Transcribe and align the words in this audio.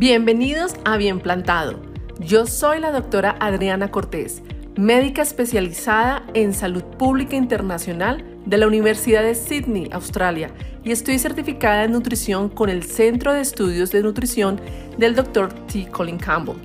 Bienvenidos 0.00 0.76
a 0.86 0.96
Bien 0.96 1.20
Plantado. 1.20 1.78
Yo 2.20 2.46
soy 2.46 2.80
la 2.80 2.90
doctora 2.90 3.36
Adriana 3.38 3.90
Cortés, 3.90 4.40
médica 4.74 5.20
especializada 5.20 6.24
en 6.32 6.54
salud 6.54 6.82
pública 6.82 7.36
internacional 7.36 8.24
de 8.46 8.56
la 8.56 8.66
Universidad 8.66 9.22
de 9.22 9.34
Sydney, 9.34 9.90
Australia, 9.92 10.52
y 10.84 10.92
estoy 10.92 11.18
certificada 11.18 11.84
en 11.84 11.92
nutrición 11.92 12.48
con 12.48 12.70
el 12.70 12.82
Centro 12.82 13.34
de 13.34 13.42
Estudios 13.42 13.90
de 13.90 14.02
Nutrición 14.02 14.58
del 14.96 15.14
Dr. 15.14 15.52
T. 15.66 15.90
Colin 15.90 16.16
Campbell. 16.16 16.56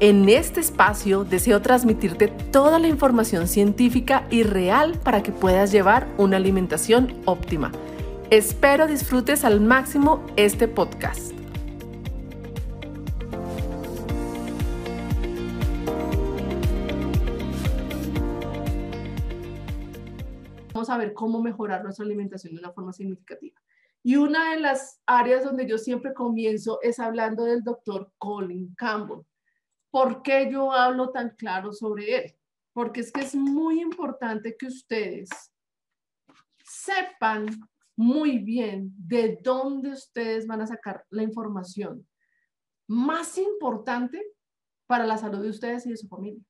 En 0.00 0.26
este 0.30 0.60
espacio 0.60 1.24
deseo 1.24 1.60
transmitirte 1.60 2.28
toda 2.28 2.78
la 2.78 2.88
información 2.88 3.46
científica 3.46 4.26
y 4.30 4.42
real 4.42 4.98
para 5.04 5.22
que 5.22 5.32
puedas 5.32 5.70
llevar 5.70 6.08
una 6.16 6.38
alimentación 6.38 7.12
óptima. 7.26 7.72
Espero 8.30 8.86
disfrutes 8.86 9.44
al 9.44 9.60
máximo 9.60 10.24
este 10.36 10.66
podcast. 10.66 11.43
Vamos 20.84 20.96
a 20.96 20.98
ver 20.98 21.14
cómo 21.14 21.40
mejorar 21.40 21.82
nuestra 21.82 22.04
alimentación 22.04 22.52
de 22.52 22.60
una 22.60 22.70
forma 22.70 22.92
significativa. 22.92 23.58
Y 24.02 24.16
una 24.16 24.50
de 24.50 24.60
las 24.60 25.00
áreas 25.06 25.42
donde 25.42 25.66
yo 25.66 25.78
siempre 25.78 26.12
comienzo 26.12 26.78
es 26.82 26.98
hablando 26.98 27.44
del 27.44 27.62
doctor 27.62 28.12
Colin 28.18 28.74
Campbell. 28.74 29.24
¿Por 29.90 30.20
qué 30.20 30.50
yo 30.52 30.72
hablo 30.72 31.08
tan 31.08 31.30
claro 31.36 31.72
sobre 31.72 32.16
él? 32.16 32.36
Porque 32.74 33.00
es 33.00 33.10
que 33.10 33.22
es 33.22 33.34
muy 33.34 33.80
importante 33.80 34.58
que 34.58 34.66
ustedes 34.66 35.30
sepan 36.62 37.46
muy 37.96 38.40
bien 38.40 38.92
de 38.98 39.38
dónde 39.42 39.92
ustedes 39.92 40.46
van 40.46 40.60
a 40.60 40.66
sacar 40.66 41.06
la 41.08 41.22
información 41.22 42.06
más 42.86 43.38
importante 43.38 44.22
para 44.86 45.06
la 45.06 45.16
salud 45.16 45.40
de 45.40 45.48
ustedes 45.48 45.86
y 45.86 45.92
de 45.92 45.96
su 45.96 46.08
familia. 46.08 46.42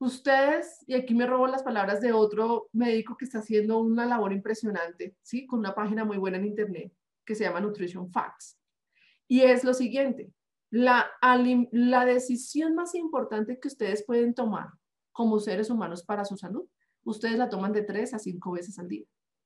Ustedes, 0.00 0.82
y 0.86 0.94
aquí 0.94 1.14
me 1.14 1.26
robo 1.26 1.46
las 1.46 1.62
palabras 1.62 2.00
de 2.00 2.14
otro 2.14 2.70
médico 2.72 3.18
que 3.18 3.26
está 3.26 3.40
haciendo 3.40 3.78
una 3.80 4.06
labor 4.06 4.32
impresionante, 4.32 5.14
¿sí? 5.20 5.46
Con 5.46 5.58
una 5.58 5.74
página 5.74 6.06
muy 6.06 6.16
buena 6.16 6.38
en 6.38 6.46
internet 6.46 6.90
que 7.22 7.34
se 7.34 7.44
llama 7.44 7.60
Nutrition 7.60 8.10
Facts. 8.10 8.58
Y 9.28 9.42
es 9.42 9.62
lo 9.62 9.74
siguiente, 9.74 10.32
la, 10.70 11.06
la 11.70 12.06
decisión 12.06 12.74
más 12.74 12.94
importante 12.94 13.60
que 13.60 13.68
ustedes 13.68 14.02
pueden 14.02 14.32
tomar 14.32 14.70
como 15.12 15.38
seres 15.38 15.68
humanos 15.68 16.02
para 16.02 16.24
su 16.24 16.38
salud, 16.38 16.66
ustedes 17.04 17.36
la 17.36 17.50
toman 17.50 17.74
de 17.74 17.82
tres 17.82 18.14
a 18.14 18.18
cinco 18.18 18.52
veces 18.52 18.78
al 18.78 18.88
día, 18.88 19.04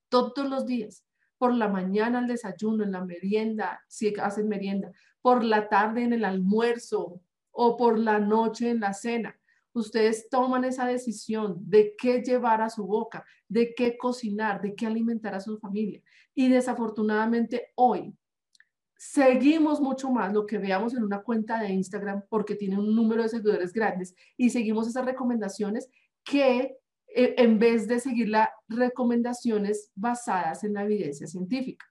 todos 0.08 0.48
los 0.48 0.66
días, 0.66 1.04
por 1.36 1.52
la 1.52 1.66
mañana 1.66 2.20
al 2.20 2.28
desayuno, 2.28 2.84
en 2.84 2.92
la 2.92 3.04
merienda, 3.04 3.82
si 3.88 4.14
hacen 4.20 4.48
merienda, 4.48 4.92
por 5.20 5.42
la 5.42 5.68
tarde 5.68 6.04
en 6.04 6.12
el 6.12 6.24
almuerzo 6.24 7.20
o 7.50 7.76
por 7.76 7.98
la 7.98 8.20
noche 8.20 8.70
en 8.70 8.78
la 8.78 8.92
cena. 8.92 9.36
Ustedes 9.74 10.28
toman 10.30 10.64
esa 10.64 10.86
decisión 10.86 11.56
de 11.58 11.94
qué 11.98 12.22
llevar 12.22 12.62
a 12.62 12.70
su 12.70 12.86
boca, 12.86 13.24
de 13.48 13.74
qué 13.74 13.96
cocinar, 13.96 14.62
de 14.62 14.74
qué 14.74 14.86
alimentar 14.86 15.34
a 15.34 15.40
su 15.40 15.58
familia. 15.58 16.00
Y 16.34 16.48
desafortunadamente 16.48 17.72
hoy 17.74 18.14
seguimos 18.96 19.80
mucho 19.80 20.10
más 20.10 20.32
lo 20.32 20.46
que 20.46 20.58
veamos 20.58 20.94
en 20.94 21.02
una 21.02 21.22
cuenta 21.22 21.60
de 21.60 21.68
Instagram 21.70 22.22
porque 22.28 22.54
tiene 22.54 22.78
un 22.78 22.94
número 22.94 23.22
de 23.22 23.28
seguidores 23.28 23.72
grandes 23.72 24.14
y 24.36 24.50
seguimos 24.50 24.88
esas 24.88 25.04
recomendaciones 25.04 25.90
que 26.24 26.78
eh, 27.08 27.34
en 27.36 27.58
vez 27.58 27.86
de 27.86 28.00
seguir 28.00 28.28
las 28.28 28.48
recomendaciones 28.68 29.90
basadas 29.94 30.64
en 30.64 30.74
la 30.74 30.84
evidencia 30.84 31.26
científica. 31.26 31.84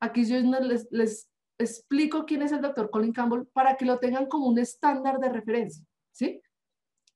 Aquí 0.00 0.24
yo 0.24 0.36
les, 0.60 0.86
les 0.90 1.28
explico 1.58 2.24
quién 2.26 2.42
es 2.42 2.52
el 2.52 2.60
doctor 2.60 2.90
Colin 2.90 3.12
Campbell 3.12 3.46
para 3.52 3.76
que 3.76 3.84
lo 3.84 3.98
tengan 3.98 4.26
como 4.26 4.46
un 4.46 4.58
estándar 4.58 5.18
de 5.18 5.28
referencia, 5.30 5.84
¿sí? 6.10 6.42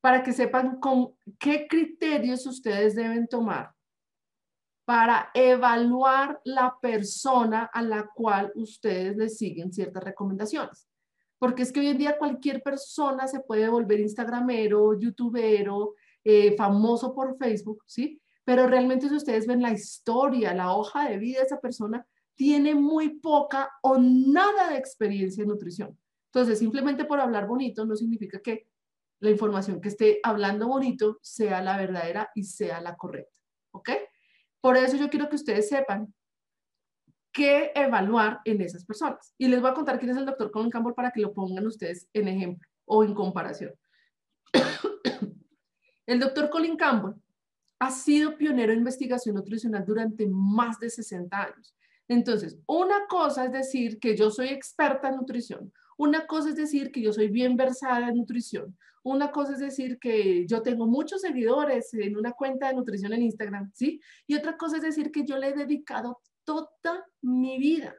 Para 0.06 0.22
que 0.22 0.32
sepan 0.32 0.78
con 0.78 1.16
qué 1.36 1.66
criterios 1.66 2.47
ustedes 2.47 2.94
deben 2.94 3.26
tomar 3.26 3.75
para 4.84 5.31
evaluar 5.34 6.41
la 6.44 6.76
persona 6.81 7.64
a 7.64 7.82
la 7.82 8.08
cual 8.14 8.53
ustedes 8.54 9.16
le 9.16 9.28
siguen 9.28 9.72
ciertas 9.72 10.04
recomendaciones. 10.04 10.86
Porque 11.41 11.64
es 11.64 11.72
que 11.72 11.81
hoy 11.81 11.88
en 11.88 11.98
día 11.98 12.19
cualquier 12.19 12.62
persona 12.62 13.26
se 13.26 13.41
puede 13.41 13.69
volver 13.69 13.98
instagramero, 13.98 14.97
youtubero, 14.97 15.94
eh, 16.22 16.54
famoso 16.56 17.12
por 17.12 17.36
Facebook, 17.36 17.82
¿sí? 17.88 18.22
Pero 18.44 18.69
realmente 18.69 19.08
si 19.08 19.16
ustedes 19.16 19.48
ven 19.48 19.60
la 19.60 19.72
historia, 19.72 20.54
la 20.54 20.72
hoja 20.76 21.08
de 21.08 21.19
vida 21.19 21.41
de 21.41 21.47
esa 21.47 21.60
persona, 21.60 22.06
tiene 22.36 22.76
muy 22.76 23.19
poca 23.19 23.72
o 23.82 23.98
nada 23.98 24.70
de 24.70 24.76
experiencia 24.76 25.42
en 25.42 25.48
nutrición. 25.48 25.98
Entonces, 26.26 26.60
simplemente 26.60 27.04
por 27.04 27.19
hablar 27.19 27.48
bonito 27.48 27.84
no 27.84 27.97
significa 27.97 28.38
que 28.38 28.69
la 29.21 29.31
información 29.31 29.81
que 29.81 29.88
esté 29.88 30.21
hablando 30.22 30.69
bonito 30.69 31.19
sea 31.22 31.62
la 31.62 31.77
verdadera 31.77 32.31
y 32.34 32.44
sea 32.44 32.81
la 32.81 32.97
correcta. 32.97 33.32
¿Ok? 33.72 33.91
Por 34.60 34.77
eso 34.77 34.97
yo 34.97 35.09
quiero 35.10 35.28
que 35.28 35.37
ustedes 35.37 35.69
sepan 35.69 36.12
qué 37.32 37.71
evaluar 37.75 38.41
en 38.44 38.60
esas 38.62 38.84
personas. 38.84 39.34
Y 39.37 39.49
les 39.49 39.60
voy 39.60 39.71
a 39.71 39.75
contar 39.75 39.99
quién 39.99 40.10
es 40.10 40.16
el 40.16 40.26
doctor 40.26 40.50
Colin 40.50 40.71
Campbell 40.71 40.94
para 40.94 41.10
que 41.10 41.21
lo 41.21 41.32
pongan 41.34 41.66
ustedes 41.66 42.09
en 42.12 42.28
ejemplo 42.28 42.66
o 42.87 43.05
en 43.05 43.15
comparación. 43.15 43.75
el 46.06 46.21
doctor 46.21 46.49
Colin 46.50 46.76
Campbell 46.76 47.15
ha 47.78 47.91
sido 47.91 48.37
pionero 48.37 48.72
en 48.72 48.78
investigación 48.78 49.34
nutricional 49.34 49.84
durante 49.84 50.26
más 50.26 50.81
de 50.81 50.88
60 50.88 51.43
años. 51.43 51.76
Entonces, 52.09 52.59
una 52.66 53.06
cosa 53.06 53.44
es 53.44 53.53
decir 53.53 53.99
que 53.99 54.16
yo 54.16 54.31
soy 54.31 54.49
experta 54.49 55.09
en 55.09 55.16
nutrición, 55.16 55.72
una 55.96 56.26
cosa 56.26 56.50
es 56.50 56.56
decir 56.56 56.90
que 56.90 57.02
yo 57.02 57.12
soy 57.12 57.28
bien 57.28 57.56
versada 57.56 58.08
en 58.08 58.16
nutrición. 58.16 58.76
Una 59.02 59.30
cosa 59.30 59.52
es 59.52 59.60
decir 59.60 59.98
que 59.98 60.46
yo 60.46 60.62
tengo 60.62 60.86
muchos 60.86 61.20
seguidores 61.20 61.94
en 61.94 62.16
una 62.16 62.32
cuenta 62.32 62.68
de 62.68 62.74
nutrición 62.74 63.12
en 63.12 63.22
Instagram, 63.22 63.70
¿sí? 63.72 64.00
Y 64.26 64.34
otra 64.34 64.56
cosa 64.56 64.76
es 64.76 64.82
decir 64.82 65.12
que 65.12 65.24
yo 65.24 65.38
le 65.38 65.48
he 65.48 65.54
dedicado 65.54 66.20
toda 66.44 67.06
mi 67.22 67.58
vida 67.58 67.94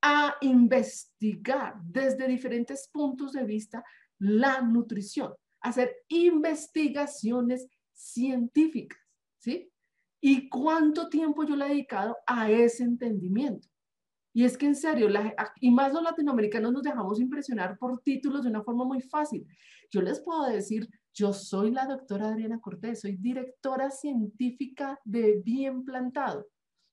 a 0.00 0.36
investigar 0.42 1.74
desde 1.82 2.28
diferentes 2.28 2.88
puntos 2.92 3.32
de 3.32 3.44
vista 3.44 3.82
la 4.18 4.60
nutrición, 4.60 5.34
hacer 5.60 5.96
investigaciones 6.08 7.66
científicas, 7.92 9.00
¿sí? 9.38 9.70
¿Y 10.20 10.48
cuánto 10.48 11.08
tiempo 11.08 11.44
yo 11.44 11.56
le 11.56 11.66
he 11.66 11.68
dedicado 11.70 12.16
a 12.26 12.50
ese 12.50 12.84
entendimiento? 12.84 13.68
Y 14.36 14.44
es 14.44 14.58
que 14.58 14.66
en 14.66 14.74
serio, 14.74 15.08
y 15.60 15.70
más 15.70 15.92
los 15.92 16.02
latinoamericanos 16.02 16.72
nos 16.72 16.82
dejamos 16.82 17.20
impresionar 17.20 17.78
por 17.78 18.00
títulos 18.00 18.42
de 18.42 18.50
una 18.50 18.64
forma 18.64 18.84
muy 18.84 19.00
fácil. 19.00 19.46
Yo 19.92 20.02
les 20.02 20.20
puedo 20.20 20.44
decir, 20.46 20.90
yo 21.12 21.32
soy 21.32 21.70
la 21.70 21.86
doctora 21.86 22.26
Adriana 22.26 22.60
Cortés, 22.60 23.02
soy 23.02 23.16
directora 23.16 23.92
científica 23.92 24.98
de 25.04 25.40
Bien 25.44 25.84
Plantado. 25.84 26.48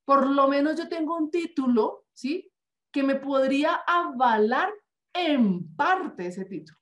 Por 0.06 0.28
lo 0.28 0.48
menos 0.48 0.78
yo 0.78 0.88
tengo 0.88 1.18
un 1.18 1.32
título, 1.32 2.06
¿sí? 2.14 2.52
Que 2.92 3.02
me 3.02 3.16
podría 3.16 3.82
avalar 3.88 4.72
en 5.12 5.76
parte 5.76 6.28
ese 6.28 6.46
título. 6.46 6.78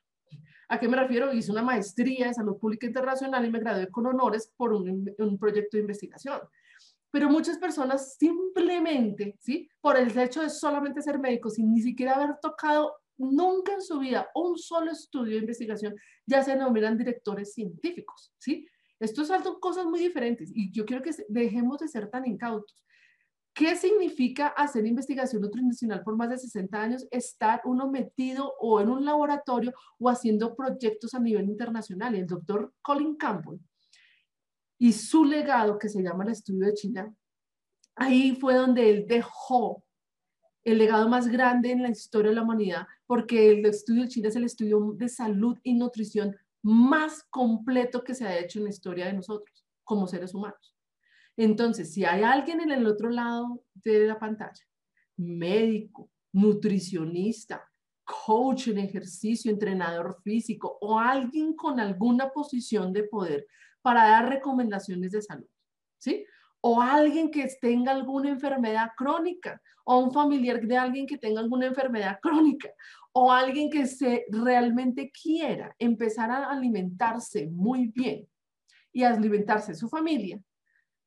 ¿A 0.68 0.78
qué 0.78 0.90
me 0.90 0.98
refiero? 0.98 1.32
Hice 1.32 1.54
una 1.54 1.64
maestría 1.64 2.28
en 2.28 2.34
salud 2.34 2.60
pública 2.60 2.86
internacional 2.86 3.46
y 3.46 3.50
me 3.50 3.62
gradué 3.62 3.90
con 3.90 4.06
honores 4.08 4.54
por 4.58 4.74
un, 4.74 5.10
un 5.18 5.40
proyecto 5.40 5.78
de 5.78 5.82
investigación 5.82 6.42
pero 7.12 7.30
muchas 7.30 7.58
personas 7.58 8.16
simplemente, 8.18 9.36
¿sí? 9.40 9.70
Por 9.82 9.98
el 9.98 10.18
hecho 10.18 10.42
de 10.42 10.50
solamente 10.50 11.02
ser 11.02 11.20
médicos 11.20 11.56
sin 11.56 11.74
ni 11.74 11.82
siquiera 11.82 12.16
haber 12.16 12.38
tocado 12.42 12.96
nunca 13.18 13.74
en 13.74 13.82
su 13.82 14.00
vida 14.00 14.30
un 14.36 14.58
solo 14.58 14.92
estudio 14.92 15.34
de 15.34 15.42
investigación, 15.42 15.96
ya 16.26 16.44
se 16.44 16.52
denominan 16.52 16.98
directores 16.98 17.54
científicos, 17.54 18.34
¿sí? 18.38 18.68
Esto 19.00 19.24
son 19.26 19.42
cosas 19.60 19.86
muy 19.86 20.00
diferentes 20.00 20.52
y 20.54 20.72
yo 20.72 20.86
quiero 20.86 21.02
que 21.02 21.12
dejemos 21.30 21.80
de 21.80 21.88
ser 21.88 22.10
tan 22.10 22.26
incautos. 22.26 22.84
¿Qué 23.54 23.76
significa 23.76 24.48
hacer 24.48 24.86
investigación 24.86 25.42
nutricional 25.42 26.04
por 26.04 26.16
más 26.16 26.30
de 26.30 26.38
60 26.38 26.82
años? 26.82 27.08
Estar 27.12 27.62
uno 27.66 27.90
metido 27.90 28.54
o 28.60 28.80
en 28.80 28.90
un 28.90 29.04
laboratorio 29.04 29.74
o 29.98 30.10
haciendo 30.10 30.56
proyectos 30.56 31.14
a 31.14 31.20
nivel 31.20 31.46
internacional. 31.46 32.16
El 32.16 32.28
doctor 32.28 32.74
Colin 32.82 33.16
Campbell 33.16 33.60
y 34.80 34.94
su 34.94 35.26
legado, 35.26 35.78
que 35.78 35.90
se 35.90 36.02
llama 36.02 36.24
el 36.24 36.32
estudio 36.32 36.66
de 36.66 36.74
China, 36.74 37.14
ahí 37.96 38.36
fue 38.36 38.56
donde 38.56 38.90
él 38.90 39.06
dejó 39.08 39.84
el 40.64 40.78
legado 40.78 41.10
más 41.10 41.28
grande 41.28 41.72
en 41.72 41.84
la 41.84 41.90
historia 41.90 42.30
de 42.30 42.36
la 42.36 42.44
humanidad, 42.44 42.88
porque 43.06 43.52
el 43.52 43.66
estudio 43.66 44.04
de 44.04 44.10
China 44.10 44.30
es 44.30 44.36
el 44.38 44.46
estudio 44.46 44.94
de 44.96 45.10
salud 45.10 45.58
y 45.64 45.74
nutrición 45.74 46.36
más 46.62 47.24
completo 47.30 48.04
que 48.04 48.16
se 48.16 48.26
ha 48.26 48.40
hecho 48.40 48.60
en 48.60 48.66
la 48.66 48.72
historia 48.72 49.06
de 49.08 49.14
nosotros 49.14 49.66
como 49.84 50.08
seres 50.08 50.34
humanos. 50.34 50.76
Entonces, 51.36 51.94
si 51.94 52.06
hay 52.06 52.24
alguien 52.24 52.62
en 52.62 52.72
el 52.72 52.86
otro 52.86 53.10
lado 53.10 53.64
de 53.74 54.08
la 54.08 54.20
pantalla, 54.20 54.64
médico, 55.18 56.10
nutricionista, 56.32 57.70
coach 58.04 58.70
en 58.70 58.78
ejercicio, 58.78 59.52
entrenador 59.52 60.22
físico 60.24 60.78
o 60.82 61.00
alguien 61.00 61.54
con 61.54 61.80
alguna 61.80 62.30
posición 62.30 62.94
de 62.94 63.04
poder 63.04 63.48
para 63.82 64.04
dar 64.04 64.30
recomendaciones 64.30 65.12
de 65.12 65.22
salud, 65.22 65.48
¿sí? 65.98 66.26
o 66.62 66.82
alguien 66.82 67.32
que 67.32 67.48
tenga 67.62 67.92
alguna 67.92 68.30
enfermedad 68.30 68.92
crónica, 68.98 69.62
o 69.86 70.00
un 70.00 70.12
familiar 70.12 70.62
de 70.62 70.78
alguien 70.78 71.08
que 71.08 71.18
tenga 71.18 71.40
alguna 71.40 71.68
enfermedad 71.68 72.20
crónica, 72.22 72.70
o 73.12 73.32
alguien 73.32 73.70
que 73.70 73.88
se 73.88 74.26
realmente 74.30 75.12
quiera 75.12 75.76
empezar 75.80 76.30
a 76.30 76.50
alimentarse 76.50 77.48
muy 77.48 77.88
bien 77.88 78.28
y 78.92 79.04
a 79.04 79.10
alimentarse 79.10 79.74
su 79.74 79.90
familia, 79.90 80.40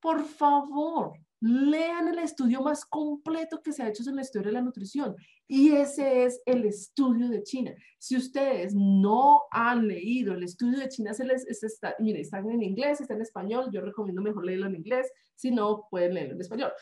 por 0.01 0.25
favor, 0.25 1.13
lean 1.43 2.07
el 2.07 2.21
estudio 2.21 2.63
más 2.63 2.85
completo 2.85 3.61
que 3.63 3.73
se 3.73 3.83
ha 3.83 3.89
hecho 3.89 4.09
en 4.09 4.15
la 4.15 4.23
historia 4.23 4.49
de 4.49 4.53
la 4.53 4.63
nutrición. 4.63 5.17
Y 5.49 5.73
ese 5.73 6.25
es 6.25 6.41
el 6.47 6.65
estudio 6.65 7.29
de 7.29 7.43
China. 7.43 7.75
Si 7.99 8.17
ustedes 8.17 8.75
no 8.77 9.43
han 9.51 9.89
leído 9.89 10.35
el 10.35 10.45
estudio 10.45 10.79
de 10.79 10.89
China, 10.89 11.13
se 11.13 11.25
les 11.25 11.45
está, 11.47 11.97
mire, 11.99 12.21
están 12.21 12.49
en 12.49 12.63
inglés, 12.63 13.01
está 13.01 13.15
en 13.15 13.23
español. 13.23 13.71
Yo 13.73 13.81
recomiendo 13.81 14.23
mejor 14.23 14.47
leerlo 14.47 14.67
en 14.67 14.77
inglés. 14.77 15.11
Si 15.35 15.51
no, 15.51 15.89
pueden 15.91 16.15
leerlo 16.15 16.35
en 16.35 16.41
español. 16.41 16.73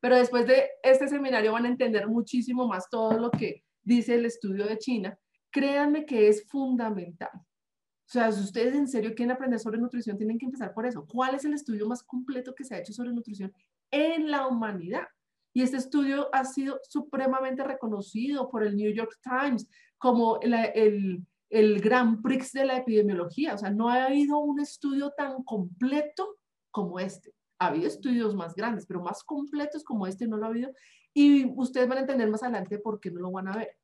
Pero 0.00 0.16
después 0.16 0.46
de 0.46 0.68
este 0.84 1.08
seminario 1.08 1.52
van 1.52 1.64
a 1.64 1.68
entender 1.68 2.06
muchísimo 2.06 2.68
más 2.68 2.88
todo 2.88 3.18
lo 3.18 3.30
que 3.32 3.64
dice 3.82 4.14
el 4.14 4.26
estudio 4.26 4.64
de 4.66 4.78
China. 4.78 5.18
Créanme 5.50 6.06
que 6.06 6.28
es 6.28 6.46
fundamental. 6.46 7.30
O 7.34 8.12
sea, 8.12 8.30
si 8.30 8.42
ustedes 8.42 8.74
en 8.74 8.86
serio 8.86 9.14
quieren 9.14 9.32
aprender 9.32 9.58
sobre 9.58 9.78
nutrición, 9.78 10.16
tienen 10.16 10.38
que 10.38 10.46
empezar 10.46 10.72
por 10.72 10.86
eso. 10.86 11.04
¿Cuál 11.04 11.34
es 11.34 11.44
el 11.44 11.54
estudio 11.54 11.88
más 11.88 12.04
completo 12.04 12.54
que 12.54 12.62
se 12.62 12.74
ha 12.74 12.78
hecho 12.78 12.92
sobre 12.92 13.12
nutrición 13.12 13.52
en 13.94 14.30
la 14.30 14.46
humanidad? 14.46 15.06
Y 15.52 15.62
este 15.62 15.76
estudio 15.76 16.28
ha 16.32 16.44
sido 16.44 16.80
supremamente 16.88 17.62
reconocido 17.62 18.50
por 18.50 18.64
el 18.64 18.76
New 18.76 18.92
York 18.92 19.18
Times 19.22 19.68
como 19.98 20.40
el, 20.40 21.24
el 21.48 21.80
Grand 21.80 22.20
Prix 22.20 22.52
de 22.52 22.64
la 22.64 22.78
epidemiología. 22.78 23.54
O 23.54 23.58
sea, 23.58 23.70
no 23.70 23.88
ha 23.88 24.06
habido 24.06 24.38
un 24.38 24.58
estudio 24.58 25.12
tan 25.16 25.44
completo 25.44 26.36
como 26.72 26.98
este. 26.98 27.32
Ha 27.60 27.68
habido 27.68 27.86
estudios 27.86 28.34
más 28.34 28.54
grandes, 28.56 28.84
pero 28.84 29.00
más 29.00 29.22
completos 29.22 29.84
como 29.84 30.08
este 30.08 30.26
no 30.26 30.36
lo 30.36 30.46
ha 30.46 30.48
habido. 30.48 30.72
Y 31.14 31.46
ustedes 31.56 31.88
van 31.88 31.98
a 31.98 32.00
entender 32.00 32.28
más 32.28 32.42
adelante 32.42 32.80
por 32.80 32.98
qué 32.98 33.12
no 33.12 33.20
lo 33.20 33.30
van 33.30 33.46
a 33.46 33.56
ver. 33.56 33.76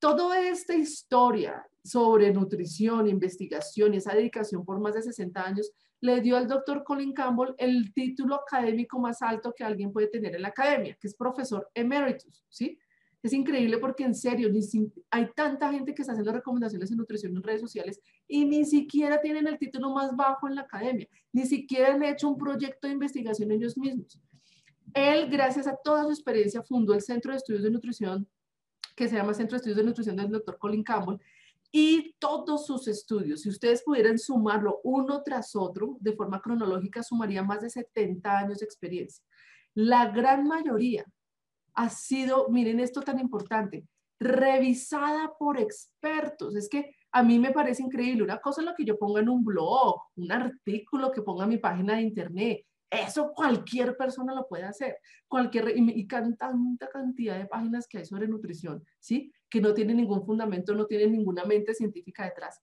Toda 0.00 0.40
esta 0.40 0.74
historia 0.74 1.64
sobre 1.84 2.32
nutrición, 2.32 3.08
investigación 3.08 3.94
y 3.94 3.98
esa 3.98 4.14
dedicación 4.14 4.64
por 4.64 4.80
más 4.80 4.94
de 4.94 5.02
60 5.02 5.40
años 5.40 5.70
le 6.04 6.20
dio 6.20 6.36
al 6.36 6.46
doctor 6.46 6.84
Colin 6.84 7.14
Campbell 7.14 7.54
el 7.56 7.94
título 7.94 8.34
académico 8.34 8.98
más 8.98 9.22
alto 9.22 9.54
que 9.56 9.64
alguien 9.64 9.90
puede 9.90 10.08
tener 10.08 10.34
en 10.34 10.42
la 10.42 10.48
academia, 10.48 10.98
que 11.00 11.06
es 11.06 11.14
profesor 11.14 11.70
emeritus, 11.72 12.44
¿sí? 12.50 12.78
Es 13.22 13.32
increíble 13.32 13.78
porque 13.78 14.04
en 14.04 14.14
serio, 14.14 14.50
hay 15.10 15.30
tanta 15.34 15.72
gente 15.72 15.94
que 15.94 16.02
está 16.02 16.12
haciendo 16.12 16.30
recomendaciones 16.30 16.90
en 16.90 16.98
nutrición 16.98 17.34
en 17.34 17.42
redes 17.42 17.62
sociales 17.62 18.02
y 18.28 18.44
ni 18.44 18.66
siquiera 18.66 19.18
tienen 19.22 19.46
el 19.46 19.58
título 19.58 19.94
más 19.94 20.14
bajo 20.14 20.46
en 20.46 20.56
la 20.56 20.60
academia, 20.60 21.08
ni 21.32 21.46
siquiera 21.46 21.94
han 21.94 22.02
hecho 22.02 22.28
un 22.28 22.36
proyecto 22.36 22.86
de 22.86 22.92
investigación 22.92 23.50
ellos 23.50 23.78
mismos. 23.78 24.20
Él, 24.92 25.30
gracias 25.30 25.66
a 25.66 25.74
toda 25.82 26.02
su 26.04 26.10
experiencia, 26.10 26.62
fundó 26.62 26.92
el 26.92 27.00
Centro 27.00 27.32
de 27.32 27.38
Estudios 27.38 27.62
de 27.62 27.70
Nutrición 27.70 28.28
que 28.94 29.08
se 29.08 29.16
llama 29.16 29.32
Centro 29.32 29.54
de 29.54 29.56
Estudios 29.56 29.78
de 29.78 29.84
Nutrición 29.84 30.16
del 30.16 30.30
doctor 30.30 30.58
Colin 30.58 30.84
Campbell, 30.84 31.18
y 31.76 32.14
todos 32.20 32.66
sus 32.66 32.86
estudios, 32.86 33.40
si 33.40 33.48
ustedes 33.48 33.82
pudieran 33.82 34.16
sumarlo 34.16 34.80
uno 34.84 35.24
tras 35.24 35.56
otro, 35.56 35.96
de 35.98 36.12
forma 36.12 36.40
cronológica, 36.40 37.02
sumaría 37.02 37.42
más 37.42 37.62
de 37.62 37.70
70 37.70 38.38
años 38.38 38.58
de 38.60 38.64
experiencia. 38.64 39.24
La 39.74 40.06
gran 40.06 40.46
mayoría 40.46 41.04
ha 41.74 41.90
sido, 41.90 42.48
miren 42.48 42.78
esto 42.78 43.02
tan 43.02 43.18
importante, 43.18 43.88
revisada 44.20 45.32
por 45.36 45.58
expertos. 45.58 46.54
Es 46.54 46.68
que 46.68 46.94
a 47.10 47.24
mí 47.24 47.40
me 47.40 47.50
parece 47.50 47.82
increíble. 47.82 48.22
Una 48.22 48.38
cosa 48.38 48.60
es 48.60 48.68
lo 48.68 48.76
que 48.76 48.84
yo 48.84 48.96
ponga 48.96 49.20
en 49.20 49.28
un 49.28 49.44
blog, 49.44 50.00
un 50.14 50.30
artículo 50.30 51.10
que 51.10 51.22
ponga 51.22 51.42
en 51.42 51.50
mi 51.50 51.58
página 51.58 51.96
de 51.96 52.02
internet, 52.02 52.64
eso 52.88 53.32
cualquier 53.34 53.96
persona 53.96 54.32
lo 54.32 54.46
puede 54.46 54.62
hacer. 54.62 54.98
Cualquier, 55.26 55.76
y, 55.76 56.00
y 56.00 56.06
tanta 56.06 56.52
cantidad 56.92 57.36
de 57.36 57.46
páginas 57.46 57.88
que 57.88 57.98
hay 57.98 58.04
sobre 58.04 58.28
nutrición, 58.28 58.84
¿sí? 59.00 59.32
Que 59.54 59.60
no 59.60 59.72
tienen 59.72 59.98
ningún 59.98 60.26
fundamento, 60.26 60.74
no 60.74 60.84
tienen 60.84 61.12
ninguna 61.12 61.44
mente 61.44 61.74
científica 61.74 62.24
detrás. 62.24 62.60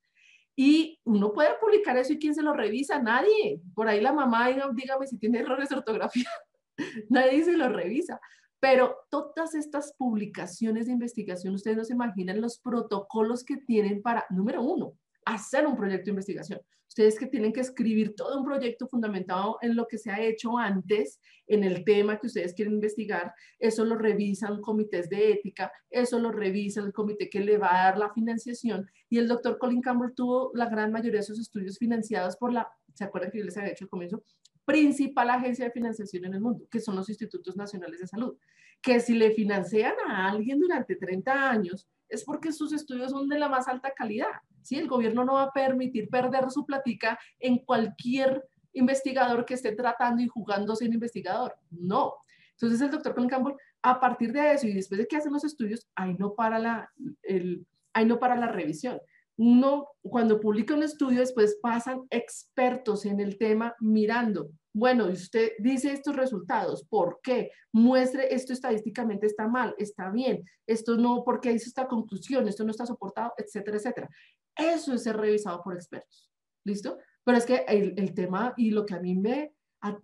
Y 0.58 1.00
uno 1.06 1.32
puede 1.32 1.52
publicar 1.62 1.96
eso 1.96 2.12
y 2.12 2.20
¿quién 2.20 2.36
se 2.36 2.42
lo 2.42 2.52
revisa? 2.52 3.02
Nadie. 3.02 3.62
Por 3.74 3.88
ahí 3.88 4.02
la 4.02 4.12
mamá, 4.12 4.50
dígame 4.74 5.08
si 5.08 5.18
tiene 5.18 5.40
errores 5.40 5.70
de 5.70 5.78
ortografía. 5.78 6.30
Nadie 7.10 7.46
se 7.46 7.56
lo 7.56 7.70
revisa. 7.70 8.20
Pero 8.60 8.98
todas 9.10 9.56
estas 9.56 9.96
publicaciones 9.98 10.88
de 10.88 10.92
investigación, 10.92 11.56
ustedes 11.56 11.78
no 11.78 11.86
se 11.86 11.94
imaginan 11.94 12.42
los 12.42 12.60
protocolos 12.60 13.46
que 13.46 13.56
tienen 13.56 14.02
para, 14.02 14.26
número 14.30 14.62
uno, 14.62 14.92
hacer 15.24 15.66
un 15.66 15.78
proyecto 15.78 16.08
de 16.08 16.12
investigación. 16.12 16.60
Ustedes 16.92 17.18
que 17.18 17.28
tienen 17.28 17.54
que 17.54 17.62
escribir 17.62 18.16
todo 18.18 18.38
un 18.38 18.44
proyecto 18.44 18.86
fundamentado 18.86 19.58
en 19.62 19.78
lo 19.78 19.88
que 19.88 19.98
se 19.98 20.12
ha 20.12 20.20
hecho 20.20 20.58
antes, 20.58 21.22
en 21.48 21.64
el 21.64 21.86
tema 21.86 22.20
que 22.20 22.28
ustedes 22.28 22.54
quieren 22.54 22.74
investigar, 22.74 23.34
eso 23.60 23.86
lo 23.86 23.96
revisan 23.96 24.60
comités 24.60 25.08
de 25.08 25.32
ética, 25.32 25.72
eso 25.90 26.20
lo 26.20 26.34
revisa 26.34 26.82
el 26.82 26.92
comité 26.92 27.30
que 27.30 27.40
le 27.40 27.58
va 27.58 27.70
a 27.70 27.84
dar 27.86 27.98
la 27.98 28.12
financiación. 28.12 28.92
Y 29.10 29.20
el 29.20 29.30
doctor 29.30 29.58
Colin 29.58 29.82
Campbell 29.82 30.14
tuvo 30.14 30.52
la 30.54 30.66
gran 30.66 30.92
mayoría 30.92 31.22
de 31.22 31.26
sus 31.26 31.40
estudios 31.40 31.78
financiados 31.78 32.36
por 32.36 32.52
la, 32.52 32.68
¿se 32.94 33.06
acuerdan 33.06 33.32
que 33.32 33.38
yo 33.38 33.46
les 33.46 33.56
había 33.56 33.72
hecho 33.72 33.86
al 33.86 33.90
comienzo? 33.90 34.26
Principal 34.66 35.30
agencia 35.30 35.64
de 35.64 35.72
financiación 35.72 36.26
en 36.26 36.34
el 36.34 36.42
mundo, 36.42 36.68
que 36.70 36.82
son 36.82 36.98
los 36.98 37.08
institutos 37.08 37.56
nacionales 37.56 38.02
de 38.02 38.08
salud. 38.08 38.36
Que 38.82 39.00
si 39.00 39.14
le 39.14 39.32
financian 39.32 39.94
a 40.10 40.30
alguien 40.30 40.60
durante 40.60 40.98
30 40.98 41.52
años, 41.52 41.88
es 42.10 42.26
porque 42.26 42.52
sus 42.52 42.74
estudios 42.74 43.12
son 43.12 43.30
de 43.30 43.40
la 43.40 43.48
más 43.48 43.70
alta 43.70 43.94
calidad. 43.96 44.42
¿Sí? 44.64 44.78
El 44.78 44.88
gobierno 44.88 45.26
no 45.26 45.34
va 45.34 45.44
a 45.44 45.52
permitir 45.52 46.10
perder 46.10 46.50
su 46.52 46.66
platica 46.66 47.20
en 47.40 47.60
cualquier 47.60 48.44
investigador 48.74 49.46
que 49.46 49.56
esté 49.56 49.74
tratando 49.74 50.22
y 50.22 50.28
jugando 50.28 50.76
sin 50.76 50.94
investigador. 50.94 51.56
No. 51.70 52.16
Entonces 52.52 52.82
el 52.82 52.92
doctor 52.92 53.14
Colin 53.14 53.30
Campbell, 53.30 53.56
a 53.82 54.00
partir 54.00 54.32
de 54.32 54.54
eso 54.54 54.68
y 54.68 54.74
después 54.74 55.00
de 55.00 55.08
que 55.08 55.18
hacen 55.18 55.34
los 55.34 55.44
estudios, 55.44 55.90
ahí 55.96 56.16
no 56.18 56.36
para 56.36 56.60
la, 56.60 56.92
el, 57.24 57.66
ahí 57.94 58.06
no 58.06 58.20
para 58.20 58.36
la 58.36 58.48
revisión. 58.48 59.00
Uno, 59.38 59.88
cuando 60.02 60.40
publica 60.40 60.76
un 60.76 60.84
estudio, 60.84 61.20
después 61.20 61.58
pasan 61.62 62.02
expertos 62.12 63.06
en 63.06 63.20
el 63.20 63.38
tema 63.38 63.76
mirando 63.80 64.52
bueno, 64.74 65.08
usted 65.08 65.52
dice 65.60 65.92
estos 65.92 66.16
resultados, 66.16 66.86
¿por 66.88 67.20
qué? 67.22 67.52
Muestre 67.74 68.34
esto 68.34 68.54
estadísticamente 68.54 69.26
está 69.26 69.48
mal, 69.48 69.76
está 69.78 70.10
bien, 70.10 70.44
esto 70.66 70.96
no, 70.96 71.24
porque 71.26 71.52
hizo 71.52 71.68
esta 71.68 71.88
conclusión, 71.88 72.48
esto 72.48 72.64
no 72.64 72.72
está 72.72 72.86
soportado, 72.86 73.34
etcétera, 73.38 73.78
etcétera. 73.78 74.10
Eso 74.56 74.94
es 74.94 75.04
ser 75.04 75.18
revisado 75.18 75.62
por 75.62 75.76
expertos, 75.76 76.30
¿listo? 76.66 76.98
Pero 77.24 77.38
es 77.38 77.46
que 77.46 77.66
el, 77.68 78.14
tema 78.14 78.54
y 78.56 78.72
lo 78.72 78.86
que 78.86 78.96
a 78.96 79.00
mí 79.00 79.16
me, 79.16 79.54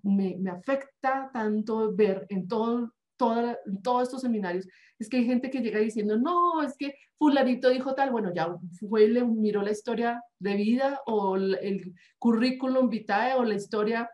me, 0.03 0.49
afecta 0.49 1.29
tanto 1.33 1.93
ver 1.95 2.25
en 2.29 2.47
todo, 2.47 2.93
todos 3.15 4.03
estos 4.03 4.21
seminarios 4.21 4.67
es 4.99 5.09
que 5.09 5.17
hay 5.17 5.25
gente 5.25 5.49
que 5.49 5.61
llega 5.61 5.79
diciendo, 5.79 6.17
no, 6.17 6.61
es 6.61 6.75
que 6.77 6.95
fulanito 7.17 7.69
dijo 7.69 7.95
tal, 7.95 8.11
bueno, 8.11 8.33
ya 8.33 8.55
fue, 8.79 9.07
le 9.07 9.23
miró 9.23 9.61
la 9.61 9.71
historia 9.71 10.21
de 10.39 10.55
vida 10.55 11.01
o 11.05 11.35
el, 11.35 11.55
el 11.61 11.93
currículum 12.19 12.89
vitae 12.89 13.35
o 13.35 13.43
la 13.43 13.55
historia 13.55 14.09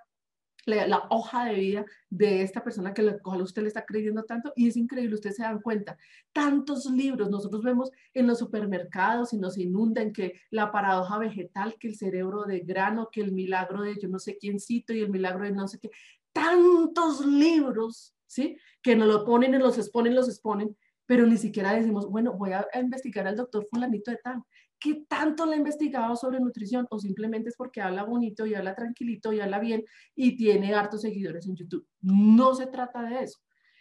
la, 0.65 1.07
hoja 1.09 1.45
de 1.45 1.55
vida 1.55 1.85
de 2.09 2.41
esta 2.41 2.63
persona 2.63 2.93
que 2.93 3.01
la 3.01 3.19
cual 3.19 3.41
usted 3.41 3.63
le 3.63 3.67
está 3.67 3.85
creyendo 3.85 4.23
tanto 4.23 4.53
y 4.55 4.67
es 4.67 4.77
increíble, 4.77 5.15
ustedes 5.15 5.37
se 5.37 5.43
dan 5.43 5.61
cuenta, 5.61 5.97
tantos 6.31 6.85
libros 6.85 7.29
nosotros 7.29 7.63
vemos 7.63 7.91
en 8.13 8.27
los 8.27 8.39
supermercados 8.39 9.33
y 9.33 9.37
nos 9.37 9.57
inundan 9.57 10.13
que 10.13 10.39
la 10.49 10.71
paradoja 10.71 11.17
vegetal, 11.17 11.75
que 11.79 11.87
el 11.87 11.95
cerebro 11.95 12.43
de 12.43 12.59
grano, 12.59 13.09
que 13.11 13.21
el 13.21 13.31
milagro 13.31 13.81
de 13.81 13.95
yo 14.01 14.07
no 14.07 14.19
sé 14.19 14.37
quiéncito 14.37 14.93
y 14.93 15.01
el 15.01 15.09
milagro 15.09 15.45
de 15.45 15.51
no 15.51 15.67
sé 15.67 15.79
qué, 15.79 15.91
tantos 16.31 17.25
libros, 17.25 18.15
¿sí? 18.27 18.57
Que 18.81 18.95
nos 18.95 19.07
lo 19.07 19.25
ponen 19.25 19.53
y 19.53 19.59
los 19.59 19.77
exponen, 19.77 20.15
los 20.15 20.27
exponen, 20.27 20.75
pero 21.05 21.25
ni 21.27 21.37
siquiera 21.37 21.73
decimos, 21.73 22.09
bueno, 22.09 22.33
voy 22.33 22.51
a 22.53 22.67
investigar 22.79 23.27
al 23.27 23.35
doctor 23.35 23.67
fulanito 23.69 24.09
de 24.09 24.17
tal, 24.17 24.43
¿qué 24.83 25.05
tanto 25.07 25.45
le 25.45 25.53
ha 25.53 25.57
investigado 25.57 26.13
sobre 26.17 26.41
nutrición? 26.41 26.85
O 26.89 26.99
simplemente 26.99 27.49
es 27.49 27.55
porque 27.55 27.79
habla 27.79 28.03
bonito 28.03 28.45
y 28.45 28.53
habla 28.53 28.75
tranquilito 28.75 29.31
y 29.31 29.39
habla 29.39 29.59
bien 29.59 29.85
y 30.13 30.35
tiene 30.35 30.75
hartos 30.75 31.01
seguidores 31.01 31.47
en 31.47 31.55
YouTube. 31.55 31.87
No 32.01 32.53
se 32.53 32.67
trata 32.67 33.01
de 33.03 33.23
eso. 33.23 33.39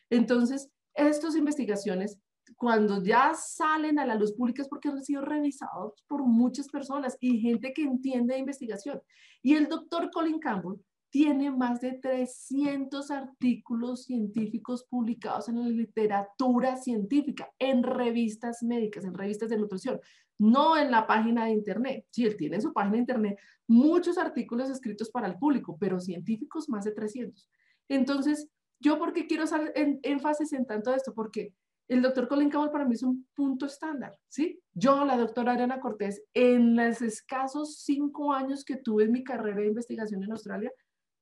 Entonces, 0.08 0.70
estas 0.94 1.34
investigaciones, 1.34 2.20
cuando 2.56 3.02
ya 3.02 3.34
salen 3.34 3.98
a 3.98 4.06
la 4.06 4.14
luz 4.14 4.32
pública 4.32 4.62
es 4.62 4.68
porque 4.68 4.90
han 4.90 5.02
sido 5.02 5.22
revisados 5.22 6.04
por 6.06 6.22
muchas 6.22 6.68
personas 6.68 7.16
y 7.20 7.40
gente 7.40 7.72
que 7.72 7.82
entiende 7.82 8.34
de 8.34 8.40
investigación. 8.40 9.02
Y 9.42 9.54
el 9.54 9.66
doctor 9.68 10.08
Colin 10.12 10.38
Campbell 10.38 10.78
tiene 11.10 11.50
más 11.50 11.80
de 11.80 11.92
300 11.92 13.10
artículos 13.10 14.04
científicos 14.04 14.86
publicados 14.88 15.48
en 15.48 15.60
la 15.60 15.68
literatura 15.68 16.76
científica, 16.76 17.50
en 17.58 17.82
revistas 17.82 18.62
médicas, 18.62 19.04
en 19.04 19.14
revistas 19.14 19.50
de 19.50 19.58
nutrición, 19.58 20.00
no 20.38 20.76
en 20.76 20.90
la 20.90 21.06
página 21.06 21.44
de 21.44 21.52
internet. 21.52 22.06
Sí, 22.10 22.24
él 22.24 22.36
tiene 22.36 22.56
en 22.56 22.62
su 22.62 22.72
página 22.72 22.94
de 22.94 23.00
internet 23.00 23.38
muchos 23.66 24.18
artículos 24.18 24.70
escritos 24.70 25.10
para 25.10 25.26
el 25.26 25.38
público, 25.38 25.76
pero 25.78 26.00
científicos 26.00 26.68
más 26.68 26.84
de 26.84 26.92
300. 26.92 27.48
Entonces, 27.88 28.48
yo 28.80 28.98
por 28.98 29.12
qué 29.12 29.26
quiero 29.26 29.44
hacer 29.44 29.72
énfasis 30.02 30.52
en 30.52 30.66
tanto 30.66 30.92
esto, 30.94 31.14
porque 31.14 31.54
el 31.88 32.02
doctor 32.02 32.28
Colin 32.28 32.50
Campbell 32.50 32.72
para 32.72 32.84
mí 32.84 32.94
es 32.94 33.02
un 33.02 33.26
punto 33.34 33.66
estándar, 33.66 34.16
¿sí? 34.28 34.60
Yo, 34.72 35.04
la 35.04 35.16
doctora 35.16 35.52
Ariana 35.52 35.80
Cortés, 35.80 36.22
en 36.32 36.74
los 36.74 37.02
escasos 37.02 37.82
cinco 37.82 38.32
años 38.32 38.64
que 38.64 38.76
tuve 38.76 39.04
en 39.04 39.12
mi 39.12 39.22
carrera 39.22 39.60
de 39.60 39.68
investigación 39.68 40.22
en 40.24 40.32
Australia, 40.32 40.72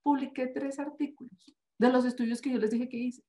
publiqué 0.03 0.47
tres 0.47 0.79
artículos 0.79 1.55
de 1.79 1.91
los 1.91 2.05
estudios 2.05 2.41
que 2.41 2.51
yo 2.51 2.59
les 2.59 2.71
dije 2.71 2.89
que 2.89 2.99
hice. 2.99 3.23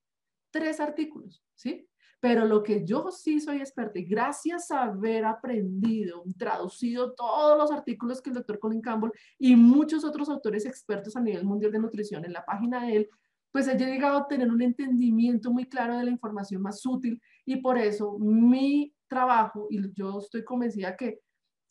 Tres 0.52 0.80
artículos, 0.80 1.44
¿sí? 1.56 1.88
Pero 2.22 2.46
lo 2.46 2.64
que 2.64 2.86
yo 2.86 3.12
sí 3.12 3.42
soy 3.42 3.58
experta 3.58 4.00
y 4.00 4.06
gracias 4.06 4.72
a 4.72 4.84
haber 4.84 5.26
aprendido, 5.26 6.24
traducido 6.38 7.14
todos 7.14 7.58
los 7.58 7.72
artículos 7.72 8.22
que 8.22 8.30
el 8.30 8.36
doctor 8.36 8.60
Colin 8.60 8.80
Campbell 8.80 9.12
y 9.38 9.56
muchos 9.58 10.06
otros 10.06 10.30
autores 10.30 10.66
expertos 10.66 11.18
a 11.18 11.22
nivel 11.22 11.44
mundial 11.44 11.74
de 11.74 11.80
nutrición 11.80 12.24
en 12.24 12.34
la 12.34 12.46
página 12.46 12.86
de 12.86 12.96
él, 12.96 13.10
pues 13.52 13.68
he 13.68 13.76
llegado 13.76 14.20
a 14.20 14.28
tener 14.28 14.50
un 14.50 14.62
entendimiento 14.62 15.52
muy 15.52 15.68
claro 15.68 15.98
de 15.98 16.06
la 16.06 16.12
información 16.12 16.62
más 16.62 16.86
útil 16.86 17.22
y 17.44 17.58
por 17.58 17.78
eso 17.78 18.18
mi 18.20 18.94
trabajo, 19.08 19.68
y 19.70 19.92
yo 19.94 20.20
estoy 20.20 20.46
convencida 20.46 20.96
que, 20.96 21.20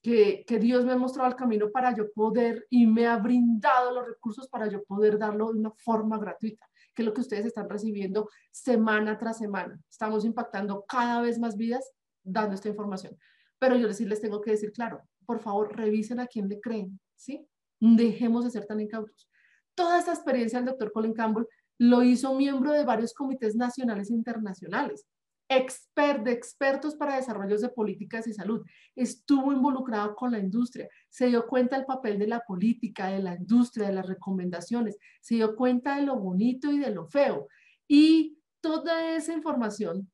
que, 0.02 0.44
que, 0.46 0.58
Dios 0.58 0.84
me 0.84 0.92
ha 0.92 0.96
mostrado 0.96 1.30
el 1.30 1.36
camino 1.36 1.70
para 1.70 1.94
yo 1.94 2.12
poder 2.12 2.66
y 2.68 2.86
me 2.86 3.06
ha 3.06 3.16
brindado 3.16 3.94
los 3.94 4.06
recursos 4.06 4.48
para 4.48 4.68
yo 4.68 4.84
poder 4.84 5.18
darlo 5.18 5.52
de 5.52 5.60
una 5.60 5.70
forma 5.70 6.18
gratuita, 6.18 6.68
lo 7.02 7.14
que 7.14 7.20
ustedes 7.20 7.46
están 7.46 7.68
recibiendo 7.68 8.28
semana 8.50 9.18
tras 9.18 9.38
semana. 9.38 9.80
Estamos 9.88 10.24
impactando 10.24 10.84
cada 10.88 11.20
vez 11.22 11.38
más 11.38 11.56
vidas 11.56 11.90
dando 12.22 12.54
esta 12.54 12.68
información. 12.68 13.16
Pero 13.58 13.76
yo 13.76 13.88
les 13.88 14.20
tengo 14.20 14.40
que 14.40 14.52
decir, 14.52 14.72
claro, 14.72 15.02
por 15.26 15.40
favor, 15.40 15.76
revisen 15.76 16.20
a 16.20 16.26
quién 16.26 16.48
le 16.48 16.60
creen, 16.60 16.98
¿sí? 17.14 17.46
Dejemos 17.78 18.44
de 18.44 18.50
ser 18.50 18.66
tan 18.66 18.80
incautos. 18.80 19.28
Toda 19.74 19.98
esta 19.98 20.12
experiencia 20.12 20.58
del 20.58 20.68
doctor 20.68 20.92
Colin 20.92 21.14
Campbell 21.14 21.46
lo 21.78 22.02
hizo 22.02 22.34
miembro 22.34 22.72
de 22.72 22.84
varios 22.84 23.14
comités 23.14 23.56
nacionales 23.56 24.10
e 24.10 24.14
internacionales 24.14 25.06
expert, 25.50 26.22
de 26.22 26.30
expertos 26.30 26.94
para 26.94 27.16
desarrollos 27.16 27.60
de 27.60 27.68
políticas 27.68 28.26
y 28.28 28.32
salud. 28.32 28.64
Estuvo 28.94 29.52
involucrado 29.52 30.14
con 30.14 30.30
la 30.30 30.38
industria, 30.38 30.88
se 31.08 31.26
dio 31.26 31.46
cuenta 31.46 31.76
del 31.76 31.86
papel 31.86 32.18
de 32.18 32.28
la 32.28 32.40
política, 32.40 33.08
de 33.08 33.18
la 33.18 33.34
industria, 33.34 33.88
de 33.88 33.94
las 33.94 34.06
recomendaciones, 34.06 34.96
se 35.20 35.34
dio 35.34 35.56
cuenta 35.56 35.96
de 35.96 36.02
lo 36.02 36.16
bonito 36.16 36.70
y 36.70 36.78
de 36.78 36.90
lo 36.92 37.06
feo. 37.08 37.48
Y 37.88 38.38
toda 38.60 39.16
esa 39.16 39.32
información, 39.32 40.08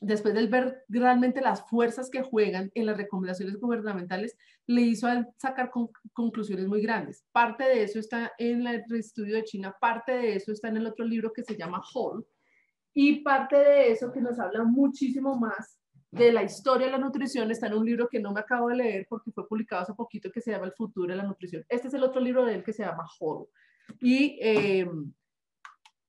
después 0.00 0.32
de 0.32 0.46
ver 0.46 0.84
realmente 0.88 1.42
las 1.42 1.68
fuerzas 1.68 2.08
que 2.08 2.22
juegan 2.22 2.70
en 2.74 2.86
las 2.86 2.96
recomendaciones 2.96 3.58
gubernamentales, 3.58 4.38
le 4.66 4.80
hizo 4.80 5.06
sacar 5.36 5.70
conclusiones 6.14 6.66
muy 6.66 6.80
grandes. 6.80 7.24
Parte 7.30 7.64
de 7.64 7.82
eso 7.82 7.98
está 7.98 8.32
en 8.38 8.66
el 8.66 8.84
estudio 8.94 9.36
de 9.36 9.44
China, 9.44 9.76
parte 9.78 10.12
de 10.12 10.36
eso 10.36 10.50
está 10.50 10.68
en 10.68 10.78
el 10.78 10.86
otro 10.86 11.04
libro 11.04 11.32
que 11.34 11.44
se 11.44 11.56
llama 11.58 11.82
Hall, 11.94 12.26
y 12.98 13.20
parte 13.20 13.56
de 13.56 13.92
eso 13.92 14.10
que 14.10 14.22
nos 14.22 14.38
habla 14.38 14.64
muchísimo 14.64 15.38
más 15.38 15.78
de 16.10 16.32
la 16.32 16.42
historia 16.42 16.86
de 16.86 16.92
la 16.92 16.98
nutrición 16.98 17.50
está 17.50 17.66
en 17.66 17.74
un 17.74 17.84
libro 17.84 18.08
que 18.08 18.18
no 18.18 18.32
me 18.32 18.40
acabo 18.40 18.70
de 18.70 18.76
leer 18.76 19.06
porque 19.06 19.30
fue 19.32 19.46
publicado 19.46 19.82
hace 19.82 19.92
poquito 19.92 20.32
que 20.32 20.40
se 20.40 20.50
llama 20.50 20.64
El 20.64 20.72
futuro 20.72 21.10
de 21.10 21.16
la 21.16 21.24
nutrición. 21.24 21.62
Este 21.68 21.88
es 21.88 21.94
el 21.94 22.02
otro 22.02 22.22
libro 22.22 22.46
de 22.46 22.54
él 22.54 22.64
que 22.64 22.72
se 22.72 22.84
llama 22.84 23.04
Whole. 23.20 23.50
Y 24.00 24.38
em, 24.40 25.12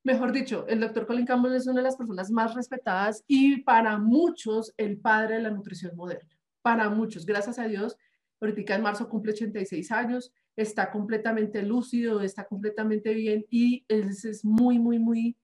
mejor 0.05 0.31
dicho, 0.31 0.65
el 0.69 0.79
doctor 0.79 1.05
Colin 1.05 1.25
Campbell 1.25 1.55
es 1.55 1.67
una 1.67 1.81
de 1.81 1.87
las 1.87 1.97
personas 1.97 2.31
más 2.31 2.55
respetadas 2.55 3.21
y 3.27 3.63
para 3.63 3.97
muchos 3.97 4.73
el 4.77 4.97
padre 4.97 5.35
de 5.35 5.41
la 5.41 5.51
nutrición 5.51 5.93
moderna. 5.93 6.39
Para 6.61 6.89
muchos, 6.89 7.25
gracias 7.25 7.59
a 7.59 7.67
Dios, 7.67 7.97
ahorita 8.39 8.75
en 8.75 8.81
marzo 8.81 9.09
cumple 9.09 9.33
86 9.33 9.91
años, 9.91 10.31
está 10.55 10.89
completamente 10.89 11.63
lúcido, 11.63 12.21
está 12.21 12.45
completamente 12.45 13.13
bien 13.13 13.45
y 13.49 13.83
es, 13.89 14.23
es 14.23 14.45
muy, 14.45 14.79
muy, 14.79 14.99
muy 14.99 15.35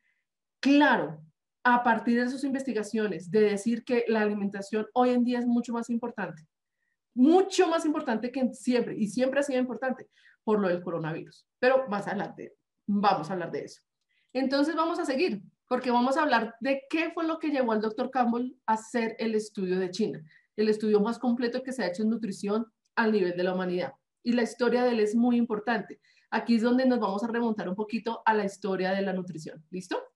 claro 0.62 1.21
a 1.63 1.84
partir 1.84 2.22
de 2.22 2.29
sus 2.29 2.43
investigaciones, 2.43 3.32
de 3.32 3.41
decir 3.41 3.84
que 3.84 4.03
la 4.08 4.22
alimentación 4.22 4.88
hoy 4.93 5.12
en 5.12 5.24
día 5.24 5.39
es 5.39 5.46
mucho 5.46 5.74
más 5.74 5.89
importante, 5.89 6.46
mucho 7.13 7.67
más 7.67 7.86
importante 7.86 8.32
que 8.32 8.53
siempre, 8.53 8.96
y 8.98 9.08
siempre 9.08 9.39
ha 9.39 9.43
sido 9.43 9.60
importante 9.60 10.10
por 10.43 10.60
lo 10.60 10.67
del 10.67 10.84
coronavirus. 10.84 11.48
Pero 11.60 11.88
más 11.88 12.08
adelante 12.08 12.53
vamos 12.86 13.29
a 13.29 13.34
hablar 13.34 13.51
de 13.51 13.63
eso. 13.65 13.82
Entonces 14.34 14.75
vamos 14.75 15.00
a 15.00 15.05
seguir, 15.05 15.41
porque 15.70 15.91
vamos 15.91 16.17
a 16.17 16.24
hablar 16.24 16.55
de 16.60 16.82
qué 16.89 17.12
fue 17.12 17.25
lo 17.25 17.39
que 17.39 17.50
llevó 17.50 17.72
al 17.72 17.82
doctor 17.82 18.12
Campbell 18.12 18.58
a 18.65 18.74
hacer 18.74 19.15
el 19.20 19.36
estudio 19.36 19.79
de 19.79 19.89
China, 19.89 20.22
el 20.55 20.70
estudio 20.70 21.00
más 21.00 21.17
completo 21.17 21.63
que 21.63 21.72
se 21.72 21.84
ha 21.84 21.88
hecho 21.88 22.03
en 22.03 22.10
nutrición 22.10 22.65
al 22.96 23.12
nivel 23.12 23.38
de 23.38 23.43
la 23.43 23.53
humanidad. 23.53 23.93
Y 24.22 24.34
la 24.34 24.43
historia 24.43 24.84
de 24.84 24.91
él 24.91 25.00
es 25.00 25.15
muy 25.15 25.38
importante. 25.38 26.00
Aquí 26.29 26.55
es 26.55 26.62
donde 26.62 26.86
nos 26.86 27.00
vamos 27.00 27.24
a 27.24 27.27
remontar 27.27 27.70
un 27.70 27.75
poquito 27.75 28.22
a 28.25 28.34
la 28.34 28.46
historia 28.46 28.91
de 28.91 29.01
la 29.01 29.13
nutrición. 29.13 29.63
¿Listo? 29.70 30.12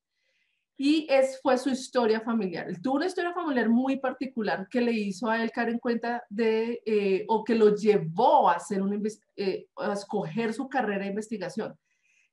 Y 0.80 1.08
es, 1.10 1.42
fue 1.42 1.58
su 1.58 1.70
historia 1.70 2.22
familiar. 2.22 2.70
Él 2.70 2.80
tuvo 2.80 2.98
una 2.98 3.08
historia 3.08 3.34
familiar 3.34 3.68
muy 3.68 3.98
particular 3.98 4.68
que 4.70 4.80
le 4.80 4.92
hizo 4.92 5.28
a 5.28 5.42
él 5.42 5.52
caer 5.52 5.70
en 5.70 5.80
cuenta 5.80 6.24
de, 6.30 6.84
eh, 6.86 7.26
o 7.28 7.44
que 7.44 7.56
lo 7.56 7.76
llevó 7.76 8.48
a, 8.48 8.58
hacer 8.58 8.84
un, 8.84 9.04
eh, 9.36 9.68
a 9.76 9.94
escoger 9.94 10.54
su 10.54 10.70
carrera 10.70 11.04
de 11.04 11.10
investigación. 11.10 11.76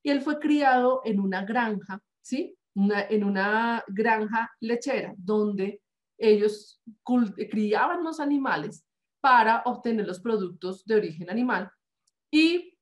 Y 0.02 0.10
él 0.10 0.20
fue 0.20 0.38
criado 0.38 1.00
en 1.04 1.20
una 1.20 1.42
granja, 1.42 2.02
¿sí? 2.20 2.54
en 2.74 3.24
una 3.24 3.82
granja 3.86 4.50
lechera, 4.60 5.14
donde 5.16 5.80
ellos 6.18 6.82
criaban 7.50 8.04
los 8.04 8.20
animales 8.20 8.84
para 9.20 9.62
obtener 9.64 10.06
los 10.06 10.20
productos 10.20 10.84
de 10.84 10.96
origen 10.96 11.30
animal. 11.30 11.70
Y 12.30 12.76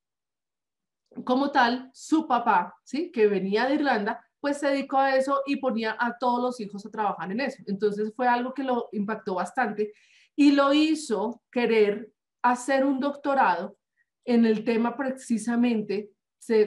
como 1.23 1.51
tal, 1.51 1.89
su 1.93 2.27
papá, 2.27 2.75
¿sí? 2.83 3.11
que 3.11 3.27
venía 3.27 3.65
de 3.65 3.75
Irlanda, 3.75 4.25
pues 4.43 4.57
se 4.57 4.67
dedicó 4.67 4.97
a 4.97 5.15
eso 5.15 5.41
y 5.45 5.55
ponía 5.55 5.95
a 5.97 6.17
todos 6.17 6.41
los 6.41 6.59
hijos 6.59 6.85
a 6.85 6.91
trabajar 6.91 7.31
en 7.31 7.39
eso. 7.39 7.63
Entonces 7.65 8.11
fue 8.13 8.27
algo 8.27 8.53
que 8.53 8.65
lo 8.65 8.89
impactó 8.91 9.35
bastante 9.35 9.93
y 10.35 10.51
lo 10.51 10.73
hizo 10.73 11.41
querer 11.49 12.11
hacer 12.41 12.83
un 12.83 12.99
doctorado 12.99 13.77
en 14.25 14.43
el 14.45 14.65
tema 14.65 14.97
precisamente 14.97 16.11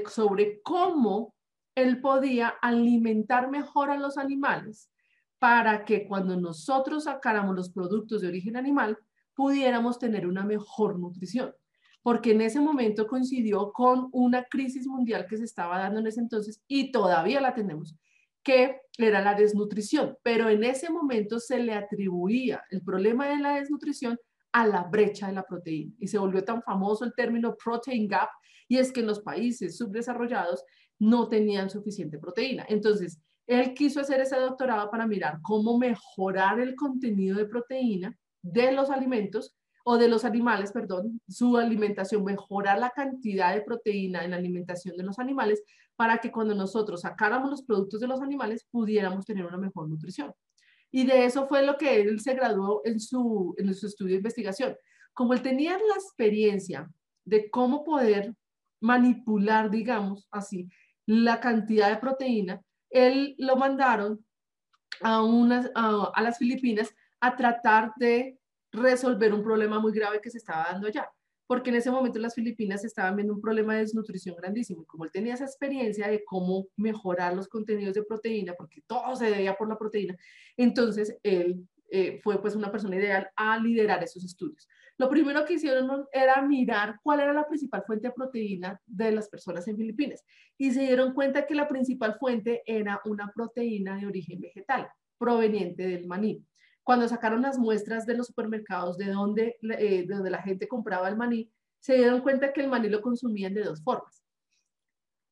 sobre 0.06 0.62
cómo 0.62 1.34
él 1.74 2.00
podía 2.00 2.48
alimentar 2.62 3.50
mejor 3.50 3.90
a 3.90 3.98
los 3.98 4.16
animales 4.16 4.90
para 5.38 5.84
que 5.84 6.08
cuando 6.08 6.34
nosotros 6.34 7.04
sacáramos 7.04 7.54
los 7.54 7.70
productos 7.70 8.22
de 8.22 8.28
origen 8.28 8.56
animal 8.56 8.96
pudiéramos 9.34 9.98
tener 9.98 10.26
una 10.26 10.44
mejor 10.46 10.98
nutrición 10.98 11.54
porque 12.06 12.30
en 12.30 12.40
ese 12.40 12.60
momento 12.60 13.08
coincidió 13.08 13.72
con 13.72 14.10
una 14.12 14.44
crisis 14.44 14.86
mundial 14.86 15.26
que 15.28 15.38
se 15.38 15.42
estaba 15.42 15.80
dando 15.80 15.98
en 15.98 16.06
ese 16.06 16.20
entonces 16.20 16.62
y 16.68 16.92
todavía 16.92 17.40
la 17.40 17.52
tenemos, 17.52 17.96
que 18.44 18.76
era 18.96 19.20
la 19.20 19.34
desnutrición, 19.34 20.16
pero 20.22 20.48
en 20.48 20.62
ese 20.62 20.88
momento 20.88 21.40
se 21.40 21.58
le 21.58 21.74
atribuía 21.74 22.62
el 22.70 22.82
problema 22.82 23.26
de 23.26 23.38
la 23.38 23.56
desnutrición 23.56 24.16
a 24.52 24.68
la 24.68 24.84
brecha 24.84 25.26
de 25.26 25.32
la 25.32 25.42
proteína 25.42 25.94
y 25.98 26.06
se 26.06 26.18
volvió 26.18 26.44
tan 26.44 26.62
famoso 26.62 27.04
el 27.04 27.12
término 27.12 27.56
protein 27.56 28.06
gap 28.06 28.28
y 28.68 28.78
es 28.78 28.92
que 28.92 29.00
en 29.00 29.08
los 29.08 29.18
países 29.18 29.76
subdesarrollados 29.76 30.62
no 31.00 31.28
tenían 31.28 31.70
suficiente 31.70 32.20
proteína. 32.20 32.64
Entonces, 32.68 33.20
él 33.48 33.74
quiso 33.74 33.98
hacer 33.98 34.20
ese 34.20 34.36
doctorado 34.36 34.92
para 34.92 35.08
mirar 35.08 35.40
cómo 35.42 35.76
mejorar 35.76 36.60
el 36.60 36.76
contenido 36.76 37.36
de 37.36 37.46
proteína 37.46 38.16
de 38.42 38.70
los 38.70 38.90
alimentos 38.90 39.56
o 39.88 39.98
de 39.98 40.08
los 40.08 40.24
animales, 40.24 40.72
perdón, 40.72 41.20
su 41.28 41.56
alimentación, 41.56 42.24
mejorar 42.24 42.80
la 42.80 42.90
cantidad 42.90 43.54
de 43.54 43.60
proteína 43.60 44.24
en 44.24 44.32
la 44.32 44.36
alimentación 44.36 44.96
de 44.96 45.04
los 45.04 45.20
animales 45.20 45.62
para 45.94 46.18
que 46.18 46.32
cuando 46.32 46.56
nosotros 46.56 47.02
sacáramos 47.02 47.50
los 47.50 47.62
productos 47.62 48.00
de 48.00 48.08
los 48.08 48.20
animales 48.20 48.66
pudiéramos 48.68 49.24
tener 49.24 49.46
una 49.46 49.58
mejor 49.58 49.88
nutrición. 49.88 50.34
Y 50.90 51.06
de 51.06 51.24
eso 51.24 51.46
fue 51.46 51.64
lo 51.64 51.76
que 51.76 52.00
él 52.00 52.18
se 52.18 52.34
graduó 52.34 52.82
en 52.84 52.98
su, 52.98 53.54
en 53.58 53.72
su 53.76 53.86
estudio 53.86 54.14
de 54.14 54.16
investigación. 54.16 54.76
Como 55.12 55.34
él 55.34 55.42
tenía 55.42 55.74
la 55.74 55.94
experiencia 55.94 56.90
de 57.24 57.48
cómo 57.48 57.84
poder 57.84 58.34
manipular, 58.80 59.70
digamos 59.70 60.26
así, 60.32 60.68
la 61.06 61.38
cantidad 61.38 61.90
de 61.90 61.98
proteína, 61.98 62.60
él 62.90 63.36
lo 63.38 63.54
mandaron 63.54 64.26
a, 65.00 65.22
unas, 65.22 65.70
a, 65.76 66.10
a 66.12 66.22
las 66.22 66.38
Filipinas 66.38 66.92
a 67.20 67.36
tratar 67.36 67.92
de 67.98 68.36
resolver 68.76 69.32
un 69.32 69.42
problema 69.42 69.80
muy 69.80 69.92
grave 69.92 70.20
que 70.20 70.30
se 70.30 70.38
estaba 70.38 70.68
dando 70.70 70.86
allá, 70.86 71.08
porque 71.46 71.70
en 71.70 71.76
ese 71.76 71.90
momento 71.90 72.18
las 72.18 72.34
Filipinas 72.34 72.84
estaban 72.84 73.16
viendo 73.16 73.34
un 73.34 73.40
problema 73.40 73.74
de 73.74 73.80
desnutrición 73.80 74.36
grandísimo 74.36 74.82
y 74.82 74.86
como 74.86 75.04
él 75.04 75.10
tenía 75.12 75.34
esa 75.34 75.44
experiencia 75.44 76.08
de 76.08 76.24
cómo 76.24 76.66
mejorar 76.76 77.34
los 77.34 77.48
contenidos 77.48 77.94
de 77.94 78.02
proteína, 78.02 78.54
porque 78.54 78.82
todo 78.86 79.14
se 79.16 79.30
debía 79.30 79.56
por 79.56 79.68
la 79.68 79.78
proteína, 79.78 80.16
entonces 80.56 81.16
él 81.22 81.66
eh, 81.90 82.20
fue 82.22 82.40
pues 82.40 82.56
una 82.56 82.70
persona 82.72 82.96
ideal 82.96 83.30
a 83.36 83.58
liderar 83.58 84.02
esos 84.02 84.24
estudios. 84.24 84.68
Lo 84.98 85.10
primero 85.10 85.44
que 85.44 85.54
hicieron 85.54 86.06
era 86.10 86.40
mirar 86.42 86.98
cuál 87.02 87.20
era 87.20 87.32
la 87.32 87.46
principal 87.46 87.84
fuente 87.86 88.08
de 88.08 88.14
proteína 88.14 88.80
de 88.86 89.12
las 89.12 89.28
personas 89.28 89.68
en 89.68 89.76
Filipinas 89.76 90.24
y 90.56 90.72
se 90.72 90.80
dieron 90.80 91.12
cuenta 91.12 91.46
que 91.46 91.54
la 91.54 91.68
principal 91.68 92.16
fuente 92.18 92.62
era 92.64 93.00
una 93.04 93.30
proteína 93.32 93.98
de 93.98 94.06
origen 94.06 94.40
vegetal 94.40 94.88
proveniente 95.18 95.86
del 95.86 96.06
maní 96.06 96.44
cuando 96.86 97.08
sacaron 97.08 97.42
las 97.42 97.58
muestras 97.58 98.06
de 98.06 98.16
los 98.16 98.28
supermercados 98.28 98.96
de 98.96 99.06
donde, 99.06 99.58
eh, 99.76 100.06
donde 100.06 100.30
la 100.30 100.40
gente 100.40 100.68
compraba 100.68 101.08
el 101.08 101.16
maní, 101.16 101.50
se 101.80 101.96
dieron 101.96 102.20
cuenta 102.20 102.52
que 102.52 102.60
el 102.60 102.68
maní 102.68 102.88
lo 102.88 103.02
consumían 103.02 103.54
de 103.54 103.64
dos 103.64 103.82
formas. 103.82 104.22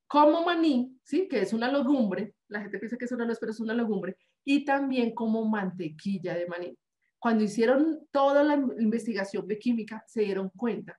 Como 0.09 0.45
maní, 0.45 0.99
¿sí? 1.05 1.29
que 1.29 1.43
es 1.43 1.53
una 1.53 1.71
legumbre, 1.71 2.35
la 2.49 2.61
gente 2.61 2.81
piensa 2.81 2.97
que 2.97 3.05
es 3.05 3.13
una 3.13 3.25
nuez, 3.25 3.39
pero 3.39 3.53
es 3.53 3.61
una 3.61 3.73
legumbre, 3.73 4.17
y 4.45 4.65
también 4.65 5.15
como 5.15 5.45
mantequilla 5.45 6.35
de 6.35 6.49
maní. 6.49 6.77
Cuando 7.21 7.45
hicieron 7.45 8.01
toda 8.11 8.43
la 8.43 8.55
investigación 8.55 9.47
de 9.47 9.57
química, 9.57 10.03
se 10.09 10.23
dieron 10.23 10.51
cuenta 10.57 10.99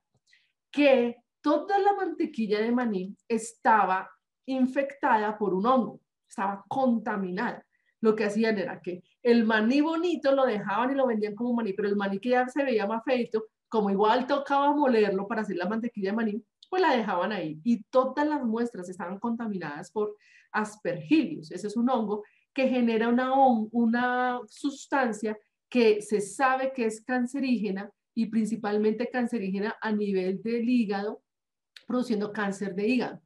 que 0.72 1.16
toda 1.42 1.78
la 1.78 1.92
mantequilla 1.96 2.62
de 2.62 2.72
maní 2.72 3.14
estaba 3.28 4.10
infectada 4.46 5.36
por 5.36 5.52
un 5.52 5.66
hongo, 5.66 6.00
estaba 6.26 6.64
contaminada. 6.66 7.62
Lo 8.00 8.16
que 8.16 8.24
hacían 8.24 8.58
era 8.58 8.80
que 8.80 9.02
el 9.26 9.44
maní 9.44 9.80
bonito 9.80 10.32
lo 10.32 10.46
dejaban 10.46 10.92
y 10.92 10.94
lo 10.94 11.08
vendían 11.08 11.34
como 11.34 11.52
maní, 11.52 11.72
pero 11.72 11.88
el 11.88 11.96
maní 11.96 12.20
que 12.20 12.28
ya 12.28 12.46
se 12.46 12.62
veía 12.62 12.86
más 12.86 13.02
feito, 13.04 13.46
como 13.68 13.90
igual 13.90 14.24
tocaba 14.24 14.72
molerlo 14.72 15.26
para 15.26 15.40
hacer 15.40 15.56
la 15.56 15.68
mantequilla 15.68 16.10
de 16.10 16.16
maní, 16.16 16.44
pues 16.70 16.80
la 16.80 16.96
dejaban 16.96 17.32
ahí. 17.32 17.60
Y 17.64 17.82
todas 17.90 18.24
las 18.24 18.44
muestras 18.44 18.88
estaban 18.88 19.18
contaminadas 19.18 19.90
por 19.90 20.16
aspergillus. 20.52 21.50
Ese 21.50 21.66
es 21.66 21.76
un 21.76 21.90
hongo 21.90 22.22
que 22.54 22.68
genera 22.68 23.08
una, 23.08 23.32
una 23.72 24.40
sustancia 24.46 25.36
que 25.68 26.02
se 26.02 26.20
sabe 26.20 26.72
que 26.72 26.86
es 26.86 27.02
cancerígena 27.02 27.90
y 28.14 28.26
principalmente 28.26 29.10
cancerígena 29.10 29.74
a 29.80 29.90
nivel 29.90 30.40
del 30.40 30.68
hígado, 30.68 31.20
produciendo 31.88 32.32
cáncer 32.32 32.76
de 32.76 32.86
hígado. 32.86 33.22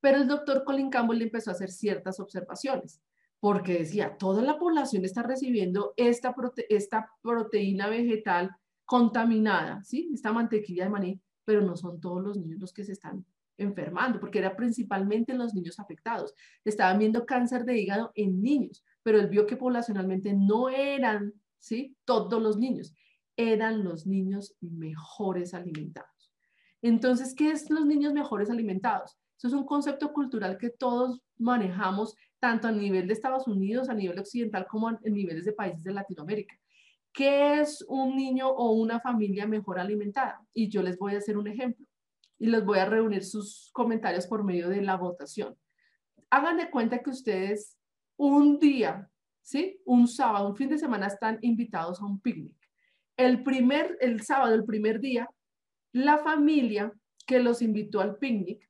Pero 0.00 0.16
el 0.16 0.26
doctor 0.26 0.64
Colin 0.64 0.90
Campbell 0.90 1.18
le 1.18 1.26
empezó 1.26 1.50
a 1.50 1.54
hacer 1.54 1.70
ciertas 1.70 2.18
observaciones, 2.18 3.00
porque 3.44 3.80
decía, 3.80 4.16
toda 4.16 4.40
la 4.40 4.56
población 4.56 5.04
está 5.04 5.22
recibiendo 5.22 5.92
esta, 5.98 6.34
esta 6.70 7.10
proteína 7.20 7.90
vegetal 7.90 8.56
contaminada, 8.86 9.84
¿sí? 9.84 10.10
esta 10.14 10.32
mantequilla 10.32 10.84
de 10.84 10.90
maní, 10.90 11.20
pero 11.44 11.60
no 11.60 11.76
son 11.76 12.00
todos 12.00 12.22
los 12.22 12.38
niños 12.38 12.58
los 12.58 12.72
que 12.72 12.84
se 12.84 12.92
están 12.92 13.22
enfermando, 13.58 14.18
porque 14.18 14.38
era 14.38 14.56
principalmente 14.56 15.34
los 15.34 15.52
niños 15.52 15.78
afectados. 15.78 16.32
Estaban 16.64 16.98
viendo 16.98 17.26
cáncer 17.26 17.66
de 17.66 17.76
hígado 17.76 18.12
en 18.14 18.40
niños, 18.40 18.82
pero 19.02 19.20
él 19.20 19.28
vio 19.28 19.46
que 19.46 19.58
poblacionalmente 19.58 20.32
no 20.32 20.70
eran, 20.70 21.34
¿sí? 21.58 21.94
Todos 22.06 22.42
los 22.42 22.56
niños, 22.56 22.94
eran 23.36 23.84
los 23.84 24.06
niños 24.06 24.56
mejores 24.62 25.52
alimentados. 25.52 26.32
Entonces, 26.80 27.34
¿qué 27.34 27.50
es 27.50 27.68
los 27.68 27.84
niños 27.84 28.14
mejores 28.14 28.48
alimentados? 28.48 29.18
Eso 29.36 29.48
es 29.48 29.52
un 29.52 29.66
concepto 29.66 30.14
cultural 30.14 30.56
que 30.56 30.70
todos 30.70 31.20
manejamos 31.36 32.14
tanto 32.44 32.68
a 32.68 32.72
nivel 32.72 33.06
de 33.06 33.14
Estados 33.14 33.48
Unidos, 33.48 33.88
a 33.88 33.94
nivel 33.94 34.18
occidental, 34.18 34.66
como 34.66 34.90
en 34.90 35.14
niveles 35.14 35.46
de 35.46 35.54
países 35.54 35.82
de 35.82 35.94
Latinoamérica. 35.94 36.54
¿Qué 37.10 37.58
es 37.58 37.82
un 37.88 38.16
niño 38.16 38.50
o 38.50 38.72
una 38.72 39.00
familia 39.00 39.46
mejor 39.46 39.78
alimentada? 39.78 40.42
Y 40.52 40.68
yo 40.68 40.82
les 40.82 40.98
voy 40.98 41.14
a 41.14 41.18
hacer 41.18 41.38
un 41.38 41.48
ejemplo 41.48 41.86
y 42.38 42.48
les 42.48 42.62
voy 42.62 42.80
a 42.80 42.84
reunir 42.84 43.24
sus 43.24 43.70
comentarios 43.72 44.26
por 44.26 44.44
medio 44.44 44.68
de 44.68 44.82
la 44.82 44.96
votación. 44.98 45.56
Hagan 46.28 46.58
de 46.58 46.70
cuenta 46.70 46.98
que 46.98 47.08
ustedes 47.08 47.78
un 48.18 48.58
día, 48.58 49.08
¿sí? 49.40 49.80
Un 49.86 50.06
sábado, 50.06 50.46
un 50.46 50.54
fin 50.54 50.68
de 50.68 50.76
semana 50.76 51.06
están 51.06 51.38
invitados 51.40 52.02
a 52.02 52.04
un 52.04 52.20
picnic. 52.20 52.58
El 53.16 53.42
primer, 53.42 53.96
el 54.02 54.20
sábado, 54.20 54.54
el 54.54 54.66
primer 54.66 55.00
día, 55.00 55.30
la 55.92 56.18
familia 56.18 56.92
que 57.26 57.40
los 57.40 57.62
invitó 57.62 58.02
al 58.02 58.18
picnic 58.18 58.68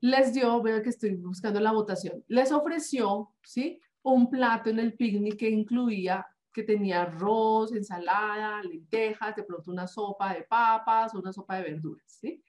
les 0.00 0.32
dio, 0.32 0.62
veo 0.62 0.82
que 0.82 0.90
estoy 0.90 1.14
buscando 1.16 1.60
la 1.60 1.72
votación, 1.72 2.24
les 2.28 2.52
ofreció, 2.52 3.30
¿sí? 3.42 3.80
Un 4.02 4.30
plato 4.30 4.70
en 4.70 4.78
el 4.78 4.94
picnic 4.94 5.36
que 5.36 5.50
incluía 5.50 6.26
que 6.52 6.62
tenía 6.62 7.02
arroz, 7.02 7.72
ensalada, 7.72 8.62
lentejas, 8.62 9.36
de 9.36 9.42
pronto 9.42 9.70
una 9.70 9.86
sopa 9.86 10.32
de 10.32 10.42
papas 10.44 11.14
una 11.14 11.30
sopa 11.30 11.56
de 11.56 11.64
verduras, 11.64 12.04
¿sí? 12.06 12.42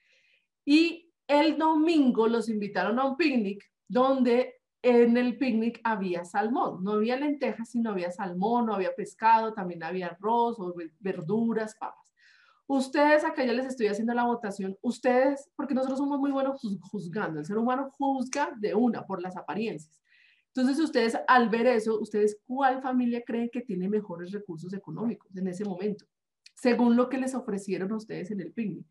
Y 0.64 1.12
el 1.26 1.58
domingo 1.58 2.26
los 2.26 2.48
invitaron 2.48 2.98
a 2.98 3.04
un 3.04 3.16
picnic 3.18 3.62
donde 3.86 4.54
en 4.80 5.16
el 5.16 5.36
picnic 5.36 5.80
había 5.84 6.24
salmón, 6.24 6.82
no 6.82 6.92
había 6.92 7.18
lentejas, 7.18 7.70
sino 7.70 7.90
había 7.90 8.10
salmón, 8.10 8.66
no 8.66 8.74
había 8.74 8.94
pescado, 8.94 9.52
también 9.52 9.82
había 9.82 10.06
arroz 10.06 10.58
o 10.58 10.74
verduras, 11.00 11.74
papas. 11.78 12.07
Ustedes, 12.70 13.24
acá 13.24 13.46
ya 13.46 13.54
les 13.54 13.64
estoy 13.64 13.86
haciendo 13.86 14.12
la 14.12 14.24
votación, 14.24 14.76
ustedes, 14.82 15.50
porque 15.56 15.72
nosotros 15.72 15.98
somos 15.98 16.20
muy 16.20 16.30
buenos 16.30 16.60
juzgando, 16.82 17.40
el 17.40 17.46
ser 17.46 17.56
humano 17.56 17.90
juzga 17.92 18.50
de 18.58 18.74
una 18.74 19.06
por 19.06 19.22
las 19.22 19.38
apariencias. 19.38 20.02
Entonces, 20.48 20.78
ustedes 20.78 21.16
al 21.28 21.48
ver 21.48 21.66
eso, 21.66 21.98
ustedes 21.98 22.38
cuál 22.46 22.82
familia 22.82 23.22
creen 23.24 23.48
que 23.50 23.62
tiene 23.62 23.88
mejores 23.88 24.32
recursos 24.32 24.74
económicos 24.74 25.34
en 25.34 25.48
ese 25.48 25.64
momento, 25.64 26.04
según 26.54 26.94
lo 26.94 27.08
que 27.08 27.16
les 27.16 27.34
ofrecieron 27.34 27.90
a 27.90 27.96
ustedes 27.96 28.30
en 28.32 28.40
el 28.40 28.52
picnic. 28.52 28.86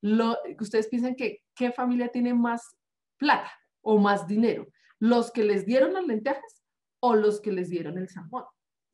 Lo, 0.00 0.38
ustedes 0.58 0.88
piensan 0.88 1.14
que 1.14 1.42
qué 1.54 1.70
familia 1.70 2.08
tiene 2.08 2.32
más 2.32 2.76
plata 3.18 3.52
o 3.82 3.98
más 3.98 4.26
dinero, 4.26 4.66
los 4.98 5.30
que 5.30 5.44
les 5.44 5.66
dieron 5.66 5.92
las 5.92 6.06
lentejas 6.06 6.62
o 7.00 7.14
los 7.14 7.42
que 7.42 7.52
les 7.52 7.68
dieron 7.68 7.98
el 7.98 8.08
salmón. 8.08 8.44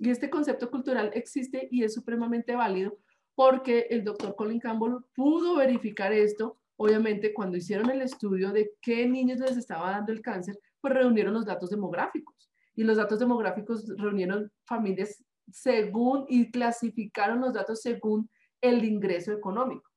Y 0.00 0.11
este 0.11 0.28
concepto 0.28 0.72
cultural 0.72 1.12
existe 1.14 1.68
y 1.70 1.85
es 1.85 1.94
supremamente 1.94 2.57
válido 2.57 2.98
porque 3.38 3.87
el 3.90 4.03
doctor 4.03 4.35
Colin 4.35 4.59
Campbell 4.59 4.96
pudo 5.14 5.55
verificar 5.55 6.12
esto, 6.12 6.59
obviamente, 6.74 7.33
cuando 7.33 7.57
hicieron 7.57 7.88
el 7.88 8.03
estudio 8.03 8.51
de 8.51 8.72
qué 8.83 9.07
niños 9.07 9.38
les 9.38 9.57
estaba 9.57 9.92
dando 9.92 10.11
el 10.11 10.22
cáncer, 10.22 10.59
pues 10.81 10.92
reunieron 10.92 11.35
los 11.35 11.46
datos 11.46 11.70
demográficos. 11.70 12.51
Y 12.74 12.83
los 12.83 12.96
datos 12.96 13.20
demográficos 13.20 13.87
reunieron 13.96 14.51
familias 14.64 15.22
según 15.53 16.27
y 16.29 16.51
clasificaron 16.51 17.40
los 17.40 17.55
datos 17.55 17.81
según 17.81 18.29
el 18.61 18.85
ingreso 18.85 19.31
económico. 19.31 19.88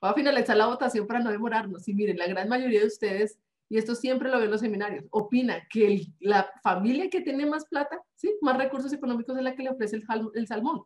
Voy 0.00 0.10
a 0.10 0.14
finalizar 0.14 0.56
la 0.56 0.68
votación 0.68 1.06
para 1.06 1.20
no 1.20 1.30
demorarnos. 1.30 1.86
Y 1.88 1.92
miren, 1.92 2.16
la 2.16 2.26
gran 2.26 2.48
mayoría 2.48 2.80
de 2.80 2.86
ustedes, 2.86 3.38
y 3.68 3.76
esto 3.76 3.94
siempre 3.94 4.30
lo 4.30 4.36
ven 4.36 4.46
en 4.46 4.52
los 4.52 4.62
seminarios, 4.62 5.04
opina 5.10 5.62
que 5.68 6.06
la 6.20 6.50
familia 6.62 7.10
que 7.10 7.20
tiene 7.20 7.44
más 7.44 7.66
plata, 7.66 8.00
¿sí? 8.14 8.34
más 8.40 8.56
recursos 8.56 8.94
económicos 8.94 9.36
es 9.36 9.42
la 9.42 9.54
que 9.54 9.64
le 9.64 9.68
ofrece 9.68 10.00
el 10.34 10.46
salmón. 10.46 10.84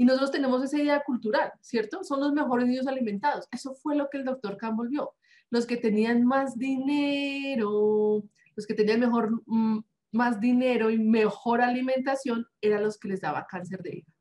Y 0.00 0.06
nosotros 0.06 0.30
tenemos 0.30 0.64
esa 0.64 0.78
idea 0.78 1.02
cultural, 1.04 1.52
¿cierto? 1.60 2.02
Son 2.04 2.20
los 2.20 2.32
mejores 2.32 2.66
niños 2.66 2.86
alimentados. 2.86 3.46
Eso 3.52 3.74
fue 3.74 3.94
lo 3.94 4.08
que 4.08 4.16
el 4.16 4.24
doctor 4.24 4.56
Campbell 4.56 4.88
vio. 4.88 5.12
Los 5.50 5.66
que 5.66 5.76
tenían 5.76 6.24
más 6.24 6.56
dinero, 6.56 8.24
los 8.56 8.66
que 8.66 8.72
tenían 8.72 9.00
mejor, 9.00 9.42
mm, 9.44 9.80
más 10.12 10.40
dinero 10.40 10.88
y 10.88 10.98
mejor 10.98 11.60
alimentación 11.60 12.46
eran 12.62 12.82
los 12.82 12.96
que 12.98 13.08
les 13.08 13.20
daba 13.20 13.46
cáncer 13.46 13.82
de 13.82 13.96
hígado. 13.96 14.14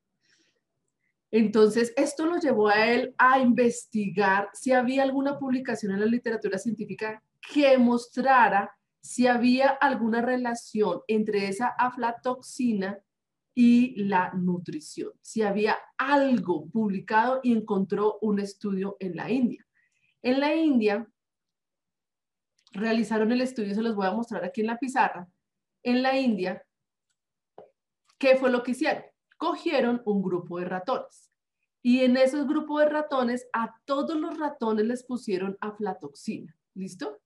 Entonces, 1.31 1.93
esto 1.95 2.25
lo 2.25 2.39
llevó 2.39 2.67
a 2.67 2.85
él 2.87 3.15
a 3.17 3.39
investigar 3.39 4.49
si 4.51 4.73
había 4.73 5.03
alguna 5.03 5.39
publicación 5.39 5.93
en 5.93 6.01
la 6.01 6.07
literatura 6.07 6.57
científica 6.57 7.23
que 7.53 7.77
mostrara 7.77 8.69
si 8.99 9.27
había 9.27 9.69
alguna 9.69 10.21
relación 10.21 10.99
entre 11.07 11.47
esa 11.47 11.67
aflatoxina 11.67 12.99
y 13.61 14.05
la 14.05 14.31
nutrición, 14.35 15.11
si 15.21 15.41
había 15.41 15.77
algo 15.97 16.69
publicado 16.69 17.41
y 17.43 17.51
encontró 17.51 18.17
un 18.21 18.39
estudio 18.39 18.95
en 19.01 19.17
la 19.17 19.29
India. 19.29 19.67
En 20.21 20.39
la 20.39 20.55
India, 20.55 21.05
realizaron 22.71 23.33
el 23.33 23.41
estudio, 23.41 23.75
se 23.75 23.81
los 23.81 23.97
voy 23.97 24.07
a 24.07 24.13
mostrar 24.13 24.45
aquí 24.45 24.61
en 24.61 24.67
la 24.67 24.77
pizarra, 24.77 25.27
en 25.83 26.01
la 26.01 26.17
India, 26.17 26.65
¿qué 28.17 28.37
fue 28.37 28.49
lo 28.49 28.63
que 28.63 28.71
hicieron? 28.71 29.03
Cogieron 29.35 30.01
un 30.05 30.21
grupo 30.21 30.57
de 30.57 30.63
ratones 30.63 31.29
y 31.81 32.05
en 32.05 32.15
esos 32.15 32.47
grupos 32.47 32.79
de 32.83 32.89
ratones 32.91 33.45
a 33.51 33.75
todos 33.83 34.15
los 34.15 34.39
ratones 34.39 34.85
les 34.85 35.03
pusieron 35.03 35.57
aflatoxina, 35.59 36.55
¿listo? 36.75 37.19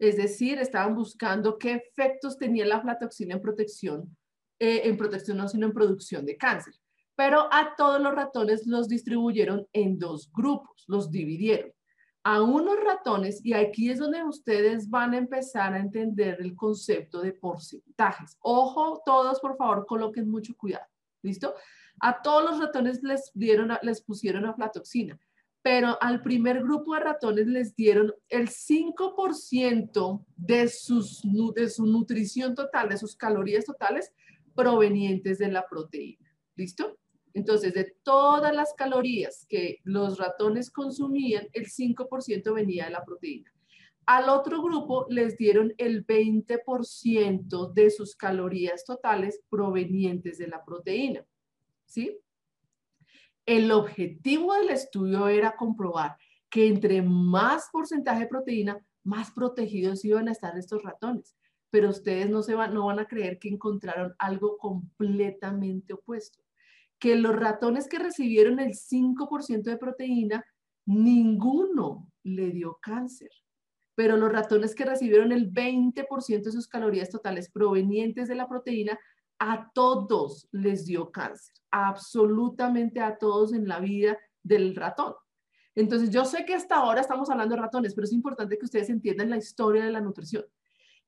Es 0.00 0.16
decir, 0.16 0.58
estaban 0.58 0.96
buscando 0.96 1.60
qué 1.60 1.74
efectos 1.74 2.38
tenía 2.38 2.66
la 2.66 2.78
aflatoxina 2.78 3.36
en 3.36 3.40
protección, 3.40 4.16
eh, 4.58 4.82
en 4.84 4.96
protección 4.96 5.36
no, 5.36 5.48
sino 5.48 5.66
en 5.66 5.72
producción 5.72 6.24
de 6.24 6.36
cáncer. 6.36 6.74
Pero 7.16 7.48
a 7.52 7.74
todos 7.76 8.00
los 8.00 8.14
ratones 8.14 8.66
los 8.66 8.88
distribuyeron 8.88 9.66
en 9.72 9.98
dos 9.98 10.30
grupos, 10.32 10.84
los 10.88 11.10
dividieron 11.10 11.72
a 12.24 12.40
unos 12.40 12.82
ratones 12.82 13.44
y 13.44 13.52
aquí 13.52 13.90
es 13.90 13.98
donde 13.98 14.24
ustedes 14.24 14.88
van 14.88 15.12
a 15.12 15.18
empezar 15.18 15.74
a 15.74 15.78
entender 15.78 16.38
el 16.40 16.56
concepto 16.56 17.20
de 17.20 17.32
porcentajes. 17.32 18.38
Ojo, 18.40 19.02
todos 19.04 19.38
por 19.40 19.56
favor 19.58 19.84
coloquen 19.86 20.30
mucho 20.30 20.56
cuidado. 20.56 20.86
¿Listo? 21.22 21.54
A 22.00 22.22
todos 22.22 22.50
los 22.50 22.58
ratones 22.58 23.02
les, 23.02 23.30
dieron, 23.34 23.72
les 23.82 24.00
pusieron 24.02 24.46
aflatoxina, 24.46 25.18
pero 25.62 25.98
al 26.02 26.22
primer 26.22 26.62
grupo 26.62 26.94
de 26.94 27.00
ratones 27.00 27.46
les 27.46 27.76
dieron 27.76 28.12
el 28.30 28.48
5% 28.48 30.24
de, 30.36 30.68
sus, 30.68 31.22
de 31.54 31.68
su 31.68 31.86
nutrición 31.86 32.54
total, 32.54 32.88
de 32.88 32.98
sus 32.98 33.16
calorías 33.16 33.66
totales 33.66 34.12
provenientes 34.54 35.38
de 35.38 35.48
la 35.48 35.66
proteína. 35.68 36.34
¿Listo? 36.56 36.98
Entonces, 37.32 37.74
de 37.74 37.96
todas 38.04 38.54
las 38.54 38.74
calorías 38.74 39.44
que 39.48 39.80
los 39.82 40.18
ratones 40.18 40.70
consumían, 40.70 41.48
el 41.52 41.66
5% 41.66 42.54
venía 42.54 42.84
de 42.84 42.92
la 42.92 43.04
proteína. 43.04 43.52
Al 44.06 44.28
otro 44.28 44.62
grupo 44.62 45.06
les 45.08 45.36
dieron 45.36 45.74
el 45.78 46.06
20% 46.06 47.72
de 47.72 47.90
sus 47.90 48.14
calorías 48.14 48.84
totales 48.84 49.40
provenientes 49.48 50.38
de 50.38 50.46
la 50.46 50.64
proteína. 50.64 51.24
¿Sí? 51.86 52.18
El 53.46 53.72
objetivo 53.72 54.54
del 54.54 54.70
estudio 54.70 55.28
era 55.28 55.56
comprobar 55.56 56.16
que 56.48 56.68
entre 56.68 57.02
más 57.02 57.68
porcentaje 57.72 58.20
de 58.20 58.26
proteína, 58.28 58.78
más 59.02 59.32
protegidos 59.32 60.04
iban 60.04 60.28
a 60.28 60.32
estar 60.32 60.56
estos 60.56 60.82
ratones. 60.82 61.36
Pero 61.74 61.88
ustedes 61.88 62.30
no, 62.30 62.40
se 62.44 62.54
van, 62.54 62.72
no 62.72 62.86
van 62.86 63.00
a 63.00 63.08
creer 63.08 63.40
que 63.40 63.48
encontraron 63.48 64.14
algo 64.20 64.58
completamente 64.58 65.92
opuesto 65.92 66.38
que 67.00 67.16
los 67.16 67.34
ratones 67.34 67.88
que 67.88 67.98
recibieron 67.98 68.60
el 68.60 68.74
5% 68.74 69.62
de 69.64 69.76
proteína, 69.76 70.46
ninguno 70.86 72.08
le 72.22 72.52
dio 72.52 72.78
cáncer. 72.80 73.30
pero 73.96 74.16
los 74.16 74.30
ratones 74.30 74.76
que 74.76 74.84
recibieron 74.84 75.32
el 75.32 75.52
20% 75.52 76.44
de 76.44 76.52
sus 76.52 76.68
calorías 76.68 77.10
totales 77.10 77.50
provenientes 77.50 78.28
de 78.28 78.36
la 78.36 78.48
proteína, 78.48 78.96
a 79.40 79.72
todos 79.74 80.46
les 80.52 80.86
dio 80.86 81.10
cáncer, 81.10 81.56
absolutamente 81.72 83.00
a 83.00 83.18
todos 83.18 83.52
en 83.52 83.66
la 83.66 83.80
vida 83.80 84.16
del 84.44 84.76
ratón. 84.76 85.14
Entonces, 85.74 86.10
yo 86.10 86.24
sé 86.24 86.44
que 86.44 86.54
hasta 86.54 86.76
ahora 86.76 87.00
estamos 87.00 87.30
hablando 87.30 87.56
de 87.56 87.62
ratones, 87.62 87.96
pero 87.96 88.04
es 88.04 88.12
importante 88.12 88.56
que 88.56 88.64
ustedes 88.64 88.90
entiendan 88.90 89.30
la 89.30 89.38
historia 89.38 89.84
de 89.84 89.90
la 89.90 90.00
nutrición. 90.00 90.44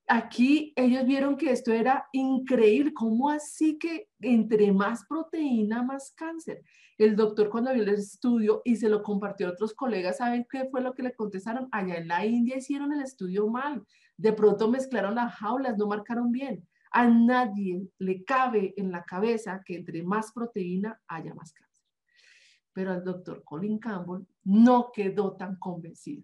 Aquí 0.08 0.72
ellos 0.76 1.04
vieron 1.04 1.36
que 1.36 1.50
esto 1.50 1.72
era 1.72 2.08
increíble, 2.12 2.94
¿cómo 2.94 3.28
así 3.30 3.76
que 3.76 4.08
entre 4.20 4.72
más 4.72 5.04
proteína, 5.08 5.82
más 5.82 6.12
cáncer? 6.16 6.62
El 6.96 7.16
doctor 7.16 7.50
cuando 7.50 7.72
vio 7.74 7.82
el 7.82 7.88
estudio 7.88 8.62
y 8.64 8.76
se 8.76 8.88
lo 8.88 9.02
compartió 9.02 9.48
a 9.48 9.50
otros 9.50 9.74
colegas, 9.74 10.18
¿saben 10.18 10.46
qué 10.48 10.68
fue 10.70 10.80
lo 10.80 10.94
que 10.94 11.02
le 11.02 11.14
contestaron? 11.14 11.68
Allá 11.72 11.96
en 11.96 12.08
la 12.08 12.24
India 12.24 12.56
hicieron 12.56 12.92
el 12.92 13.02
estudio 13.02 13.48
mal, 13.48 13.84
de 14.16 14.32
pronto 14.32 14.70
mezclaron 14.70 15.16
las 15.16 15.34
jaulas, 15.34 15.76
no 15.76 15.86
marcaron 15.86 16.30
bien. 16.30 16.66
A 16.92 17.08
nadie 17.08 17.88
le 17.98 18.24
cabe 18.24 18.74
en 18.76 18.92
la 18.92 19.04
cabeza 19.04 19.60
que 19.66 19.76
entre 19.76 20.02
más 20.04 20.32
proteína 20.32 21.00
haya 21.08 21.34
más 21.34 21.52
cáncer 21.52 21.66
pero 22.76 22.92
el 22.92 23.02
doctor 23.02 23.42
Colin 23.42 23.78
Campbell 23.78 24.26
no 24.44 24.90
quedó 24.92 25.34
tan 25.34 25.56
convencido. 25.56 26.22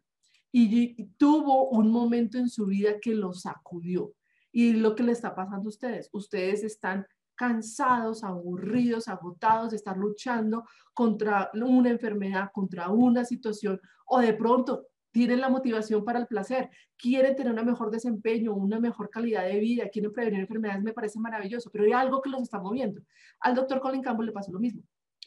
Y, 0.53 1.05
tuvo 1.17 1.71
un 1.71 1.91
momento 1.91 2.39
en 2.39 2.49
su 2.49 2.67
vida 2.67 3.01
que 3.01 3.15
lo 3.15 3.33
sacudió. 3.33 4.13
Y 4.53 4.75
lo 4.75 4.95
que 4.95 5.03
le 5.03 5.13
está 5.13 5.35
pasando 5.35 5.69
a 5.69 5.71
ustedes, 5.71 6.11
ustedes 6.13 6.63
están 6.63 7.07
cansados, 7.35 8.23
aburridos, 8.23 9.09
agotados 9.09 9.71
de 9.71 9.77
estar 9.77 9.97
luchando 9.97 10.65
contra 10.93 11.51
una 11.55 11.89
enfermedad, 11.91 12.51
contra 12.53 12.91
una 12.91 13.25
situación, 13.25 13.81
o 14.07 14.21
de 14.21 14.35
pronto 14.35 14.87
tienen 15.11 15.41
la 15.41 15.49
motivación 15.49 16.05
para 16.05 16.19
el 16.19 16.27
placer, 16.27 16.71
quieren 16.97 17.35
tener 17.35 17.53
un 17.53 17.67
mejor 17.67 17.91
desempeño, 17.91 18.55
una 18.55 18.79
mejor 18.79 19.11
calidad 19.11 19.45
de 19.45 19.59
vida, 19.59 19.89
quieren 19.89 20.13
prevenir 20.13 20.41
enfermedades, 20.41 20.83
me 20.83 20.93
parece 20.93 21.19
maravilloso, 21.19 21.71
pero 21.73 21.85
hay 21.85 21.93
algo 21.93 22.21
que 22.21 22.31
los 22.31 22.43
está 22.43 22.61
moviendo. 22.61 23.01
Al 23.41 23.55
doctor 23.55 23.81
Colin 23.81 24.03
Campbell 24.03 24.27
le 24.27 24.33
pasó 24.33 24.53
lo 24.53 24.61
mismo 24.61 24.83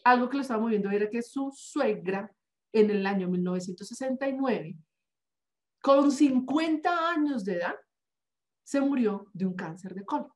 algo 0.05 0.29
que 0.29 0.37
lo 0.37 0.41
estaba 0.41 0.61
moviendo 0.61 0.89
era 0.91 1.09
que 1.09 1.21
su 1.21 1.51
suegra 1.53 2.31
en 2.71 2.91
el 2.91 3.05
año 3.05 3.27
1969, 3.27 4.77
con 5.85 6.11
50 6.11 7.11
años 7.11 7.45
de 7.45 7.57
edad, 7.57 7.75
se 8.63 8.81
murió 8.81 9.27
de 9.33 9.45
un 9.45 9.53
cáncer 9.53 9.93
de 9.93 10.03
colon. 10.03 10.31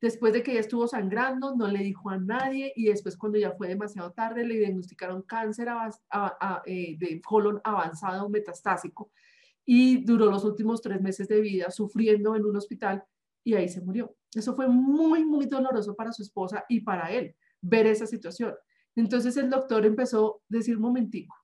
Después 0.00 0.32
de 0.32 0.44
que 0.44 0.52
ella 0.52 0.60
estuvo 0.60 0.86
sangrando, 0.86 1.56
no 1.56 1.66
le 1.66 1.80
dijo 1.80 2.10
a 2.10 2.16
nadie 2.16 2.72
y 2.76 2.84
después 2.84 3.16
cuando 3.16 3.38
ya 3.38 3.50
fue 3.56 3.66
demasiado 3.66 4.12
tarde 4.12 4.46
le 4.46 4.56
diagnosticaron 4.56 5.22
cáncer 5.22 5.66
eh, 6.66 6.96
de 6.96 7.20
colon 7.20 7.60
avanzado 7.64 8.28
metastásico 8.28 9.10
y 9.64 10.04
duró 10.04 10.30
los 10.30 10.44
últimos 10.44 10.80
tres 10.80 11.02
meses 11.02 11.26
de 11.26 11.40
vida 11.40 11.72
sufriendo 11.72 12.36
en 12.36 12.44
un 12.44 12.56
hospital 12.56 13.02
y 13.42 13.54
ahí 13.54 13.68
se 13.68 13.80
murió. 13.80 14.14
Eso 14.32 14.54
fue 14.54 14.68
muy, 14.68 15.24
muy 15.24 15.46
doloroso 15.46 15.96
para 15.96 16.12
su 16.12 16.22
esposa 16.22 16.64
y 16.68 16.82
para 16.82 17.10
él 17.10 17.34
ver 17.60 17.88
esa 17.88 18.06
situación. 18.06 18.54
Entonces 18.94 19.36
el 19.38 19.50
doctor 19.50 19.84
empezó 19.84 20.36
a 20.36 20.38
decir, 20.50 20.78
momentico, 20.78 21.34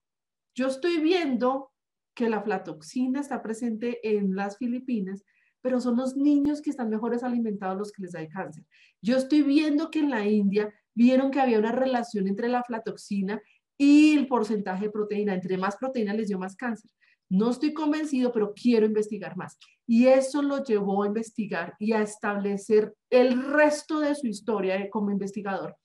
yo 0.54 0.68
estoy 0.68 0.98
viendo 0.98 1.73
que 2.14 2.28
la 2.28 2.42
flatoxina 2.42 3.20
está 3.20 3.42
presente 3.42 3.98
en 4.02 4.34
las 4.34 4.56
Filipinas, 4.58 5.24
pero 5.60 5.80
son 5.80 5.96
los 5.96 6.16
niños 6.16 6.60
que 6.60 6.70
están 6.70 6.90
mejores 6.90 7.22
alimentados 7.22 7.78
los 7.78 7.92
que 7.92 8.02
les 8.02 8.12
da 8.12 8.26
cáncer. 8.28 8.64
Yo 9.00 9.16
estoy 9.16 9.42
viendo 9.42 9.90
que 9.90 10.00
en 10.00 10.10
la 10.10 10.26
India 10.26 10.72
vieron 10.94 11.30
que 11.30 11.40
había 11.40 11.58
una 11.58 11.72
relación 11.72 12.28
entre 12.28 12.48
la 12.48 12.62
flatoxina 12.62 13.40
y 13.76 14.16
el 14.16 14.26
porcentaje 14.28 14.84
de 14.84 14.90
proteína. 14.90 15.34
Entre 15.34 15.56
más 15.56 15.76
proteína 15.76 16.14
les 16.14 16.28
dio 16.28 16.38
más 16.38 16.54
cáncer. 16.54 16.90
No 17.28 17.50
estoy 17.50 17.72
convencido, 17.72 18.30
pero 18.30 18.52
quiero 18.54 18.86
investigar 18.86 19.36
más. 19.36 19.58
Y 19.86 20.06
eso 20.06 20.42
lo 20.42 20.62
llevó 20.62 21.02
a 21.02 21.06
investigar 21.06 21.74
y 21.78 21.92
a 21.92 22.02
establecer 22.02 22.94
el 23.10 23.50
resto 23.52 24.00
de 24.00 24.14
su 24.14 24.26
historia 24.26 24.88
como 24.90 25.10
investigador 25.10 25.76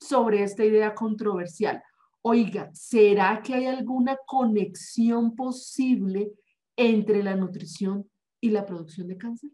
sobre 0.00 0.42
esta 0.42 0.64
idea 0.64 0.94
controversial. 0.94 1.82
Oiga, 2.30 2.68
¿será 2.74 3.40
que 3.42 3.54
hay 3.54 3.64
alguna 3.64 4.18
conexión 4.26 5.34
posible 5.34 6.30
entre 6.76 7.22
la 7.22 7.34
nutrición 7.34 8.06
y 8.38 8.50
la 8.50 8.66
producción 8.66 9.08
de 9.08 9.16
cáncer? 9.16 9.50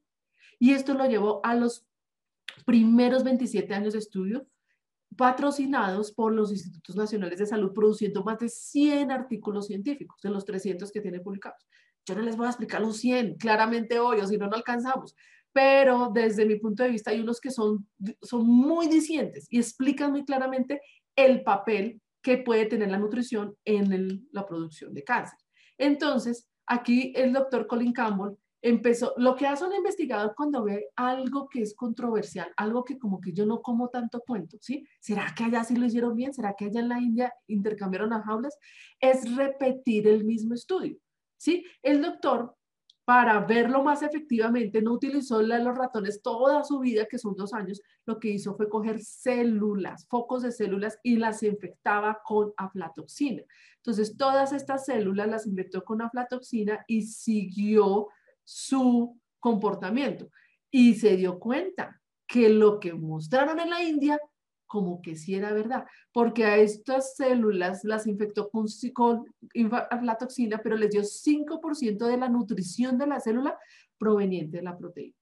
Y 0.59 0.73
esto 0.73 0.93
lo 0.95 1.07
llevó 1.07 1.41
a 1.45 1.55
los 1.55 1.87
primeros 2.67 3.23
27 3.23 3.73
años 3.73 3.93
de 3.93 4.01
estudio 4.01 4.49
patrocinados 5.17 6.11
por 6.11 6.33
los 6.33 6.51
Institutos 6.51 6.97
Nacionales 6.97 7.39
de 7.39 7.47
Salud, 7.47 7.73
produciendo 7.73 8.25
más 8.25 8.41
de 8.41 8.49
100 8.49 9.13
artículos 9.13 9.69
científicos 9.69 10.21
de 10.21 10.31
los 10.31 10.45
300 10.45 10.91
que 10.91 11.01
tiene 11.01 11.21
publicados. 11.21 11.65
Yo 12.05 12.17
no 12.17 12.23
les 12.23 12.37
voy 12.37 12.47
a 12.47 12.51
explicar 12.51 12.81
los 12.81 12.97
100 12.97 13.37
claramente 13.37 14.01
hoy, 14.01 14.19
o 14.19 14.27
si 14.27 14.37
no, 14.37 14.49
no 14.49 14.57
alcanzamos, 14.57 15.15
pero 15.53 16.11
desde 16.13 16.45
mi 16.45 16.57
punto 16.57 16.83
de 16.83 16.89
vista 16.89 17.13
hay 17.13 17.21
unos 17.21 17.41
que 17.41 17.53
son, 17.53 17.89
son 18.21 18.45
muy 18.49 18.89
dicientes 18.89 19.47
y 19.49 19.59
explican 19.59 20.11
muy 20.11 20.25
claramente 20.25 20.81
el 21.15 21.45
papel 21.45 22.01
que 22.25 22.39
puede 22.39 22.65
tener 22.65 22.91
la 22.91 22.99
nutrición 22.99 23.55
en 23.67 24.27
la 24.33 24.47
producción 24.47 24.95
de 24.95 25.05
cáncer. 25.05 25.39
Entonces, 25.77 26.49
aquí 26.67 27.13
el 27.15 27.35
doctor 27.35 27.67
Colin 27.67 27.93
Campbell 27.93 28.37
empezó, 28.63 29.13
lo 29.19 29.37
que 29.37 29.47
hace 29.47 29.67
un 29.67 29.75
investigador 29.75 30.33
cuando 30.35 30.65
ve 30.65 30.87
algo 30.97 31.51
que 31.51 31.61
es 31.61 31.75
controversial, 31.77 32.51
algo 32.57 32.83
que 32.83 32.99
como 32.99 33.21
que 33.21 33.35
yo 33.35 33.45
no 33.45 33.61
como 33.61 33.91
tanto 33.91 34.23
cuento, 34.27 34.57
¿sí? 34.63 34.87
¿Será 35.01 35.35
que 35.37 35.45
allá 35.45 35.65
sí 35.65 35.77
lo 35.77 35.85
hicieron 35.85 36.17
bien? 36.17 36.33
¿Será 36.33 36.55
que 36.57 36.65
allá 36.65 36.81
en 36.81 36.89
la 36.89 36.99
India 36.99 37.35
intercambiaron 37.47 38.09
las 38.09 38.25
jaulas? 38.25 38.57
Es 38.99 39.37
repetir 39.37 40.09
el 40.09 40.25
mismo 40.25 40.55
estudio, 40.55 40.97
¿sí? 41.37 41.67
El 41.83 42.01
doctor 42.01 42.57
para 43.05 43.41
verlo 43.41 43.83
más 43.83 44.03
efectivamente, 44.03 44.81
no 44.81 44.93
utilizó 44.93 45.43
los 45.43 45.77
ratones 45.77 46.23
toda 46.23 46.65
su 46.65 46.79
vida, 46.79 47.07
que 47.07 47.19
son 47.19 47.35
dos 47.35 47.53
años, 47.53 47.83
lo 48.07 48.19
que 48.19 48.31
hizo 48.31 48.57
fue 48.57 48.69
coger 48.69 49.01
células, 49.01 50.07
focos 50.09 50.43
de 50.43 50.53
células 50.53 50.99
y 51.03 51.17
las 51.17 51.43
infectaba 51.43 52.23
con 52.25 52.55
aflatoxina. 52.57 53.43
Entonces, 53.77 54.17
todas 54.17 54.53
estas 54.53 54.87
células 54.87 55.29
las 55.29 55.47
infectó 55.47 55.85
con 55.85 56.01
aflatoxina 56.01 56.85
y 56.87 57.03
siguió 57.03 58.09
su 58.43 59.21
comportamiento. 59.39 60.31
Y 60.71 60.95
se 60.95 61.17
dio 61.17 61.39
cuenta 61.39 62.01
que 62.27 62.49
lo 62.49 62.81
que 62.81 62.95
mostraron 62.95 63.61
en 63.61 63.69
la 63.69 63.83
India 63.83 64.19
como 64.75 65.01
que 65.01 65.15
sí 65.15 65.37
era 65.37 65.53
verdad, 65.53 65.85
porque 66.13 66.45
a 66.47 66.57
estas 66.57 67.15
células 67.15 67.85
las 67.85 68.09
infectó 68.09 68.51
con, 68.51 68.67
con 68.93 69.25
la 70.03 70.19
toxina, 70.19 70.59
pero 70.61 70.77
les 70.77 70.91
dio 70.91 71.03
5% 71.03 72.09
de 72.09 72.17
la 72.17 72.29
nutrición 72.29 72.99
de 72.99 73.07
la 73.07 73.21
célula 73.21 73.57
proveniente 73.97 74.57
de 74.57 74.65
la 74.65 74.77
proteína. 74.77 75.15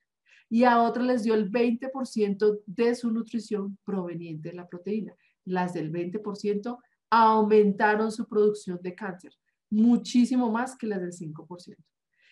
Y 0.48 0.64
a 0.64 0.80
otras 0.80 1.06
les 1.06 1.22
dio 1.24 1.34
el 1.34 1.50
20% 1.50 2.60
de 2.64 2.94
su 2.94 3.10
nutrición 3.10 3.76
proveniente 3.84 4.48
de 4.48 4.54
la 4.54 4.66
proteína. 4.66 5.14
Las 5.44 5.74
del 5.74 5.92
20% 5.92 6.78
aumentaron 7.10 8.10
su 8.10 8.26
producción 8.26 8.78
de 8.80 8.94
cáncer, 8.94 9.34
muchísimo 9.68 10.50
más 10.50 10.78
que 10.78 10.86
las 10.86 11.02
del 11.02 11.12
5%. 11.12 11.76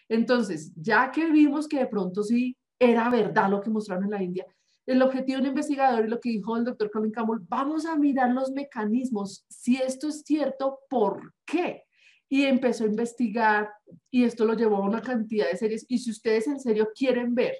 Entonces, 0.08 0.72
ya 0.74 1.10
que 1.10 1.30
vimos 1.30 1.68
que 1.68 1.80
de 1.80 1.86
pronto 1.86 2.22
sí 2.22 2.56
era 2.78 3.10
verdad 3.10 3.50
lo 3.50 3.60
que 3.60 3.68
mostraron 3.68 4.04
en 4.04 4.10
la 4.10 4.22
India, 4.22 4.46
el 4.90 5.02
objetivo 5.02 5.36
de 5.36 5.42
un 5.42 5.48
investigador 5.50 6.04
y 6.04 6.08
lo 6.08 6.18
que 6.18 6.30
dijo 6.30 6.56
el 6.56 6.64
doctor 6.64 6.90
Colin 6.90 7.12
Campbell, 7.12 7.46
vamos 7.48 7.86
a 7.86 7.96
mirar 7.96 8.30
los 8.32 8.50
mecanismos, 8.50 9.44
si 9.48 9.76
esto 9.76 10.08
es 10.08 10.22
cierto, 10.22 10.80
¿por 10.88 11.32
qué? 11.46 11.84
Y 12.28 12.44
empezó 12.44 12.82
a 12.82 12.88
investigar 12.88 13.70
y 14.10 14.24
esto 14.24 14.44
lo 14.44 14.54
llevó 14.54 14.76
a 14.76 14.88
una 14.88 15.00
cantidad 15.00 15.48
de 15.48 15.56
series. 15.56 15.86
Y 15.88 15.98
si 15.98 16.10
ustedes 16.10 16.48
en 16.48 16.58
serio 16.58 16.90
quieren 16.92 17.36
ver 17.36 17.54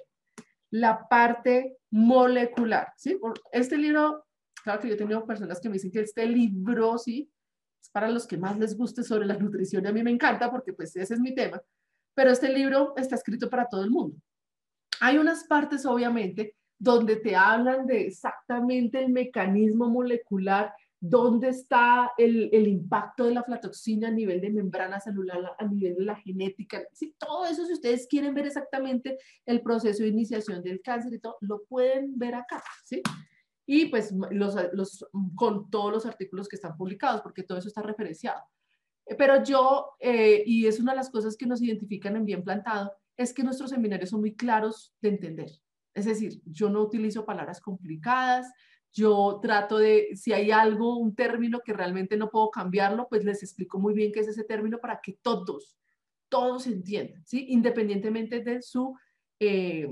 la 0.71 1.07
parte 1.07 1.77
molecular, 1.89 2.89
¿sí? 2.97 3.17
Este 3.53 3.77
libro, 3.77 4.25
claro 4.61 4.81
que 4.81 4.89
yo 4.89 4.95
he 4.95 4.97
tenido 4.97 5.25
personas 5.25 5.61
que 5.61 5.69
me 5.69 5.73
dicen 5.73 5.91
que 5.91 6.01
este 6.01 6.25
libro, 6.25 6.97
sí, 6.97 7.31
es 7.81 7.89
para 7.91 8.09
los 8.09 8.27
que 8.27 8.37
más 8.37 8.59
les 8.59 8.75
guste 8.75 9.03
sobre 9.03 9.25
la 9.25 9.37
nutrición 9.37 9.85
y 9.85 9.87
a 9.87 9.93
mí 9.93 10.03
me 10.03 10.11
encanta 10.11 10.51
porque 10.51 10.73
pues 10.73 10.93
ese 10.97 11.13
es 11.13 11.19
mi 11.21 11.33
tema, 11.33 11.61
pero 12.13 12.31
este 12.31 12.49
libro 12.49 12.93
está 12.97 13.15
escrito 13.15 13.49
para 13.49 13.67
todo 13.67 13.85
el 13.85 13.89
mundo. 13.89 14.17
Hay 14.99 15.17
unas 15.17 15.45
partes, 15.45 15.85
obviamente, 15.85 16.55
donde 16.81 17.17
te 17.17 17.35
hablan 17.35 17.85
de 17.85 18.07
exactamente 18.07 18.97
el 18.97 19.11
mecanismo 19.11 19.87
molecular, 19.87 20.73
dónde 20.99 21.49
está 21.49 22.11
el, 22.17 22.49
el, 22.51 22.67
impacto 22.67 23.25
de 23.25 23.35
la 23.35 23.43
flatoxina 23.43 24.07
a 24.07 24.11
nivel 24.11 24.41
de 24.41 24.49
membrana 24.49 24.99
celular, 24.99 25.55
a 25.59 25.65
nivel 25.67 25.95
de 25.95 26.05
la 26.05 26.15
genética, 26.15 26.81
¿sí? 26.91 27.13
todo 27.19 27.45
eso, 27.45 27.67
si 27.67 27.73
ustedes 27.73 28.07
quieren 28.07 28.33
ver 28.33 28.47
exactamente 28.47 29.19
el 29.45 29.61
proceso 29.61 30.01
de 30.01 30.09
iniciación 30.09 30.63
del 30.63 30.81
cáncer 30.81 31.13
y 31.13 31.19
todo, 31.19 31.37
lo 31.41 31.61
pueden 31.65 32.17
ver 32.17 32.33
acá, 32.33 32.63
¿sí? 32.83 33.03
Y 33.67 33.85
pues 33.85 34.11
los, 34.31 34.55
los, 34.73 35.05
con 35.35 35.69
todos 35.69 35.93
los 35.93 36.05
artículos 36.07 36.49
que 36.49 36.55
están 36.55 36.75
publicados, 36.75 37.21
porque 37.21 37.43
todo 37.43 37.59
eso 37.59 37.67
está 37.67 37.83
referenciado. 37.83 38.41
Pero 39.19 39.43
yo, 39.43 39.91
eh, 39.99 40.43
y 40.47 40.65
es 40.65 40.79
una 40.79 40.93
de 40.93 40.97
las 40.97 41.11
cosas 41.11 41.37
que 41.37 41.45
nos 41.45 41.61
identifican 41.61 42.15
en 42.15 42.25
Bien 42.25 42.43
Plantado, 42.43 42.91
es 43.15 43.33
que 43.33 43.43
nuestros 43.43 43.69
seminarios 43.69 44.09
son 44.09 44.21
muy 44.21 44.35
claros 44.35 44.95
de 44.99 45.09
entender. 45.09 45.51
Es 45.93 46.05
decir, 46.05 46.41
yo 46.45 46.69
no 46.69 46.81
utilizo 46.81 47.25
palabras 47.25 47.59
complicadas, 47.61 48.51
yo 48.93 49.39
trato 49.41 49.77
de, 49.77 50.09
si 50.15 50.33
hay 50.33 50.51
algo, 50.51 50.97
un 50.97 51.15
término 51.15 51.61
que 51.63 51.73
realmente 51.73 52.17
no 52.17 52.29
puedo 52.29 52.49
cambiarlo, 52.51 53.07
pues 53.09 53.23
les 53.23 53.43
explico 53.43 53.79
muy 53.79 53.93
bien 53.93 54.11
qué 54.11 54.19
es 54.19 54.27
ese 54.27 54.43
término 54.43 54.79
para 54.79 54.99
que 55.01 55.17
todos 55.21 55.77
todos 56.31 56.65
entiendan, 56.65 57.23
¿sí? 57.25 57.47
Independientemente 57.49 58.39
de 58.39 58.61
su, 58.61 58.97
eh, 59.37 59.85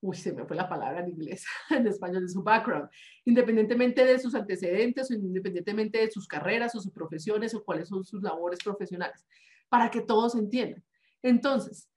uy, 0.00 0.16
se 0.16 0.32
me 0.32 0.46
fue 0.46 0.56
la 0.56 0.68
palabra 0.68 1.00
en 1.00 1.08
inglés, 1.08 1.44
en 1.70 1.88
español, 1.88 2.22
de 2.22 2.28
su 2.28 2.42
background, 2.42 2.88
independientemente 3.24 4.04
de 4.04 4.20
sus 4.20 4.34
antecedentes 4.36 5.10
independientemente 5.10 5.98
de 5.98 6.10
sus 6.10 6.28
carreras 6.28 6.76
o 6.76 6.80
sus 6.80 6.92
profesiones 6.92 7.52
o 7.52 7.64
cuáles 7.64 7.88
son 7.88 8.04
sus 8.04 8.22
labores 8.22 8.60
profesionales, 8.62 9.26
para 9.68 9.90
que 9.90 10.00
todos 10.00 10.36
entiendan. 10.36 10.84
Entonces, 11.20 11.90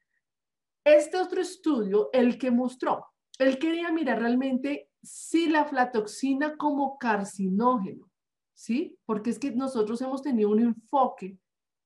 este 0.85 1.17
otro 1.17 1.41
estudio, 1.41 2.09
el 2.13 2.37
que 2.37 2.51
mostró, 2.51 3.05
él 3.39 3.59
quería 3.59 3.91
mirar 3.91 4.19
realmente 4.19 4.89
si 5.01 5.49
la 5.49 5.61
aflatoxina 5.61 6.55
como 6.55 6.97
carcinógeno, 6.97 8.09
¿sí? 8.53 8.97
Porque 9.05 9.31
es 9.31 9.39
que 9.39 9.51
nosotros 9.51 10.01
hemos 10.01 10.21
tenido 10.21 10.49
un 10.51 10.59
enfoque, 10.59 11.37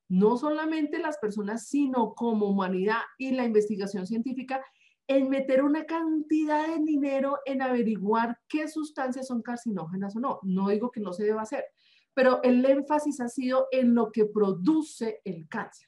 no 0.10 0.38
solamente 0.38 1.00
las 1.00 1.18
personas, 1.18 1.68
sino 1.68 2.14
como 2.14 2.48
humanidad 2.48 3.02
y 3.18 3.32
la 3.32 3.46
investigación 3.46 4.06
científica, 4.06 4.64
en 5.08 5.30
meter 5.30 5.64
una 5.64 5.86
cantidad 5.86 6.68
de 6.68 6.84
dinero 6.84 7.40
en 7.46 7.64
averiguar 7.64 8.38
qué 8.48 8.68
sustancias 8.68 9.28
son 9.28 9.42
carcinógenas 9.42 10.16
o 10.16 10.20
no. 10.20 10.40
No 10.44 10.70
digo 10.70 10.92
que 10.92 11.00
no 11.00 11.14
se 11.14 11.24
deba 11.24 11.42
hacer, 11.42 11.66
pero 12.14 12.44
el 12.44 12.64
énfasis 12.64 13.20
ha 13.22 13.28
sido 13.28 13.68
en 13.72 13.96
lo 13.96 14.12
que 14.12 14.26
produce 14.26 15.22
el 15.24 15.48
cáncer, 15.48 15.88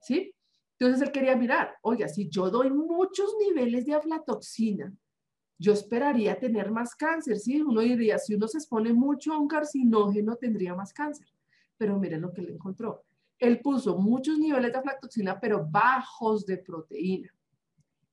¿sí? 0.00 0.32
Entonces 0.80 1.06
él 1.06 1.12
quería 1.12 1.36
mirar, 1.36 1.74
oiga, 1.82 2.08
si 2.08 2.30
yo 2.30 2.48
doy 2.48 2.70
muchos 2.70 3.34
niveles 3.38 3.84
de 3.84 3.92
aflatoxina, 3.92 4.90
yo 5.58 5.74
esperaría 5.74 6.40
tener 6.40 6.70
más 6.70 6.94
cáncer, 6.94 7.38
¿sí? 7.38 7.60
Uno 7.60 7.82
diría, 7.82 8.18
si 8.18 8.34
uno 8.34 8.48
se 8.48 8.56
expone 8.56 8.94
mucho 8.94 9.34
a 9.34 9.38
un 9.38 9.46
carcinógeno, 9.46 10.36
tendría 10.36 10.74
más 10.74 10.94
cáncer. 10.94 11.26
Pero 11.76 11.98
miren 11.98 12.22
lo 12.22 12.32
que 12.32 12.40
le 12.40 12.52
encontró. 12.52 13.04
Él 13.38 13.60
puso 13.60 13.98
muchos 13.98 14.38
niveles 14.38 14.72
de 14.72 14.78
aflatoxina, 14.78 15.38
pero 15.38 15.66
bajos 15.68 16.46
de 16.46 16.56
proteína. 16.56 17.28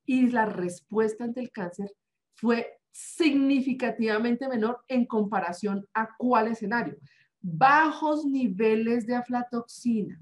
Y 0.06 0.30
la 0.30 0.45
respuesta 0.45 1.23
ante 1.23 1.39
el 1.39 1.51
cáncer 1.51 1.95
fue 2.36 2.82
significativamente 2.91 4.49
menor 4.49 4.84
en 4.89 5.06
comparación 5.06 5.88
a 5.93 6.10
cuál 6.17 6.49
escenario. 6.49 6.97
Bajos 7.39 8.25
niveles 8.25 9.08
de 9.08 9.15
aflatoxina, 9.15 10.19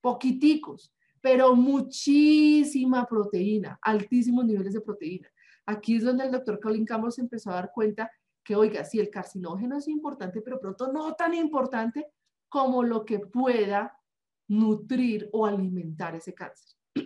poquiticos, 0.00 0.92
pero 1.20 1.54
muchísima 1.54 3.06
proteína, 3.06 3.78
altísimos 3.82 4.44
niveles 4.44 4.72
de 4.72 4.80
proteína. 4.80 5.28
Aquí 5.66 5.96
es 5.96 6.04
donde 6.04 6.24
el 6.24 6.32
doctor 6.32 6.60
Colin 6.60 6.84
Campbell 6.84 7.12
se 7.12 7.20
empezó 7.20 7.50
a 7.50 7.54
dar 7.54 7.70
cuenta 7.72 8.10
que, 8.42 8.56
oiga, 8.56 8.84
sí, 8.84 8.98
el 8.98 9.10
carcinógeno 9.10 9.76
es 9.76 9.86
importante, 9.88 10.40
pero 10.40 10.58
pronto 10.58 10.92
no 10.92 11.14
tan 11.14 11.34
importante 11.34 12.06
como 12.48 12.82
lo 12.82 13.04
que 13.04 13.20
pueda 13.20 13.96
nutrir 14.48 15.28
o 15.32 15.46
alimentar 15.46 16.16
ese 16.16 16.34
cáncer. 16.34 16.76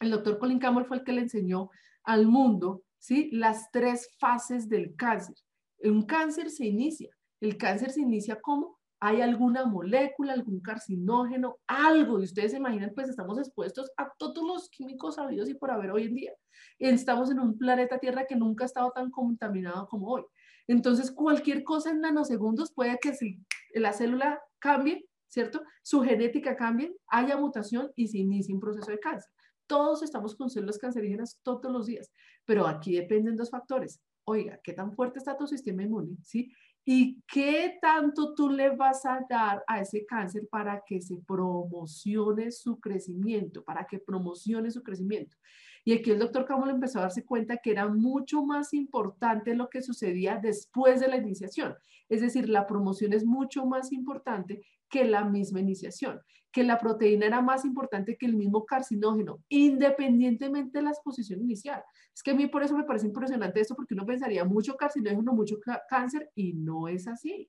el 0.00 0.10
doctor 0.10 0.38
Colin 0.38 0.58
Campbell 0.58 0.84
fue 0.84 0.98
el 0.98 1.04
que 1.04 1.12
le 1.12 1.22
enseñó 1.22 1.70
al 2.04 2.26
mundo, 2.26 2.84
¿sí? 2.98 3.30
Las 3.32 3.70
tres 3.72 4.10
fases 4.18 4.68
del 4.68 4.94
cáncer. 4.94 5.36
Un 5.82 6.02
cáncer 6.02 6.50
se 6.50 6.66
inicia. 6.66 7.10
El 7.40 7.56
cáncer 7.56 7.90
se 7.90 8.02
inicia 8.02 8.40
como 8.40 8.78
hay 9.04 9.20
alguna 9.20 9.66
molécula, 9.66 10.32
algún 10.32 10.60
carcinógeno, 10.60 11.56
algo, 11.66 12.20
y 12.20 12.22
ustedes 12.22 12.52
se 12.52 12.58
imaginan, 12.58 12.92
pues 12.94 13.08
estamos 13.08 13.36
expuestos 13.36 13.90
a 13.96 14.08
todos 14.16 14.46
los 14.46 14.70
químicos 14.70 15.16
sabidos 15.16 15.48
y 15.48 15.54
por 15.54 15.72
haber 15.72 15.90
hoy 15.90 16.04
en 16.04 16.14
día. 16.14 16.32
Estamos 16.78 17.28
en 17.32 17.40
un 17.40 17.58
planeta 17.58 17.98
Tierra 17.98 18.26
que 18.28 18.36
nunca 18.36 18.62
ha 18.62 18.66
estado 18.66 18.92
tan 18.92 19.10
contaminado 19.10 19.88
como 19.88 20.06
hoy. 20.06 20.22
Entonces, 20.68 21.10
cualquier 21.10 21.64
cosa 21.64 21.90
en 21.90 22.00
nanosegundos 22.00 22.72
puede 22.72 22.96
que 23.00 23.12
si 23.12 23.40
la 23.74 23.92
célula 23.92 24.40
cambie, 24.60 25.04
¿cierto? 25.26 25.64
Su 25.82 26.02
genética 26.02 26.54
cambie, 26.54 26.94
haya 27.08 27.36
mutación 27.36 27.90
y 27.96 28.06
se 28.06 28.18
inicie 28.18 28.54
un 28.54 28.60
proceso 28.60 28.88
de 28.88 29.00
cáncer. 29.00 29.32
Todos 29.66 30.04
estamos 30.04 30.36
con 30.36 30.48
células 30.48 30.78
cancerígenas 30.78 31.40
todos 31.42 31.72
los 31.72 31.86
días, 31.86 32.12
pero 32.44 32.68
aquí 32.68 32.94
dependen 32.94 33.34
dos 33.34 33.50
factores. 33.50 34.00
Oiga, 34.24 34.60
¿qué 34.62 34.72
tan 34.72 34.92
fuerte 34.92 35.18
está 35.18 35.36
tu 35.36 35.48
sistema 35.48 35.82
inmune? 35.82 36.18
¿Sí? 36.22 36.52
¿Y 36.84 37.22
qué 37.28 37.78
tanto 37.80 38.34
tú 38.34 38.50
le 38.50 38.74
vas 38.74 39.06
a 39.06 39.20
dar 39.28 39.62
a 39.68 39.80
ese 39.80 40.04
cáncer 40.04 40.48
para 40.50 40.82
que 40.84 41.00
se 41.00 41.16
promocione 41.18 42.50
su 42.50 42.80
crecimiento, 42.80 43.62
para 43.62 43.86
que 43.86 44.00
promocione 44.00 44.70
su 44.70 44.82
crecimiento? 44.82 45.36
Y 45.84 45.92
aquí 45.92 46.10
el 46.10 46.18
doctor 46.18 46.44
Campbell 46.44 46.70
empezó 46.70 46.98
a 46.98 47.02
darse 47.02 47.24
cuenta 47.24 47.56
que 47.58 47.70
era 47.70 47.88
mucho 47.88 48.44
más 48.44 48.72
importante 48.72 49.54
lo 49.54 49.68
que 49.68 49.82
sucedía 49.82 50.38
después 50.42 51.00
de 51.00 51.08
la 51.08 51.16
iniciación. 51.16 51.74
Es 52.08 52.20
decir, 52.20 52.48
la 52.48 52.66
promoción 52.66 53.12
es 53.12 53.24
mucho 53.24 53.64
más 53.64 53.92
importante 53.92 54.62
que 54.92 55.04
la 55.06 55.24
misma 55.24 55.58
iniciación, 55.58 56.20
que 56.52 56.62
la 56.62 56.78
proteína 56.78 57.24
era 57.26 57.40
más 57.40 57.64
importante 57.64 58.16
que 58.18 58.26
el 58.26 58.36
mismo 58.36 58.66
carcinógeno, 58.66 59.42
independientemente 59.48 60.78
de 60.78 60.84
la 60.84 60.90
exposición 60.90 61.40
inicial. 61.40 61.82
Es 62.14 62.22
que 62.22 62.32
a 62.32 62.34
mí 62.34 62.46
por 62.46 62.62
eso 62.62 62.76
me 62.76 62.84
parece 62.84 63.06
impresionante 63.06 63.58
esto, 63.58 63.74
porque 63.74 63.94
uno 63.94 64.04
pensaría 64.04 64.44
mucho 64.44 64.76
carcinógeno, 64.76 65.32
mucho 65.32 65.56
cáncer, 65.88 66.30
y 66.34 66.52
no 66.52 66.88
es 66.88 67.08
así. 67.08 67.48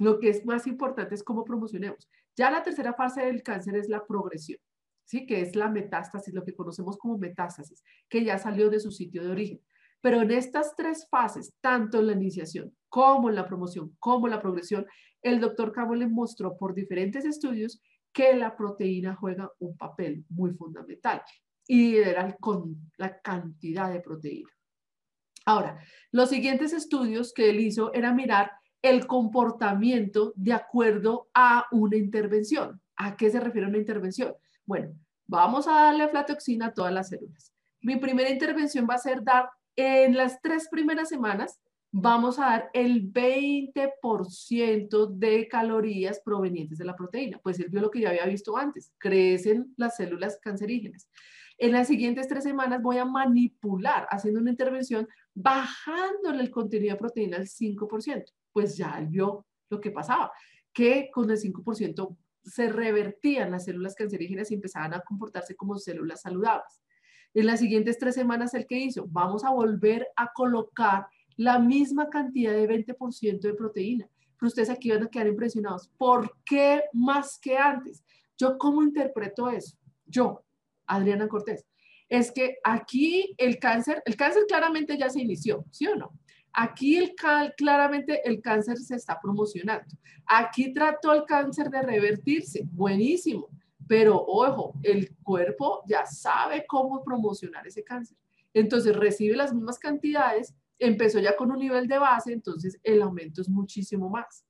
Lo 0.00 0.18
que 0.18 0.30
es 0.30 0.44
más 0.44 0.66
importante 0.66 1.14
es 1.14 1.22
cómo 1.22 1.44
promocionemos. 1.44 2.10
Ya 2.36 2.50
la 2.50 2.64
tercera 2.64 2.92
fase 2.92 3.24
del 3.24 3.44
cáncer 3.44 3.76
es 3.76 3.88
la 3.88 4.04
progresión, 4.04 4.58
¿sí? 5.04 5.24
que 5.24 5.40
es 5.40 5.54
la 5.54 5.68
metástasis, 5.68 6.34
lo 6.34 6.44
que 6.44 6.56
conocemos 6.56 6.98
como 6.98 7.18
metástasis, 7.18 7.84
que 8.08 8.24
ya 8.24 8.36
salió 8.38 8.68
de 8.68 8.80
su 8.80 8.90
sitio 8.90 9.22
de 9.22 9.30
origen. 9.30 9.60
Pero 10.00 10.22
en 10.22 10.30
estas 10.32 10.74
tres 10.76 11.06
fases, 11.08 11.54
tanto 11.60 12.00
en 12.00 12.08
la 12.08 12.12
iniciación 12.12 12.76
como 12.88 13.28
en 13.28 13.34
la 13.34 13.46
promoción, 13.46 13.96
como 13.98 14.26
en 14.26 14.32
la 14.32 14.40
progresión, 14.40 14.86
el 15.22 15.40
doctor 15.40 15.72
Cabo 15.72 15.94
le 15.94 16.06
mostró 16.06 16.56
por 16.56 16.74
diferentes 16.74 17.24
estudios 17.24 17.80
que 18.12 18.34
la 18.34 18.56
proteína 18.56 19.14
juega 19.14 19.50
un 19.58 19.76
papel 19.76 20.24
muy 20.28 20.52
fundamental 20.52 21.22
y 21.66 21.96
era 21.96 22.34
con 22.36 22.90
la 22.96 23.20
cantidad 23.20 23.92
de 23.92 24.00
proteína. 24.00 24.50
Ahora, 25.44 25.78
los 26.10 26.30
siguientes 26.30 26.72
estudios 26.72 27.32
que 27.32 27.50
él 27.50 27.60
hizo 27.60 27.92
era 27.94 28.12
mirar 28.12 28.52
el 28.82 29.06
comportamiento 29.06 30.32
de 30.36 30.52
acuerdo 30.52 31.28
a 31.34 31.66
una 31.72 31.96
intervención. 31.96 32.80
¿A 32.96 33.16
qué 33.16 33.30
se 33.30 33.40
refiere 33.40 33.66
una 33.66 33.78
intervención? 33.78 34.34
Bueno, 34.66 34.94
vamos 35.26 35.66
a 35.68 35.72
darle 35.72 36.04
aflatoxina 36.04 36.66
a 36.66 36.74
todas 36.74 36.92
las 36.92 37.08
células. 37.08 37.52
Mi 37.80 37.96
primera 37.96 38.30
intervención 38.30 38.86
va 38.88 38.94
a 38.94 38.98
ser 38.98 39.22
dar 39.22 39.50
en 39.76 40.16
las 40.16 40.40
tres 40.42 40.68
primeras 40.70 41.08
semanas 41.08 41.60
vamos 41.90 42.38
a 42.38 42.42
dar 42.42 42.70
el 42.74 43.12
20% 43.12 45.06
de 45.16 45.48
calorías 45.48 46.20
provenientes 46.20 46.78
de 46.78 46.84
la 46.84 46.94
proteína. 46.94 47.40
Pues 47.42 47.58
él 47.58 47.68
vio 47.70 47.80
lo 47.80 47.90
que 47.90 48.00
ya 48.00 48.10
había 48.10 48.26
visto 48.26 48.56
antes, 48.56 48.92
crecen 48.98 49.74
las 49.76 49.96
células 49.96 50.38
cancerígenas. 50.40 51.08
En 51.56 51.72
las 51.72 51.88
siguientes 51.88 52.28
tres 52.28 52.44
semanas 52.44 52.80
voy 52.82 52.98
a 52.98 53.04
manipular, 53.04 54.06
haciendo 54.10 54.40
una 54.40 54.50
intervención, 54.50 55.08
bajándole 55.34 56.42
el 56.42 56.50
contenido 56.50 56.94
de 56.94 56.98
proteína 57.00 57.38
al 57.38 57.48
5%. 57.48 58.24
Pues 58.52 58.76
ya 58.76 59.00
vio 59.08 59.44
lo 59.68 59.80
que 59.80 59.90
pasaba, 59.90 60.30
que 60.72 61.10
con 61.12 61.30
el 61.30 61.38
5% 61.38 62.16
se 62.44 62.68
revertían 62.68 63.50
las 63.50 63.64
células 63.64 63.94
cancerígenas 63.94 64.50
y 64.50 64.54
empezaban 64.54 64.94
a 64.94 65.00
comportarse 65.00 65.56
como 65.56 65.76
células 65.78 66.22
saludables. 66.22 66.80
En 67.34 67.46
las 67.46 67.60
siguientes 67.60 67.98
tres 67.98 68.14
semanas, 68.14 68.54
¿el 68.54 68.66
que 68.66 68.78
hizo? 68.78 69.06
Vamos 69.08 69.44
a 69.44 69.50
volver 69.50 70.06
a 70.16 70.32
colocar 70.32 71.06
la 71.38 71.58
misma 71.58 72.10
cantidad 72.10 72.52
de 72.52 72.68
20% 72.68 73.40
de 73.40 73.54
proteína. 73.54 74.08
Pero 74.38 74.48
ustedes 74.48 74.70
aquí 74.70 74.90
van 74.90 75.04
a 75.04 75.08
quedar 75.08 75.28
impresionados. 75.28 75.88
¿Por 75.96 76.36
qué 76.44 76.82
más 76.92 77.38
que 77.38 77.56
antes? 77.56 78.04
¿Yo 78.36 78.58
cómo 78.58 78.82
interpreto 78.82 79.48
eso? 79.48 79.76
Yo, 80.04 80.44
Adriana 80.86 81.28
Cortés. 81.28 81.64
Es 82.08 82.32
que 82.32 82.58
aquí 82.64 83.34
el 83.38 83.58
cáncer, 83.58 84.02
el 84.04 84.16
cáncer 84.16 84.44
claramente 84.48 84.98
ya 84.98 85.08
se 85.10 85.20
inició, 85.20 85.64
¿sí 85.70 85.86
o 85.86 85.94
no? 85.94 86.12
Aquí 86.52 86.96
el, 86.96 87.14
claramente 87.56 88.20
el 88.28 88.40
cáncer 88.40 88.78
se 88.78 88.96
está 88.96 89.20
promocionando. 89.20 89.86
Aquí 90.26 90.72
trató 90.72 91.12
el 91.12 91.24
cáncer 91.24 91.70
de 91.70 91.82
revertirse, 91.82 92.66
buenísimo, 92.72 93.48
pero 93.86 94.16
ojo, 94.26 94.74
el 94.82 95.14
cuerpo 95.22 95.82
ya 95.86 96.04
sabe 96.04 96.64
cómo 96.66 97.04
promocionar 97.04 97.66
ese 97.66 97.84
cáncer. 97.84 98.16
Entonces 98.54 98.96
recibe 98.96 99.36
las 99.36 99.54
mismas 99.54 99.78
cantidades, 99.78 100.54
empezó 100.78 101.18
ya 101.18 101.36
con 101.36 101.50
un 101.50 101.58
nivel 101.58 101.88
de 101.88 101.98
base, 101.98 102.32
entonces 102.32 102.78
el 102.82 103.02
aumento 103.02 103.40
es 103.40 103.48
muchísimo 103.48 104.08
más. 104.08 104.44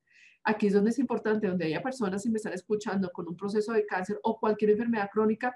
Aquí 0.44 0.68
es 0.68 0.72
donde 0.72 0.90
es 0.90 0.98
importante, 0.98 1.46
donde 1.46 1.66
haya 1.66 1.82
personas 1.82 2.24
y 2.24 2.30
me 2.30 2.36
están 2.36 2.52
escuchando 2.52 3.10
con 3.10 3.28
un 3.28 3.36
proceso 3.36 3.72
de 3.72 3.84
cáncer 3.84 4.18
o 4.22 4.38
cualquier 4.38 4.70
enfermedad 4.70 5.10
crónica, 5.12 5.54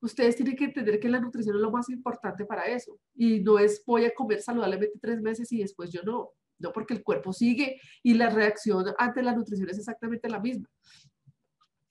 ustedes 0.00 0.36
tienen 0.36 0.56
que 0.56 0.64
entender 0.64 1.00
que 1.00 1.08
la 1.08 1.20
nutrición 1.20 1.56
es 1.56 1.62
lo 1.62 1.70
más 1.70 1.88
importante 1.88 2.44
para 2.44 2.66
eso. 2.66 2.98
Y 3.14 3.40
no 3.40 3.58
es 3.58 3.82
voy 3.84 4.04
a 4.04 4.14
comer 4.14 4.40
saludablemente 4.40 4.98
tres 5.00 5.20
meses 5.20 5.50
y 5.52 5.58
después 5.58 5.90
yo 5.90 6.02
no. 6.02 6.30
No, 6.60 6.72
porque 6.72 6.94
el 6.94 7.04
cuerpo 7.04 7.32
sigue 7.32 7.80
y 8.02 8.14
la 8.14 8.30
reacción 8.30 8.86
ante 8.98 9.22
la 9.22 9.32
nutrición 9.32 9.70
es 9.70 9.78
exactamente 9.78 10.28
la 10.28 10.40
misma. 10.40 10.68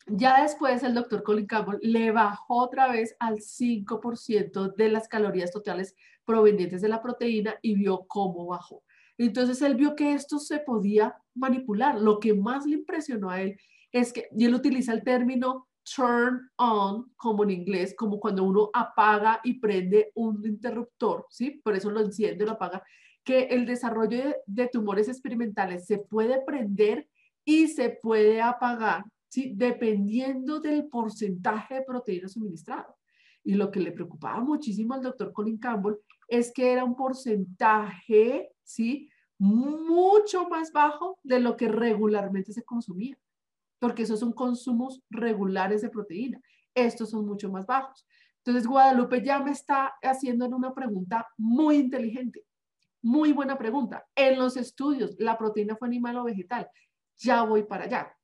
Ya 0.08 0.42
después 0.42 0.84
el 0.84 0.94
doctor 0.94 1.24
Colin 1.24 1.48
Campbell 1.48 1.80
le 1.82 2.12
bajó 2.12 2.64
otra 2.64 2.92
vez 2.92 3.16
al 3.20 3.38
5% 3.40 4.76
de 4.76 4.90
las 4.90 5.08
calorías 5.08 5.52
totales 5.52 5.96
provenientes 6.28 6.82
de 6.82 6.90
la 6.90 7.02
proteína 7.02 7.56
y 7.62 7.74
vio 7.74 8.06
cómo 8.08 8.46
bajó. 8.46 8.84
Entonces 9.18 9.62
él 9.62 9.76
vio 9.76 9.96
que 9.96 10.14
esto 10.14 10.38
se 10.38 10.60
podía 10.60 11.16
manipular. 11.34 12.00
Lo 12.00 12.20
que 12.20 12.34
más 12.34 12.66
le 12.66 12.76
impresionó 12.76 13.30
a 13.30 13.42
él 13.42 13.58
es 13.92 14.14
que, 14.14 14.28
y 14.38 14.46
él 14.46 14.54
utiliza 14.54 14.94
el 14.94 15.04
término 15.04 15.68
turn 15.96 16.52
on, 16.58 17.12
como 17.16 17.44
en 17.44 17.52
inglés, 17.52 17.96
como 17.98 18.20
cuando 18.20 18.44
uno 18.44 18.70
apaga 18.74 19.40
y 19.44 19.60
prende 19.60 20.12
un 20.16 20.46
interruptor, 20.46 21.26
¿sí? 21.30 21.62
Por 21.64 21.76
eso 21.76 21.90
lo 21.90 22.02
enciende, 22.02 22.46
lo 22.46 22.52
apaga, 22.52 22.84
que 23.24 23.44
el 23.46 23.66
desarrollo 23.66 24.18
de, 24.18 24.36
de 24.46 24.68
tumores 24.68 25.08
experimentales 25.08 25.86
se 25.86 26.00
puede 26.00 26.42
prender 26.46 27.08
y 27.46 27.70
se 27.70 27.90
puede 28.02 28.42
apagar, 28.42 29.06
¿sí? 29.30 29.54
Dependiendo 29.56 30.60
del 30.60 30.88
porcentaje 30.88 31.76
de 31.76 31.82
proteína 31.84 32.28
suministrado. 32.28 32.98
Y 33.44 33.54
lo 33.54 33.72
que 33.72 33.80
le 33.80 33.94
preocupaba 33.94 34.42
muchísimo 34.42 34.94
al 34.94 35.02
doctor 35.02 35.32
Colin 35.32 35.58
Campbell 35.58 35.96
es 36.28 36.52
que 36.52 36.72
era 36.72 36.84
un 36.84 36.96
porcentaje, 36.96 38.52
¿sí? 38.64 39.10
Mucho 39.38 40.48
más 40.50 40.72
bajo 40.72 41.20
de 41.24 41.40
lo 41.40 41.56
que 41.58 41.68
regularmente 41.68 42.54
se 42.54 42.64
consumía, 42.64 43.18
porque 43.80 44.04
esos 44.04 44.20
son 44.20 44.34
consumos 44.34 45.02
regulares 45.10 45.82
de 45.82 45.90
proteína. 45.90 46.42
Estos 46.74 47.12
son 47.12 47.26
mucho 47.26 47.50
más 47.50 47.66
bajos. 47.66 48.06
Entonces, 48.38 48.68
Guadalupe 48.68 49.22
ya 49.22 49.40
me 49.40 49.52
está 49.52 49.94
haciendo 50.02 50.48
una 50.48 50.74
pregunta 50.74 51.28
muy 51.38 51.78
inteligente. 51.78 52.46
Muy 53.02 53.32
buena 53.32 53.58
pregunta. 53.58 54.06
En 54.16 54.38
los 54.38 54.58
estudios, 54.58 55.16
¿la 55.20 55.38
proteína 55.38 55.76
fue 55.76 55.88
animal 55.88 56.18
o 56.18 56.24
vegetal? 56.24 56.70
Ya 57.18 57.44
voy 57.44 57.64
para 57.64 57.86
allá. 57.86 58.16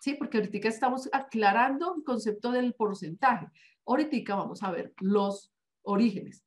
Sí, 0.00 0.14
porque 0.14 0.38
ahorita 0.38 0.68
estamos 0.68 1.08
aclarando 1.12 1.94
el 1.96 2.04
concepto 2.04 2.52
del 2.52 2.74
porcentaje. 2.74 3.48
Ahorita 3.86 4.36
vamos 4.36 4.62
a 4.62 4.70
ver 4.70 4.92
los 5.00 5.52
orígenes. 5.82 6.43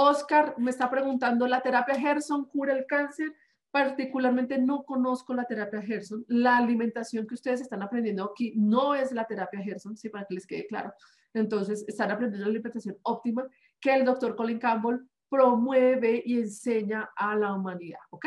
Oscar 0.00 0.54
me 0.56 0.70
está 0.70 0.90
preguntando, 0.90 1.46
¿la 1.46 1.60
terapia 1.60 1.94
Gerson 1.94 2.46
cura 2.46 2.72
el 2.72 2.86
cáncer? 2.86 3.34
Particularmente 3.70 4.56
no 4.56 4.82
conozco 4.84 5.34
la 5.34 5.44
terapia 5.44 5.82
Gerson. 5.82 6.24
La 6.26 6.56
alimentación 6.56 7.26
que 7.26 7.34
ustedes 7.34 7.60
están 7.60 7.82
aprendiendo 7.82 8.24
aquí 8.24 8.54
no 8.56 8.94
es 8.94 9.12
la 9.12 9.26
terapia 9.26 9.60
Gerson, 9.60 9.98
sí, 9.98 10.08
para 10.08 10.24
que 10.24 10.34
les 10.34 10.46
quede 10.46 10.66
claro. 10.66 10.94
Entonces, 11.34 11.84
están 11.86 12.10
aprendiendo 12.10 12.46
la 12.46 12.50
alimentación 12.50 12.96
óptima 13.02 13.46
que 13.78 13.94
el 13.94 14.06
doctor 14.06 14.34
Colin 14.36 14.58
Campbell 14.58 15.00
promueve 15.28 16.22
y 16.24 16.38
enseña 16.38 17.10
a 17.14 17.36
la 17.36 17.52
humanidad, 17.52 18.00
¿ok? 18.08 18.26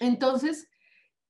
Entonces, 0.00 0.66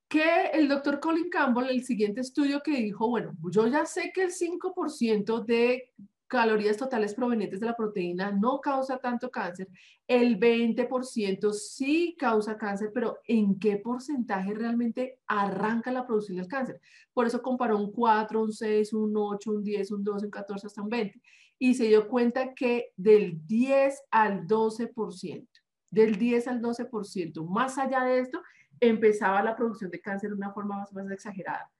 que 0.08 0.46
el 0.52 0.68
doctor 0.68 1.00
Colin 1.00 1.28
Campbell, 1.28 1.70
el 1.70 1.84
siguiente 1.84 2.20
estudio 2.20 2.62
que 2.62 2.70
dijo, 2.70 3.08
bueno, 3.08 3.36
yo 3.50 3.66
ya 3.66 3.84
sé 3.84 4.12
que 4.14 4.22
el 4.22 4.30
5% 4.30 5.44
de 5.44 5.92
calorías 6.28 6.76
totales 6.76 7.14
provenientes 7.14 7.58
de 7.58 7.66
la 7.66 7.76
proteína 7.76 8.30
no 8.30 8.60
causa 8.60 8.98
tanto 8.98 9.30
cáncer, 9.30 9.68
el 10.06 10.38
20% 10.38 11.52
sí 11.52 12.14
causa 12.18 12.56
cáncer, 12.56 12.90
pero 12.94 13.18
¿en 13.24 13.58
qué 13.58 13.78
porcentaje 13.78 14.54
realmente 14.54 15.18
arranca 15.26 15.90
la 15.90 16.06
producción 16.06 16.36
del 16.36 16.46
cáncer? 16.46 16.80
Por 17.12 17.26
eso 17.26 17.42
comparó 17.42 17.78
un 17.78 17.90
4, 17.90 18.42
un 18.42 18.52
6, 18.52 18.92
un 18.92 19.16
8, 19.16 19.50
un 19.50 19.64
10, 19.64 19.90
un 19.90 20.04
12, 20.04 20.26
un 20.26 20.30
14, 20.30 20.66
hasta 20.66 20.82
un 20.82 20.90
20. 20.90 21.20
Y 21.58 21.74
se 21.74 21.84
dio 21.84 22.06
cuenta 22.06 22.54
que 22.54 22.92
del 22.96 23.44
10 23.46 24.02
al 24.10 24.46
12%, 24.46 25.48
del 25.90 26.16
10 26.16 26.48
al 26.48 26.60
12%, 26.60 27.44
más 27.48 27.78
allá 27.78 28.04
de 28.04 28.20
esto, 28.20 28.40
empezaba 28.80 29.42
la 29.42 29.56
producción 29.56 29.90
de 29.90 30.00
cáncer 30.00 30.30
de 30.30 30.36
una 30.36 30.52
forma 30.52 30.78
más, 30.78 30.92
más 30.92 31.10
exagerada. 31.10 31.70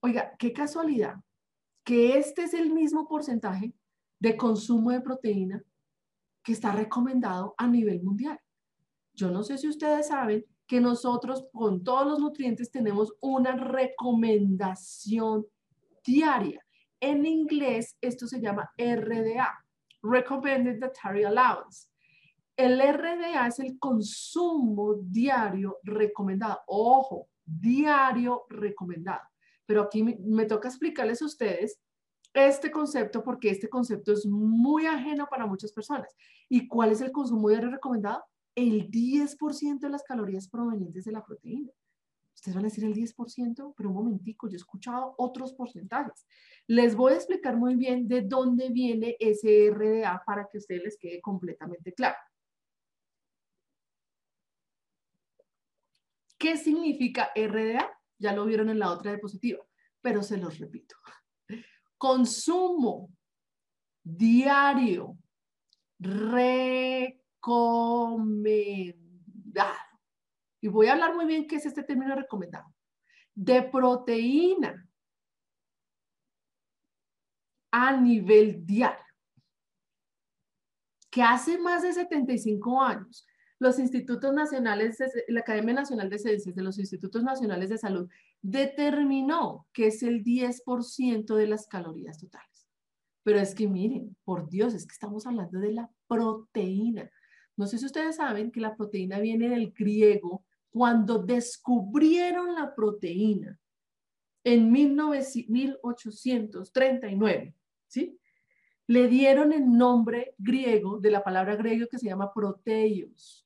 Oiga, 0.00 0.34
qué 0.38 0.52
casualidad 0.52 1.16
que 1.86 2.18
este 2.18 2.42
es 2.42 2.52
el 2.52 2.72
mismo 2.72 3.06
porcentaje 3.06 3.72
de 4.18 4.36
consumo 4.36 4.90
de 4.90 5.00
proteína 5.00 5.62
que 6.42 6.52
está 6.52 6.72
recomendado 6.72 7.54
a 7.56 7.68
nivel 7.68 8.02
mundial. 8.02 8.40
Yo 9.14 9.30
no 9.30 9.44
sé 9.44 9.56
si 9.56 9.68
ustedes 9.68 10.08
saben 10.08 10.44
que 10.66 10.80
nosotros 10.80 11.46
con 11.52 11.84
todos 11.84 12.08
los 12.08 12.18
nutrientes 12.18 12.72
tenemos 12.72 13.14
una 13.20 13.52
recomendación 13.52 15.46
diaria. 16.04 16.60
En 16.98 17.24
inglés 17.24 17.96
esto 18.00 18.26
se 18.26 18.40
llama 18.40 18.68
RDA, 18.76 19.64
Recommended 20.02 20.80
Dietary 20.80 21.22
Allowance. 21.22 21.86
El 22.56 22.80
RDA 22.80 23.46
es 23.46 23.60
el 23.60 23.78
consumo 23.78 24.96
diario 25.04 25.78
recomendado. 25.84 26.58
Ojo, 26.66 27.28
diario 27.44 28.44
recomendado. 28.48 29.22
Pero 29.66 29.82
aquí 29.82 30.02
me, 30.02 30.46
toca 30.46 30.68
explicarles 30.68 31.20
a 31.22 31.26
ustedes 31.26 31.80
este 32.32 32.70
concepto 32.70 33.22
porque 33.22 33.50
este 33.50 33.68
concepto 33.68 34.12
es 34.12 34.26
muy 34.26 34.86
ajeno 34.86 35.26
para 35.28 35.46
muchas 35.46 35.72
personas. 35.72 36.14
¿Y 36.48 36.68
cuál 36.68 36.92
es 36.92 37.00
el 37.00 37.12
consumo 37.12 37.48
diario 37.48 37.70
recomendado? 37.70 38.24
El 38.54 38.90
10% 38.90 39.80
de 39.80 39.90
las 39.90 40.02
calorías 40.02 40.48
provenientes 40.48 41.04
de 41.04 41.12
la 41.12 41.24
proteína. 41.24 41.70
Ustedes 42.34 42.54
van 42.54 42.66
a 42.66 42.68
decir 42.68 42.84
el 42.84 42.94
10%, 42.94 43.74
pero 43.76 43.88
un 43.88 43.94
momentico, 43.94 44.46
yo 44.46 44.54
he 44.54 44.56
escuchado 44.56 45.14
otros 45.16 45.54
porcentajes. 45.54 46.26
Les 46.66 46.94
voy 46.94 47.14
a 47.14 47.16
explicar 47.16 47.56
muy 47.56 47.76
bien 47.76 48.06
de 48.06 48.20
dónde 48.22 48.68
viene 48.68 49.16
ese 49.18 49.70
RDA 49.70 50.22
para 50.26 50.46
que 50.46 50.58
a 50.58 50.60
ustedes 50.60 50.82
les 50.84 50.98
quede 50.98 51.20
completamente 51.22 51.94
claro. 51.94 52.16
¿Qué 56.38 56.58
significa 56.58 57.30
RDA? 57.34 57.95
Ya 58.18 58.32
lo 58.32 58.44
vieron 58.46 58.70
en 58.70 58.78
la 58.78 58.90
otra 58.90 59.12
diapositiva, 59.12 59.64
pero 60.00 60.22
se 60.22 60.38
los 60.38 60.58
repito. 60.58 60.96
Consumo 61.98 63.10
diario 64.02 65.16
recomendado. 65.98 67.06
Y 70.60 70.68
voy 70.68 70.86
a 70.86 70.92
hablar 70.92 71.14
muy 71.14 71.26
bien 71.26 71.46
qué 71.46 71.56
es 71.56 71.66
este 71.66 71.82
término 71.82 72.14
recomendado. 72.14 72.72
De 73.34 73.62
proteína 73.62 74.88
a 77.70 77.92
nivel 77.92 78.64
diario. 78.64 79.04
Que 81.10 81.22
hace 81.22 81.58
más 81.58 81.82
de 81.82 81.92
75 81.92 82.82
años 82.82 83.26
los 83.58 83.78
institutos 83.78 84.34
nacionales, 84.34 84.98
la 85.28 85.40
Academia 85.40 85.74
Nacional 85.74 86.10
de 86.10 86.18
Ciencias 86.18 86.54
de 86.54 86.62
los 86.62 86.78
Institutos 86.78 87.22
Nacionales 87.22 87.70
de 87.70 87.78
Salud 87.78 88.06
determinó 88.42 89.66
que 89.72 89.86
es 89.86 90.02
el 90.02 90.22
10% 90.22 91.34
de 91.34 91.46
las 91.46 91.66
calorías 91.66 92.18
totales. 92.18 92.68
Pero 93.22 93.40
es 93.40 93.54
que 93.54 93.66
miren, 93.66 94.14
por 94.24 94.46
Dios, 94.48 94.74
es 94.74 94.86
que 94.86 94.92
estamos 94.92 95.26
hablando 95.26 95.58
de 95.58 95.72
la 95.72 95.90
proteína. 96.06 97.10
No 97.56 97.66
sé 97.66 97.78
si 97.78 97.86
ustedes 97.86 98.16
saben 98.16 98.52
que 98.52 98.60
la 98.60 98.76
proteína 98.76 99.18
viene 99.18 99.48
del 99.48 99.72
griego 99.72 100.44
cuando 100.70 101.16
descubrieron 101.18 102.54
la 102.54 102.74
proteína 102.74 103.58
en 104.44 104.70
1839, 104.70 107.54
¿sí? 107.88 108.20
Le 108.86 109.08
dieron 109.08 109.52
el 109.52 109.72
nombre 109.72 110.34
griego 110.38 111.00
de 111.00 111.10
la 111.10 111.24
palabra 111.24 111.56
griego 111.56 111.88
que 111.90 111.98
se 111.98 112.06
llama 112.06 112.32
proteios. 112.32 113.45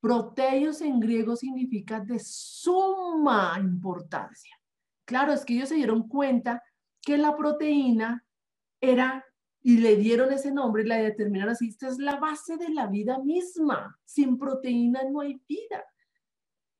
Proteios 0.00 0.80
en 0.80 0.98
griego 0.98 1.36
significa 1.36 2.00
de 2.00 2.18
suma 2.18 3.56
importancia. 3.60 4.56
Claro, 5.04 5.32
es 5.32 5.44
que 5.44 5.54
ellos 5.54 5.68
se 5.68 5.74
dieron 5.74 6.08
cuenta 6.08 6.62
que 7.02 7.18
la 7.18 7.36
proteína 7.36 8.24
era, 8.80 9.24
y 9.62 9.78
le 9.78 9.96
dieron 9.96 10.32
ese 10.32 10.52
nombre 10.52 10.82
y 10.82 10.86
la 10.86 10.96
determinaron 10.96 11.52
así, 11.52 11.68
esta 11.68 11.88
es 11.88 11.98
la 11.98 12.16
base 12.16 12.56
de 12.56 12.70
la 12.70 12.86
vida 12.86 13.18
misma. 13.18 13.98
Sin 14.04 14.38
proteína 14.38 15.02
no 15.10 15.20
hay 15.20 15.40
vida. 15.46 15.84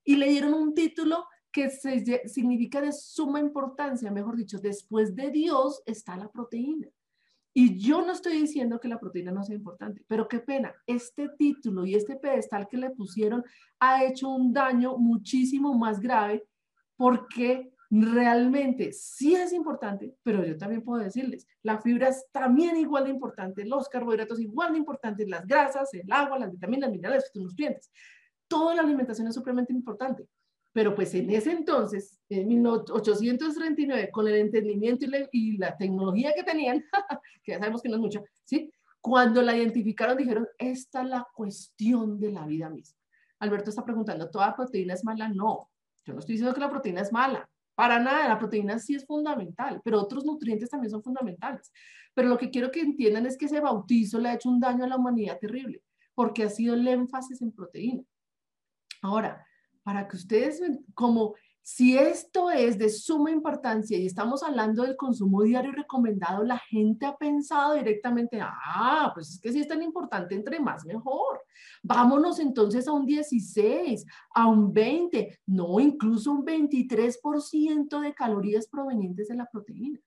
Y 0.03 0.17
le 0.17 0.29
dieron 0.29 0.55
un 0.55 0.75
título 0.75 1.27
que 1.53 1.69
significa 1.71 2.81
de 2.81 2.93
suma 2.93 3.41
importancia, 3.41 4.11
mejor 4.11 4.37
dicho, 4.37 4.59
después 4.59 5.15
de 5.15 5.31
Dios 5.31 5.83
está 5.85 6.17
la 6.17 6.31
proteína. 6.31 6.89
Y 7.53 7.79
yo 7.79 8.03
no 8.03 8.13
estoy 8.13 8.41
diciendo 8.41 8.79
que 8.79 8.89
la 8.89 9.01
proteína 9.01 9.33
no 9.33 9.43
sea 9.43 9.57
importante, 9.57 10.05
pero 10.07 10.29
qué 10.29 10.39
pena, 10.39 10.73
este 10.87 11.29
título 11.31 11.85
y 11.85 11.95
este 11.97 12.17
pedestal 12.17 12.69
que 12.69 12.77
le 12.77 12.91
pusieron 12.91 13.45
ha 13.81 14.05
hecho 14.05 14.29
un 14.29 14.53
daño 14.53 14.97
muchísimo 14.99 15.75
más 15.75 15.99
grave 16.01 16.45
porque 16.97 17.73
realmente 17.91 18.93
sí 18.93 19.35
es 19.35 19.53
importante, 19.53 20.15
pero 20.23 20.45
yo 20.45 20.57
también 20.57 20.83
puedo 20.83 21.03
decirles, 21.03 21.49
la 21.63 21.81
fibra 21.81 22.09
es 22.09 22.25
también 22.31 22.77
igual 22.77 23.05
de 23.05 23.11
importante, 23.11 23.65
los 23.65 23.89
carbohidratos 23.89 24.39
igual 24.39 24.73
de 24.73 24.79
importantes, 24.79 25.29
las 25.29 25.45
grasas, 25.45 25.93
el 25.95 26.11
agua, 26.13 26.39
las 26.39 26.53
vitaminas, 26.53 26.91
minerales, 26.91 27.31
los 27.35 27.45
nutrientes. 27.47 27.91
Toda 28.47 28.77
la 28.77 28.83
alimentación 28.83 29.27
es 29.27 29.35
supremamente 29.35 29.73
importante. 29.73 30.29
Pero 30.73 30.95
pues 30.95 31.15
en 31.15 31.31
ese 31.31 31.51
entonces, 31.51 32.21
en 32.29 32.47
1839, 32.47 34.11
con 34.13 34.29
el 34.29 34.37
entendimiento 34.37 35.07
y 35.33 35.57
la, 35.57 35.77
tecnología 35.77 36.33
que 36.35 36.45
tenían, 36.45 36.85
que 37.43 37.53
ya 37.53 37.59
sabemos 37.59 37.83
que 37.83 37.89
no 37.89 37.97
es 37.97 38.01
mucho, 38.01 38.25
¿sí? 38.45 38.73
Cuando 39.01 39.43
la 39.43 39.57
identificaron 39.57 40.17
dijeron, 40.17 40.47
esta 40.59 41.03
es 41.03 41.09
la 41.09 41.27
cuestión 41.35 42.21
de 42.21 42.33
la 42.33 42.47
vida 42.47 42.69
misma. 42.69 42.99
Alberto 43.41 43.71
está 43.71 43.85
preguntando, 43.85 44.31
¿toda 44.31 44.55
proteína 44.55 44.95
es 44.95 45.05
mala? 45.05 45.29
No, 45.29 45.71
yo 46.05 46.13
no 46.13 46.21
estoy 46.21 46.35
diciendo 46.35 46.55
que 46.55 46.61
la 46.61 46.71
proteína 46.71 47.01
es 47.01 47.13
mala. 47.13 47.49
Para 47.75 47.99
nada, 47.99 48.29
la 48.29 48.39
proteína 48.39 48.79
sí 48.79 48.95
es 48.95 49.07
fundamental, 49.07 49.81
pero 49.83 50.01
otros 50.01 50.25
nutrientes 50.25 50.69
también 50.69 50.91
son 50.91 51.03
fundamentales. 51.03 51.73
Pero 52.15 52.29
lo 52.29 52.37
que 52.37 52.51
quiero 52.51 52.71
que 52.71 52.81
entiendan 52.81 53.27
es 53.27 53.39
que 53.39 53.47
ese 53.47 53.61
bautizo 53.61 54.19
le 54.19 54.29
ha 54.29 54.35
hecho 54.35 54.51
un 54.51 54.61
daño 54.61 54.85
a 54.85 54.89
la 54.89 54.97
humanidad 54.97 55.39
terrible, 55.39 55.83
porque 56.15 56.45
ha 56.45 56.51
sido 56.51 56.75
el 56.75 56.87
énfasis 56.87 57.41
en 57.41 57.53
proteína. 57.53 58.03
Ahora, 59.01 59.47
para 59.91 60.07
que 60.07 60.17
ustedes, 60.17 60.63
como 60.95 61.35
Si 61.63 61.99
esto 61.99 62.49
es 62.51 62.79
de 62.79 62.89
suma 62.89 63.33
importancia 63.33 63.99
y 63.99 64.07
estamos 64.07 64.43
hablando 64.45 64.83
del 64.83 64.97
consumo 64.97 65.43
diario 65.43 65.73
recomendado, 65.73 66.45
la 66.45 66.59
gente 66.59 67.07
ha 67.07 67.17
pensado 67.17 67.75
directamente, 67.75 68.41
ah, 68.41 69.11
pues 69.13 69.31
es 69.31 69.41
que 69.41 69.53
si 69.53 69.61
es 69.61 69.69
tan 69.69 69.83
importante, 69.83 70.37
entre 70.37 70.61
más 70.61 70.85
mejor. 70.87 71.43
Vámonos 71.83 72.39
entonces 72.39 72.87
a 72.87 72.93
un 72.93 73.05
16, 73.05 74.07
a 74.35 74.47
un 74.47 74.73
20, 74.73 75.41
no, 75.47 75.81
incluso 75.81 76.31
un 76.31 76.45
23% 76.45 78.01
de 78.01 78.15
calorías 78.15 78.69
provenientes 78.69 79.27
de 79.27 79.35
la 79.35 79.47
proteína. 79.47 79.99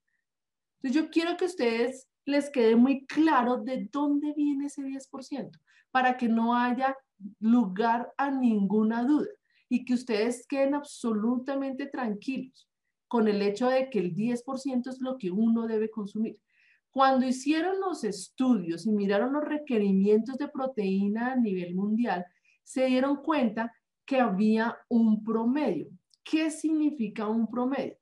Entonces 0.82 1.02
yo 1.02 1.10
quiero 1.10 1.36
que 1.36 1.44
ustedes 1.44 2.08
les 2.24 2.48
quede 2.48 2.74
muy 2.74 3.04
claro 3.06 3.58
de 3.58 3.86
dónde 3.92 4.32
viene 4.34 4.66
ese 4.66 4.82
10%, 4.82 5.50
para 5.90 6.16
que 6.16 6.26
no 6.26 6.56
haya 6.56 6.96
lugar 7.38 8.12
a 8.16 8.30
ninguna 8.30 9.04
duda 9.04 9.28
y 9.68 9.84
que 9.84 9.94
ustedes 9.94 10.46
queden 10.46 10.74
absolutamente 10.74 11.86
tranquilos 11.86 12.68
con 13.08 13.28
el 13.28 13.42
hecho 13.42 13.68
de 13.68 13.90
que 13.90 14.00
el 14.00 14.14
10% 14.14 14.88
es 14.88 15.00
lo 15.00 15.18
que 15.18 15.30
uno 15.30 15.66
debe 15.66 15.90
consumir. 15.90 16.38
Cuando 16.90 17.26
hicieron 17.26 17.80
los 17.80 18.04
estudios 18.04 18.86
y 18.86 18.92
miraron 18.92 19.32
los 19.32 19.44
requerimientos 19.44 20.36
de 20.38 20.48
proteína 20.48 21.32
a 21.32 21.36
nivel 21.36 21.74
mundial, 21.74 22.24
se 22.62 22.86
dieron 22.86 23.16
cuenta 23.16 23.72
que 24.04 24.20
había 24.20 24.76
un 24.88 25.22
promedio. 25.24 25.88
¿Qué 26.22 26.50
significa 26.50 27.28
un 27.28 27.48
promedio? 27.48 27.96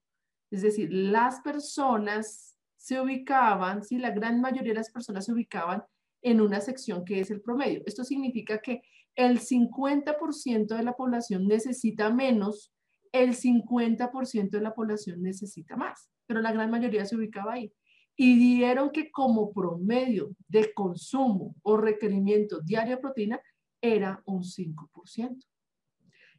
Es 0.51 0.63
decir, 0.63 0.93
las 0.93 1.41
personas 1.41 2.57
se 2.77 3.01
ubicaban, 3.01 3.83
si 3.83 3.99
la 3.99 4.11
gran 4.11 4.41
mayoría 4.41 4.73
de 4.73 4.79
las 4.79 4.91
personas 4.91 5.25
se 5.25 5.33
ubicaban 5.33 5.83
en 6.21 6.41
una 6.41 6.61
sección 6.61 7.05
que 7.05 7.21
es 7.21 7.31
el 7.31 7.41
promedio. 7.41 7.83
Esto 7.87 8.05
significa 8.05 8.59
que 8.61 8.83
el 9.17 9.41
50% 9.41 10.77
de 10.77 10.83
la 10.83 10.95
población 10.95 11.47
necesita 11.47 12.11
menos, 12.11 12.73
el 13.13 13.35
50% 13.35 14.51
de 14.51 14.61
la 14.61 14.75
población 14.75 15.23
necesita 15.23 15.77
más, 15.77 16.11
pero 16.27 16.41
la 16.41 16.53
gran 16.53 16.71
mayoría 16.71 17.05
se 17.05 17.17
ubicaba 17.17 17.55
ahí. 17.55 17.73
Y 18.17 18.37
dieron 18.37 18.91
que 18.91 19.11
como 19.11 19.53
promedio 19.53 20.31
de 20.49 20.73
consumo 20.75 21.55
o 21.63 21.77
requerimiento 21.77 22.61
diario 22.61 22.97
de 22.97 23.03
proteína 23.03 23.41
era 23.81 24.23
un 24.27 24.43
5% 24.43 25.52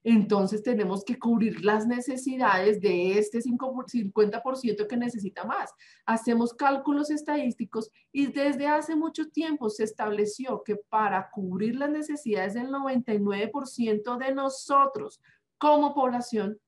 entonces 0.04 0.64
tenemos 0.64 1.06
que 1.06 1.18
cubrir 1.18 1.64
las 1.64 1.88
necesidades 1.88 2.82
de 2.82 3.18
este 3.18 3.40
50% 3.40 4.88
que 4.88 4.98
necesita 4.98 5.46
más. 5.46 5.72
Hacemos 6.06 6.54
cálculos 6.54 7.10
estadísticos 7.10 7.90
y 8.12 8.28
desde 8.28 8.68
hace 8.68 8.96
mucho 8.96 9.30
tiempo 9.30 9.70
se 9.70 9.86
estableció 9.86 10.64
que 10.64 10.76
para 10.76 11.30
cubrir 11.32 11.76
las 11.76 11.90
necesidades 11.90 12.54
del 12.54 12.68
99% 12.68 14.18
de 14.18 14.34
nosotros 14.34 15.22
como 15.58 15.94
población, 15.94 16.60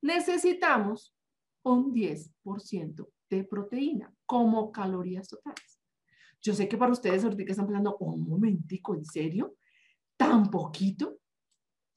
necesitamos 0.00 1.12
un 1.64 1.92
10% 1.92 3.08
de 3.28 3.44
proteína 3.44 4.14
como 4.26 4.70
calorías 4.70 5.28
totales. 5.28 5.80
Yo 6.40 6.54
sé 6.54 6.68
que 6.68 6.76
para 6.76 6.92
ustedes 6.92 7.24
ahorita 7.24 7.50
están 7.50 7.66
pensando, 7.66 7.96
un 7.96 8.28
momentico, 8.28 8.94
¿en 8.94 9.04
serio? 9.04 9.56
¿Tan 10.16 10.50
poquito? 10.50 11.18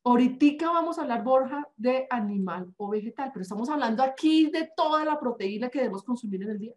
Ahorita 0.08 0.72
vamos 0.72 0.98
a 0.98 1.02
hablar, 1.02 1.22
Borja, 1.22 1.68
de 1.76 2.08
animal 2.10 2.74
o 2.78 2.88
vegetal, 2.88 3.30
pero 3.34 3.42
estamos 3.42 3.70
hablando 3.70 4.02
aquí 4.02 4.50
de 4.50 4.72
toda 4.74 5.04
la 5.04 5.20
proteína 5.20 5.68
que 5.68 5.80
debemos 5.80 6.02
consumir 6.02 6.44
en 6.44 6.52
el 6.52 6.60
día. 6.60 6.74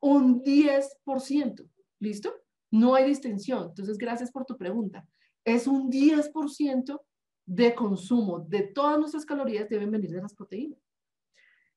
Un 0.00 0.42
10%, 0.44 1.66
¿listo? 2.00 2.34
No 2.70 2.94
hay 2.94 3.06
distinción. 3.06 3.68
Entonces, 3.70 3.96
gracias 3.96 4.30
por 4.30 4.44
tu 4.44 4.58
pregunta. 4.58 5.08
Es 5.42 5.66
un 5.66 5.90
10% 5.90 7.00
de 7.46 7.74
consumo 7.74 8.40
de 8.40 8.60
todas 8.60 8.98
nuestras 8.98 9.24
calorías 9.24 9.66
deben 9.70 9.90
venir 9.90 10.10
de 10.10 10.20
las 10.20 10.34
proteínas. 10.34 10.78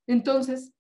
Entonces, 0.06 0.74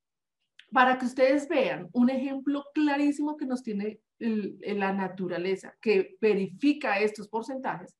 para 0.73 0.97
que 0.97 1.05
ustedes 1.05 1.47
vean 1.47 1.87
un 1.93 2.09
ejemplo 2.09 2.65
clarísimo 2.73 3.37
que 3.37 3.45
nos 3.45 3.63
tiene 3.63 4.01
la 4.19 4.91
naturaleza, 4.91 5.77
que 5.79 6.17
verifica 6.19 6.99
estos 6.99 7.29
porcentajes, 7.29 7.95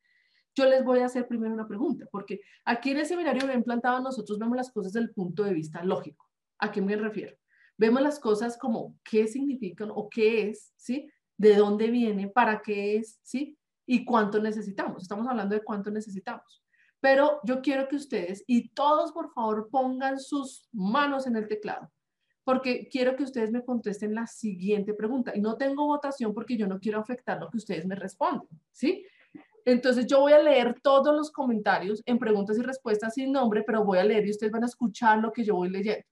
yo 0.56 0.66
les 0.66 0.84
voy 0.84 1.00
a 1.00 1.06
hacer 1.06 1.28
primero 1.28 1.54
una 1.54 1.68
pregunta, 1.68 2.06
porque 2.12 2.42
aquí 2.66 2.92
en 2.92 2.98
el 2.98 3.06
seminario 3.06 3.48
bien 3.48 3.64
plantado 3.64 4.00
nosotros 4.02 4.38
vemos 4.38 4.58
las 4.58 4.72
cosas 4.72 4.94
desde 4.94 5.06
el 5.06 5.14
punto 5.14 5.44
de 5.44 5.54
vista 5.54 5.84
lógico. 5.84 6.28
¿A 6.60 6.72
qué 6.72 6.82
me 6.82 6.96
refiero? 6.96 7.36
Vemos 7.78 8.02
las 8.02 8.20
cosas 8.20 8.58
como 8.58 8.96
qué 9.04 9.28
significan 9.28 9.90
o 9.92 10.10
qué 10.10 10.50
es, 10.50 10.74
¿sí? 10.76 11.10
¿De 11.38 11.56
dónde 11.56 11.90
viene? 11.90 12.28
¿Para 12.28 12.62
qué 12.62 12.98
es? 12.98 13.20
¿Sí? 13.24 13.58
Y 13.86 14.06
cuánto 14.06 14.40
necesitamos. 14.40 15.04
Estamos 15.04 15.28
hablando 15.28 15.56
de 15.56 15.64
cuánto 15.64 15.90
necesitamos. 15.90 16.64
Pero 17.00 17.40
yo 17.44 17.62
quiero 17.62 17.88
que 17.88 17.96
ustedes 17.96 18.44
y 18.46 18.70
todos, 18.70 19.12
por 19.12 19.34
favor, 19.34 19.70
pongan 19.72 20.20
sus 20.20 20.70
manos 20.72 21.26
en 21.26 21.36
el 21.36 21.48
teclado, 21.48 21.92
porque 22.44 22.88
quiero 22.90 23.16
que 23.16 23.24
ustedes 23.24 23.52
me 23.52 23.66
contesten 23.66 24.14
la 24.14 24.28
siguiente 24.28 24.94
pregunta. 24.94 25.32
Y 25.36 25.42
no 25.42 25.58
tengo 25.58 25.88
votación 25.88 26.34
porque 26.36 26.58
yo 26.58 26.68
no 26.68 26.80
quiero 26.80 27.00
afectar 27.00 27.40
lo 27.40 27.50
que 27.50 27.58
ustedes 27.58 27.88
me 27.88 27.96
responden, 27.96 28.48
¿sí? 28.72 29.04
Entonces 29.66 30.08
yo 30.08 30.22
voy 30.22 30.34
a 30.34 30.42
leer 30.42 30.80
todos 30.82 31.16
los 31.16 31.32
comentarios 31.32 32.02
en 32.06 32.18
preguntas 32.18 32.58
y 32.58 32.62
respuestas 32.62 33.14
sin 33.14 33.32
nombre, 33.32 33.64
pero 33.64 33.84
voy 33.84 34.00
a 34.00 34.04
leer 34.04 34.26
y 34.26 34.32
ustedes 34.32 34.52
van 34.52 34.64
a 34.64 34.68
escuchar 34.68 35.20
lo 35.20 35.32
que 35.32 35.44
yo 35.44 35.56
voy 35.56 35.70
leyendo. 35.70 36.06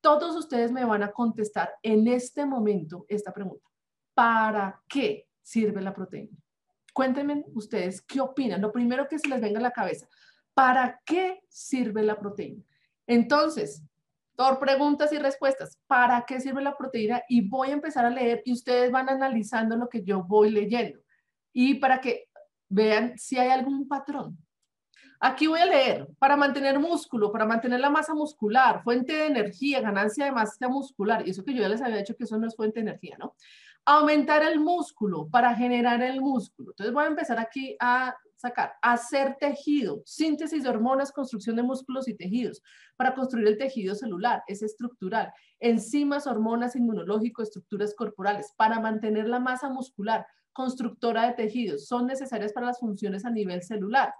Todos 0.00 0.36
ustedes 0.36 0.72
me 0.72 0.84
van 0.84 1.02
a 1.02 1.12
contestar 1.12 1.74
en 1.82 2.08
este 2.08 2.44
momento 2.44 3.06
esta 3.08 3.32
pregunta. 3.32 3.68
¿Para 4.14 4.82
qué 4.88 5.28
sirve 5.40 5.80
la 5.80 5.94
proteína? 5.94 6.36
Cuéntenme 6.92 7.44
ustedes 7.54 8.02
qué 8.02 8.20
opinan. 8.20 8.60
Lo 8.60 8.72
primero 8.72 9.08
que 9.08 9.18
se 9.18 9.28
les 9.28 9.40
venga 9.40 9.58
a 9.58 9.62
la 9.62 9.70
cabeza. 9.70 10.08
¿Para 10.54 11.00
qué 11.06 11.40
sirve 11.48 12.02
la 12.02 12.18
proteína? 12.18 12.62
Entonces, 13.06 13.82
por 14.36 14.58
preguntas 14.58 15.12
y 15.12 15.18
respuestas, 15.18 15.78
¿para 15.86 16.24
qué 16.26 16.40
sirve 16.40 16.62
la 16.62 16.76
proteína? 16.76 17.22
Y 17.28 17.48
voy 17.48 17.68
a 17.68 17.74
empezar 17.74 18.04
a 18.04 18.10
leer 18.10 18.42
y 18.44 18.52
ustedes 18.52 18.90
van 18.90 19.08
analizando 19.08 19.76
lo 19.76 19.88
que 19.88 20.02
yo 20.02 20.24
voy 20.24 20.50
leyendo. 20.50 21.00
Y 21.52 21.74
para 21.74 22.00
que 22.00 22.28
Vean 22.74 23.18
si 23.18 23.38
hay 23.38 23.50
algún 23.50 23.86
patrón. 23.86 24.38
Aquí 25.20 25.46
voy 25.46 25.60
a 25.60 25.66
leer, 25.66 26.08
para 26.18 26.36
mantener 26.36 26.80
músculo, 26.80 27.30
para 27.30 27.44
mantener 27.44 27.80
la 27.80 27.90
masa 27.90 28.14
muscular, 28.14 28.82
fuente 28.82 29.12
de 29.12 29.26
energía, 29.26 29.82
ganancia 29.82 30.24
de 30.24 30.32
masa 30.32 30.68
muscular, 30.68 31.22
y 31.26 31.30
eso 31.30 31.44
que 31.44 31.52
yo 31.52 31.60
ya 31.60 31.68
les 31.68 31.82
había 31.82 31.98
dicho 31.98 32.16
que 32.16 32.24
eso 32.24 32.38
no 32.38 32.46
es 32.48 32.56
fuente 32.56 32.80
de 32.80 32.88
energía, 32.88 33.16
¿no? 33.18 33.36
Aumentar 33.84 34.42
el 34.42 34.58
músculo 34.58 35.28
para 35.28 35.54
generar 35.54 36.02
el 36.02 36.22
músculo. 36.22 36.70
Entonces 36.70 36.94
voy 36.94 37.04
a 37.04 37.08
empezar 37.08 37.38
aquí 37.38 37.76
a 37.78 38.16
sacar, 38.36 38.72
hacer 38.80 39.36
tejido, 39.38 40.02
síntesis 40.06 40.62
de 40.62 40.70
hormonas, 40.70 41.12
construcción 41.12 41.56
de 41.56 41.62
músculos 41.62 42.08
y 42.08 42.16
tejidos, 42.16 42.62
para 42.96 43.14
construir 43.14 43.46
el 43.48 43.58
tejido 43.58 43.94
celular, 43.94 44.42
es 44.46 44.62
estructural, 44.62 45.30
enzimas, 45.60 46.26
hormonas, 46.26 46.74
inmunológico, 46.74 47.42
estructuras 47.42 47.94
corporales, 47.94 48.52
para 48.56 48.80
mantener 48.80 49.28
la 49.28 49.40
masa 49.40 49.68
muscular, 49.68 50.26
constructora 50.52 51.26
de 51.26 51.34
tejidos, 51.34 51.86
son 51.86 52.06
necesarias 52.06 52.52
para 52.52 52.66
las 52.66 52.78
funciones 52.78 53.24
a 53.24 53.30
nivel 53.30 53.62
celular. 53.62 54.12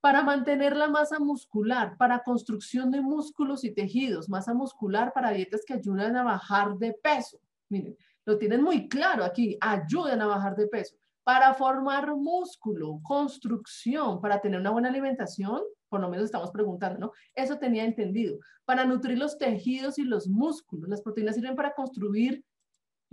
Para 0.00 0.22
mantener 0.22 0.76
la 0.76 0.88
masa 0.88 1.20
muscular, 1.20 1.96
para 1.96 2.24
construcción 2.24 2.90
de 2.90 3.00
músculos 3.00 3.62
y 3.62 3.72
tejidos, 3.72 4.28
masa 4.28 4.52
muscular 4.52 5.12
para 5.12 5.30
dietas 5.30 5.62
que 5.64 5.74
ayudan 5.74 6.16
a 6.16 6.24
bajar 6.24 6.76
de 6.76 6.92
peso. 6.92 7.38
Miren, 7.68 7.96
lo 8.24 8.36
tienen 8.36 8.62
muy 8.62 8.88
claro 8.88 9.24
aquí, 9.24 9.56
ayudan 9.60 10.20
a 10.20 10.26
bajar 10.26 10.56
de 10.56 10.66
peso. 10.66 10.96
Para 11.24 11.54
formar 11.54 12.16
músculo, 12.16 12.98
construcción, 13.02 14.20
para 14.20 14.40
tener 14.40 14.58
una 14.58 14.70
buena 14.70 14.88
alimentación, 14.88 15.62
por 15.88 16.00
lo 16.00 16.08
menos 16.08 16.24
estamos 16.24 16.50
preguntando, 16.50 16.98
¿no? 16.98 17.12
Eso 17.34 17.58
tenía 17.58 17.84
entendido. 17.84 18.38
Para 18.64 18.84
nutrir 18.84 19.18
los 19.18 19.38
tejidos 19.38 19.98
y 19.98 20.04
los 20.04 20.26
músculos. 20.26 20.88
Las 20.88 21.02
proteínas 21.02 21.36
sirven 21.36 21.54
para 21.54 21.74
construir 21.74 22.44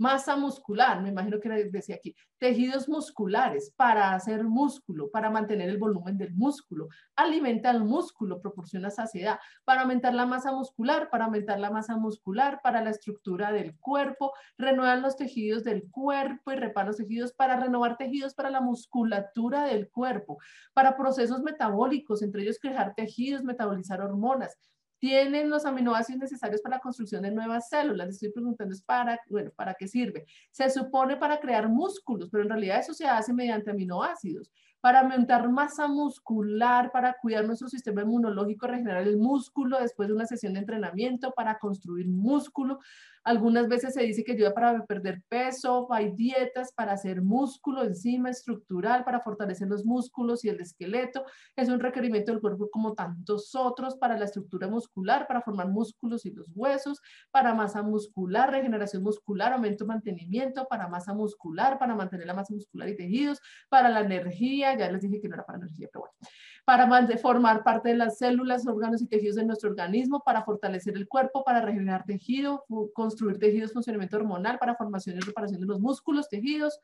Masa 0.00 0.34
muscular, 0.34 1.02
me 1.02 1.10
imagino 1.10 1.38
que 1.40 1.50
decía 1.70 1.96
aquí. 1.96 2.16
Tejidos 2.38 2.88
musculares 2.88 3.70
para 3.76 4.14
hacer 4.14 4.44
músculo, 4.44 5.10
para 5.10 5.28
mantener 5.28 5.68
el 5.68 5.76
volumen 5.76 6.16
del 6.16 6.32
músculo. 6.32 6.88
Alimenta 7.16 7.70
el 7.70 7.84
músculo, 7.84 8.40
proporciona 8.40 8.88
saciedad. 8.88 9.38
Para 9.62 9.82
aumentar 9.82 10.14
la 10.14 10.24
masa 10.24 10.52
muscular, 10.52 11.10
para 11.10 11.26
aumentar 11.26 11.60
la 11.60 11.70
masa 11.70 11.98
muscular, 11.98 12.60
para 12.62 12.82
la 12.82 12.88
estructura 12.88 13.52
del 13.52 13.76
cuerpo. 13.78 14.32
Renuevan 14.56 15.02
los 15.02 15.16
tejidos 15.16 15.64
del 15.64 15.90
cuerpo 15.90 16.50
y 16.50 16.56
repara 16.56 16.86
los 16.86 16.96
tejidos 16.96 17.34
para 17.34 17.60
renovar 17.60 17.98
tejidos 17.98 18.32
para 18.32 18.48
la 18.48 18.62
musculatura 18.62 19.64
del 19.64 19.90
cuerpo. 19.90 20.38
Para 20.72 20.96
procesos 20.96 21.42
metabólicos, 21.42 22.22
entre 22.22 22.40
ellos 22.40 22.58
crear 22.58 22.94
tejidos, 22.94 23.44
metabolizar 23.44 24.00
hormonas 24.00 24.56
tienen 25.00 25.48
los 25.48 25.64
aminoácidos 25.64 26.20
necesarios 26.20 26.60
para 26.60 26.76
la 26.76 26.82
construcción 26.82 27.22
de 27.22 27.30
nuevas 27.30 27.70
células. 27.70 28.06
Les 28.06 28.16
estoy 28.16 28.32
preguntando 28.32 28.74
es 28.74 28.82
para, 28.82 29.18
bueno, 29.28 29.50
¿para 29.56 29.74
qué 29.74 29.88
sirve? 29.88 30.26
Se 30.50 30.68
supone 30.70 31.16
para 31.16 31.40
crear 31.40 31.68
músculos, 31.68 32.28
pero 32.30 32.44
en 32.44 32.50
realidad 32.50 32.78
eso 32.78 32.92
se 32.92 33.06
hace 33.06 33.32
mediante 33.32 33.70
aminoácidos. 33.70 34.52
Para 34.80 35.00
aumentar 35.00 35.48
masa 35.48 35.88
muscular, 35.88 36.90
para 36.90 37.14
cuidar 37.20 37.44
nuestro 37.44 37.68
sistema 37.68 38.02
inmunológico, 38.02 38.66
regenerar 38.66 39.02
el 39.02 39.18
músculo 39.18 39.78
después 39.78 40.08
de 40.08 40.14
una 40.14 40.26
sesión 40.26 40.54
de 40.54 40.60
entrenamiento, 40.60 41.32
para 41.32 41.58
construir 41.58 42.08
músculo. 42.08 42.78
Algunas 43.22 43.68
veces 43.68 43.92
se 43.92 44.02
dice 44.02 44.24
que 44.24 44.32
ayuda 44.32 44.54
para 44.54 44.86
perder 44.86 45.22
peso, 45.28 45.92
hay 45.92 46.12
dietas 46.12 46.72
para 46.72 46.92
hacer 46.92 47.20
músculo, 47.20 47.84
enzima 47.84 48.30
estructural, 48.30 49.04
para 49.04 49.20
fortalecer 49.20 49.68
los 49.68 49.84
músculos 49.84 50.42
y 50.44 50.48
el 50.48 50.60
esqueleto. 50.60 51.24
Es 51.54 51.68
un 51.68 51.80
requerimiento 51.80 52.32
del 52.32 52.40
cuerpo 52.40 52.70
como 52.70 52.94
tantos 52.94 53.54
otros 53.54 53.96
para 53.96 54.18
la 54.18 54.24
estructura 54.24 54.68
muscular, 54.68 55.26
para 55.26 55.42
formar 55.42 55.68
músculos 55.68 56.24
y 56.24 56.30
los 56.30 56.46
huesos, 56.54 57.02
para 57.30 57.54
masa 57.54 57.82
muscular, 57.82 58.50
regeneración 58.50 59.02
muscular, 59.02 59.52
aumento, 59.52 59.84
mantenimiento, 59.84 60.66
para 60.68 60.88
masa 60.88 61.12
muscular, 61.12 61.78
para 61.78 61.94
mantener 61.94 62.26
la 62.26 62.34
masa 62.34 62.54
muscular 62.54 62.88
y 62.88 62.96
tejidos, 62.96 63.40
para 63.68 63.90
la 63.90 64.00
energía, 64.00 64.69
ya 64.76 64.90
les 64.90 65.02
dije 65.02 65.20
que 65.20 65.28
no 65.28 65.34
era 65.34 65.46
para 65.46 65.58
energía, 65.58 65.88
pero 65.92 66.00
bueno, 66.00 66.14
para 66.64 67.18
formar 67.18 67.64
parte 67.64 67.90
de 67.90 67.96
las 67.96 68.18
células, 68.18 68.66
órganos 68.66 69.02
y 69.02 69.06
tejidos 69.06 69.36
de 69.36 69.44
nuestro 69.44 69.70
organismo, 69.70 70.22
para 70.24 70.44
fortalecer 70.44 70.96
el 70.96 71.08
cuerpo, 71.08 71.42
para 71.44 71.60
regenerar 71.60 72.04
tejido, 72.04 72.64
construir 72.92 73.38
tejidos, 73.38 73.72
funcionamiento 73.72 74.16
hormonal, 74.16 74.58
para 74.58 74.76
formación 74.76 75.16
y 75.16 75.20
reparación 75.20 75.60
de 75.60 75.66
los 75.66 75.80
músculos, 75.80 76.28
tejidos, 76.28 76.78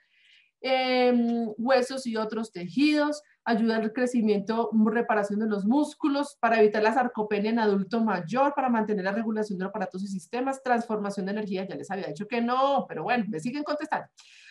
em, 0.61 1.53
huesos 1.59 2.07
y 2.07 2.17
otros 2.17 2.51
tejidos, 2.51 3.23
ayuda 3.45 3.77
al 3.77 3.93
crecimiento, 3.93 4.71
reparación 4.87 5.39
de 5.39 5.47
los 5.47 5.65
músculos, 5.65 6.37
para 6.41 6.61
evitar 6.61 6.83
la 6.83 6.93
sarcopenia 6.93 7.51
en 7.51 7.59
adulto 7.61 8.03
mayor, 8.03 8.55
para 8.55 8.69
mantener 8.69 9.05
la 9.05 9.13
regulación 9.13 9.59
de 9.59 9.67
aparatos 9.67 10.03
y 10.03 10.09
sistemas, 10.09 10.63
transformación 10.63 11.27
de 11.27 11.33
energía, 11.33 11.67
ya 11.69 11.77
les 11.77 11.91
había 11.91 12.09
dicho 12.09 12.27
que 12.27 12.41
no, 12.41 12.87
pero 12.89 13.05
bueno, 13.05 13.25
me 13.29 13.39
siguen 13.39 13.63
contestando 13.63 14.09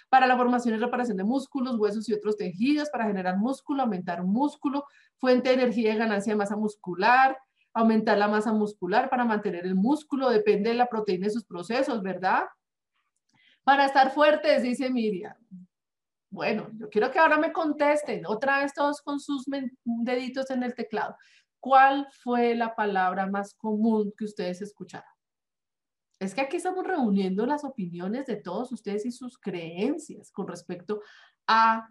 para 0.10 0.28
la 0.28 0.38
formación 0.38 0.76
y 0.76 0.78
reparación 0.78 1.18
de 1.18 1.24
músculos, 1.24 1.78
huesos 1.78 2.08
y 2.10 2.14
otros 2.14 2.38
tejidos, 2.38 2.90
para 2.90 3.06
generar 3.06 3.38
músculo, 3.38 3.84
aumentar 3.84 4.24
músculo, 4.24 4.86
fuente 5.18 5.50
de 5.50 5.56
energía 5.56 5.94
y 5.94 5.98
ganancia 5.98 6.34
de 6.34 6.38
masa 6.38 6.56
muscular, 6.56 7.38
aumentar 7.74 8.18
la 8.18 8.28
masa 8.28 8.54
muscular 8.54 9.10
para 9.10 9.26
mantener 9.26 9.66
el 9.66 9.76
músculo, 9.76 10.30
depende 10.30 10.70
de 10.70 10.76
la 10.76 10.88
proteína 10.88 11.28
y 11.28 11.32
sus 11.32 11.46
procesos, 11.46 12.02
¿verdad? 12.02 12.44
Para 13.64 13.86
estar 13.86 14.12
fuertes, 14.12 14.64
dice 14.64 14.90
Miriam. 14.90 15.36
Bueno, 16.30 16.70
yo 16.74 16.90
quiero 16.90 17.12
que 17.12 17.20
ahora 17.20 17.38
me 17.38 17.52
contesten, 17.52 18.26
otra 18.26 18.60
vez 18.60 18.74
todos 18.74 19.02
con 19.02 19.20
sus 19.20 19.46
deditos 19.84 20.50
en 20.52 20.64
el 20.64 20.76
teclado. 20.76 21.16
¿Cuál 21.60 22.08
fue 22.24 22.56
la 22.56 22.76
palabra 22.76 23.26
más 23.26 23.54
común 23.56 24.14
que 24.18 24.26
ustedes 24.26 24.62
escucharon? 24.62 25.15
Es 26.20 26.34
que 26.34 26.42
aquí 26.42 26.58
estamos 26.58 26.86
reuniendo 26.86 27.46
las 27.46 27.64
opiniones 27.64 28.26
de 28.26 28.38
todos 28.38 28.72
ustedes 28.72 29.06
y 29.06 29.12
sus 29.12 29.38
creencias 29.38 30.32
con 30.32 30.48
respecto 30.48 31.02
a 31.48 31.90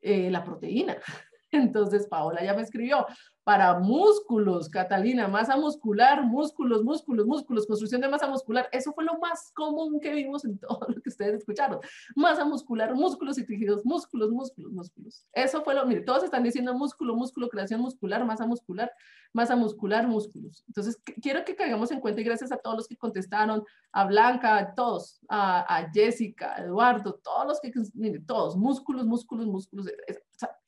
eh, 0.00 0.30
la 0.30 0.42
proteína. 0.42 0.96
Entonces, 1.52 2.06
Paola 2.06 2.44
ya 2.44 2.54
me 2.54 2.62
escribió, 2.62 3.06
para 3.50 3.80
músculos, 3.80 4.68
Catalina, 4.68 5.26
masa 5.26 5.56
muscular, 5.56 6.22
músculos, 6.22 6.84
músculos, 6.84 7.26
músculos, 7.26 7.66
construcción 7.66 8.00
de 8.00 8.08
masa 8.08 8.28
muscular. 8.28 8.68
Eso 8.70 8.92
fue 8.92 9.02
lo 9.02 9.18
más 9.18 9.50
común 9.56 9.98
que 9.98 10.14
vimos 10.14 10.44
en 10.44 10.56
todo 10.60 10.78
lo 10.86 11.02
que 11.02 11.08
ustedes 11.08 11.40
escucharon. 11.40 11.80
Masa 12.14 12.44
muscular, 12.44 12.94
músculos 12.94 13.38
y 13.38 13.44
tejidos, 13.44 13.84
músculos, 13.84 14.30
músculos, 14.30 14.70
músculos. 14.70 15.26
Eso 15.32 15.64
fue 15.64 15.74
lo, 15.74 15.84
mire, 15.84 16.02
todos 16.02 16.22
están 16.22 16.44
diciendo 16.44 16.74
músculo, 16.74 17.16
músculo, 17.16 17.48
creación 17.48 17.80
muscular, 17.80 18.24
masa 18.24 18.46
muscular, 18.46 18.92
masa 19.32 19.56
muscular, 19.56 20.06
músculos. 20.06 20.62
Entonces, 20.68 21.02
quiero 21.20 21.44
que 21.44 21.56
caigamos 21.56 21.90
en 21.90 21.98
cuenta 21.98 22.20
y 22.20 22.24
gracias 22.24 22.52
a 22.52 22.56
todos 22.56 22.76
los 22.76 22.86
que 22.86 22.96
contestaron, 22.96 23.64
a 23.90 24.04
Blanca, 24.04 24.58
a 24.58 24.74
todos, 24.76 25.18
a, 25.28 25.90
Jessica, 25.92 26.54
a 26.54 26.62
Eduardo, 26.62 27.14
todos 27.14 27.48
los 27.48 27.60
que, 27.60 27.72
mire, 27.94 28.20
todos, 28.20 28.56
músculos, 28.56 29.06
músculos, 29.06 29.48
músculos. 29.48 29.88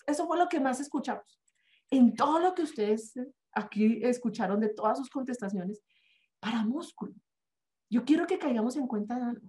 Eso 0.04 0.26
fue 0.26 0.36
lo 0.36 0.48
que 0.48 0.58
más 0.58 0.80
escuchamos 0.80 1.41
en 1.92 2.14
todo 2.16 2.40
lo 2.40 2.54
que 2.54 2.62
ustedes 2.62 3.14
aquí 3.52 4.00
escucharon 4.02 4.58
de 4.58 4.70
todas 4.70 4.98
sus 4.98 5.10
contestaciones, 5.10 5.82
para 6.40 6.64
músculo. 6.64 7.14
Yo 7.90 8.04
quiero 8.04 8.26
que 8.26 8.38
caigamos 8.38 8.76
en 8.76 8.86
cuenta 8.86 9.16
de 9.16 9.22
algo. 9.22 9.46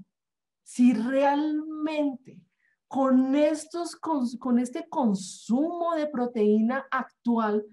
Si 0.61 0.93
realmente 0.93 2.39
con, 2.87 3.33
estos, 3.33 3.95
con, 3.95 4.27
con 4.37 4.59
este 4.59 4.87
consumo 4.89 5.95
de 5.95 6.07
proteína 6.07 6.85
actual, 6.91 7.65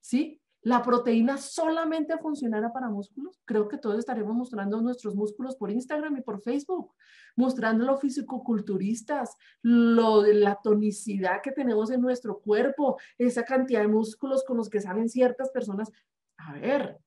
¿sí? 0.00 0.40
La 0.66 0.82
proteína 0.82 1.38
solamente 1.38 2.18
funcionara 2.18 2.72
para 2.72 2.88
músculos, 2.88 3.40
creo 3.44 3.68
que 3.68 3.78
todos 3.78 4.00
estaremos 4.00 4.34
mostrando 4.34 4.82
nuestros 4.82 5.14
músculos 5.14 5.54
por 5.54 5.70
Instagram 5.70 6.16
y 6.16 6.22
por 6.22 6.42
Facebook, 6.42 6.92
mostrando 7.36 7.84
los 7.84 8.00
fisicoculturistas, 8.00 9.36
lo 9.62 10.22
de 10.22 10.34
la 10.34 10.58
tonicidad 10.60 11.40
que 11.40 11.52
tenemos 11.52 11.92
en 11.92 12.00
nuestro 12.00 12.40
cuerpo, 12.40 12.98
esa 13.16 13.44
cantidad 13.44 13.82
de 13.82 13.86
músculos 13.86 14.42
con 14.42 14.56
los 14.56 14.68
que 14.68 14.80
salen 14.80 15.08
ciertas 15.08 15.50
personas. 15.50 15.88
A 16.36 16.54
ver, 16.54 16.98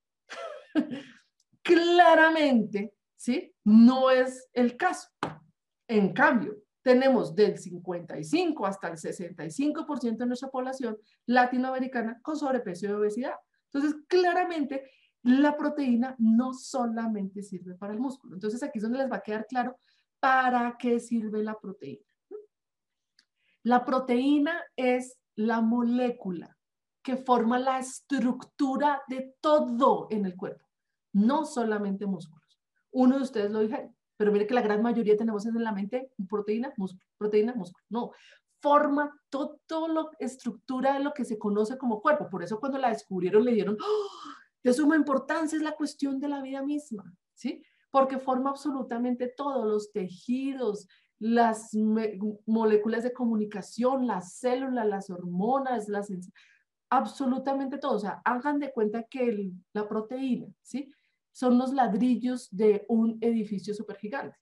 claramente, 1.62 2.94
¿sí? 3.18 3.54
No 3.66 4.10
es 4.10 4.48
el 4.54 4.78
caso. 4.78 5.10
En 5.86 6.14
cambio, 6.14 6.56
tenemos 6.82 7.36
del 7.36 7.58
55 7.58 8.66
hasta 8.66 8.88
el 8.88 8.96
65% 8.96 10.18
de 10.18 10.26
nuestra 10.26 10.50
población 10.50 10.98
latinoamericana 11.26 12.22
con 12.22 12.38
sobrepeso 12.38 12.86
y 12.86 12.92
obesidad. 12.92 13.36
Entonces, 13.72 14.02
claramente, 14.08 14.90
la 15.24 15.56
proteína 15.58 16.16
no 16.18 16.54
solamente 16.54 17.44
sirve 17.44 17.76
para 17.76 17.94
el 17.94 18.00
músculo. 18.00 18.36
Entonces, 18.36 18.64
aquí 18.64 18.80
es 18.80 18.84
donde 18.84 19.00
les 19.00 19.12
va 19.12 19.18
a 19.18 19.24
quedar 19.24 19.46
claro 19.48 19.78
para 20.20 20.78
qué 20.78 21.00
sirve 21.00 21.44
la 21.44 21.58
proteína. 21.58 22.06
La 23.64 23.84
proteína 23.84 24.62
es 24.76 25.20
la 25.36 25.62
molécula 25.62 26.58
que 27.02 27.18
forma 27.18 27.60
la 27.60 27.80
estructura 27.80 29.02
de 29.08 29.36
todo 29.42 30.08
en 30.10 30.26
el 30.26 30.36
cuerpo, 30.36 30.66
no 31.14 31.46
solamente 31.46 32.06
músculos. 32.06 32.60
Uno 32.92 33.18
de 33.18 33.24
ustedes 33.24 33.52
lo 33.52 33.60
dijeron, 33.60 33.96
pero 34.18 34.32
mire 34.32 34.48
que 34.48 34.54
la 34.54 34.62
gran 34.62 34.82
mayoría 34.82 35.16
tenemos 35.16 35.46
en 35.46 35.64
la 35.64 35.72
mente 35.72 36.12
proteína, 36.28 36.74
músculo, 36.78 37.06
proteína, 37.18 37.54
músculo. 37.54 37.86
No, 37.90 38.12
forma 38.62 39.18
toda 39.30 39.88
la 39.88 40.10
estructura 40.20 40.94
de 40.94 41.04
lo 41.04 41.14
que 41.14 41.26
se 41.26 41.38
conoce 41.38 41.78
como 41.78 42.02
cuerpo. 42.02 42.30
Por 42.30 42.44
eso 42.44 42.60
cuando 42.60 42.78
la 42.78 42.90
descubrieron 42.90 43.44
le 43.44 43.54
dieron, 43.54 43.78
¡oh! 43.80 44.10
de 44.64 44.74
suma 44.74 44.96
importancia 44.96 45.56
es 45.58 45.64
la 45.64 45.76
cuestión 45.76 46.20
de 46.20 46.28
la 46.28 46.42
vida 46.42 46.62
misma, 46.62 47.14
¿sí? 47.34 47.64
Porque 47.92 48.20
forma 48.20 48.50
absolutamente 48.50 49.34
todos 49.36 49.66
los 49.66 49.92
tejidos, 49.92 50.88
las 51.20 51.72
moléculas 52.46 53.04
de 53.04 53.14
comunicación, 53.14 54.08
las 54.08 54.38
células, 54.38 54.88
las 54.88 55.10
hormonas, 55.10 55.88
las 55.88 56.12
absolutamente 56.90 57.78
todo. 57.78 57.96
O 57.96 58.00
sea, 58.00 58.22
hagan 58.26 58.60
de 58.60 58.72
cuenta 58.72 59.04
que 59.04 59.52
la 59.74 59.88
proteína, 59.88 60.48
¿sí? 60.62 60.92
Son 61.32 61.58
los 61.58 61.74
ladrillos 61.74 62.50
de 62.52 62.86
un 62.90 63.18
edificio 63.22 63.74
supergigante 63.74 64.38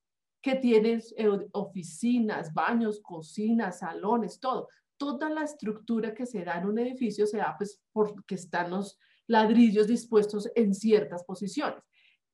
que 0.47 0.55
tienes 0.55 1.13
eh, 1.17 1.27
oficinas, 1.51 2.53
baños, 2.53 3.01
cocinas, 3.01 3.79
salones, 3.79 4.39
todo. 4.39 4.69
Toda 4.95 5.29
la 5.29 5.43
estructura 5.43 6.13
que 6.13 6.25
se 6.25 6.45
da 6.45 6.57
en 6.57 6.67
un 6.67 6.79
edificio 6.79 7.27
se 7.27 7.39
da 7.39 7.53
pues 7.57 7.81
porque 7.91 8.35
están 8.35 8.69
los 8.69 8.97
ladrillos 9.27 9.87
dispuestos 9.87 10.49
en 10.55 10.73
ciertas 10.73 11.25
posiciones. 11.25 11.83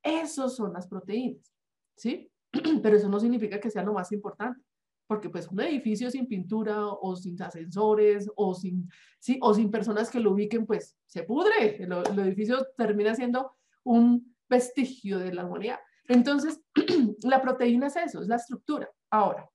Esos 0.04 0.56
son 0.56 0.74
las 0.74 0.88
proteínas, 0.88 1.52
¿sí? 1.98 2.32
Pero 2.84 2.98
eso 2.98 3.10
no 3.10 3.20
significa 3.20 3.60
que 3.60 3.72
sea 3.72 3.82
lo 3.82 3.94
más 3.94 4.12
importante, 4.12 4.62
porque 5.08 5.32
pues 5.32 5.48
un 5.48 5.62
edificio 5.62 6.12
sin 6.12 6.28
pintura 6.28 6.86
o 6.86 7.16
sin 7.16 7.42
ascensores 7.42 8.30
o 8.36 8.54
sin, 8.54 8.88
¿sí? 9.18 9.40
o 9.42 9.56
sin 9.56 9.72
personas 9.72 10.12
que 10.12 10.20
lo 10.20 10.34
ubiquen, 10.34 10.68
pues 10.68 10.96
se 11.08 11.24
pudre. 11.24 11.82
El, 11.82 11.92
el 11.92 12.20
edificio 12.20 12.64
termina 12.78 13.16
siendo 13.16 13.56
un 13.84 14.36
vestigio 14.48 15.18
de 15.18 15.34
la 15.34 15.46
humanidad. 15.46 15.80
Entonces, 16.08 16.62
la 17.24 17.42
proteína 17.42 17.88
es 17.88 17.96
eso, 17.96 18.22
es 18.22 18.28
la 18.28 18.36
estructura. 18.36 18.90
Ahora, 19.10 19.50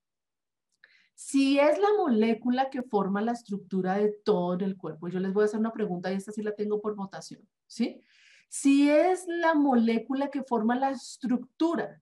si 1.13 1.59
es 1.59 1.77
la 1.77 1.89
molécula 1.97 2.69
que 2.69 2.81
forma 2.81 3.21
la 3.21 3.33
estructura 3.33 3.97
de 3.97 4.15
todo 4.23 4.53
en 4.53 4.61
el 4.61 4.77
cuerpo, 4.77 5.09
yo 5.09 5.19
les 5.19 5.33
voy 5.33 5.43
a 5.43 5.45
hacer 5.45 5.59
una 5.59 5.73
pregunta 5.73 6.11
y 6.11 6.15
esta 6.15 6.31
sí 6.31 6.41
la 6.41 6.55
tengo 6.55 6.79
por 6.81 6.95
votación, 6.95 7.47
¿sí? 7.67 8.01
Si 8.47 8.89
es 8.89 9.25
la 9.27 9.53
molécula 9.53 10.29
que 10.29 10.43
forma 10.43 10.75
la 10.75 10.91
estructura 10.91 12.01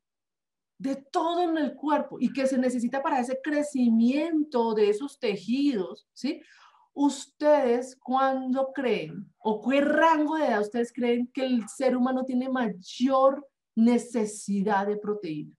de 0.78 0.96
todo 0.96 1.42
en 1.42 1.58
el 1.58 1.74
cuerpo 1.76 2.18
y 2.20 2.32
que 2.32 2.46
se 2.46 2.58
necesita 2.58 3.02
para 3.02 3.20
ese 3.20 3.40
crecimiento 3.44 4.76
de 4.76 4.92
esos 4.92 5.20
tejidos, 5.20 6.08
¿sí? 6.14 6.42
¿Ustedes 6.94 7.96
cuándo 7.96 8.72
creen 8.74 9.34
o 9.40 9.68
qué 9.68 9.82
rango 9.82 10.36
de 10.36 10.46
edad 10.46 10.62
ustedes 10.62 10.94
creen 10.94 11.28
que 11.34 11.44
el 11.44 11.68
ser 11.68 11.98
humano 11.98 12.24
tiene 12.24 12.50
mayor 12.50 13.48
necesidad 13.78 14.88
de 14.88 14.98
proteína. 14.98 15.54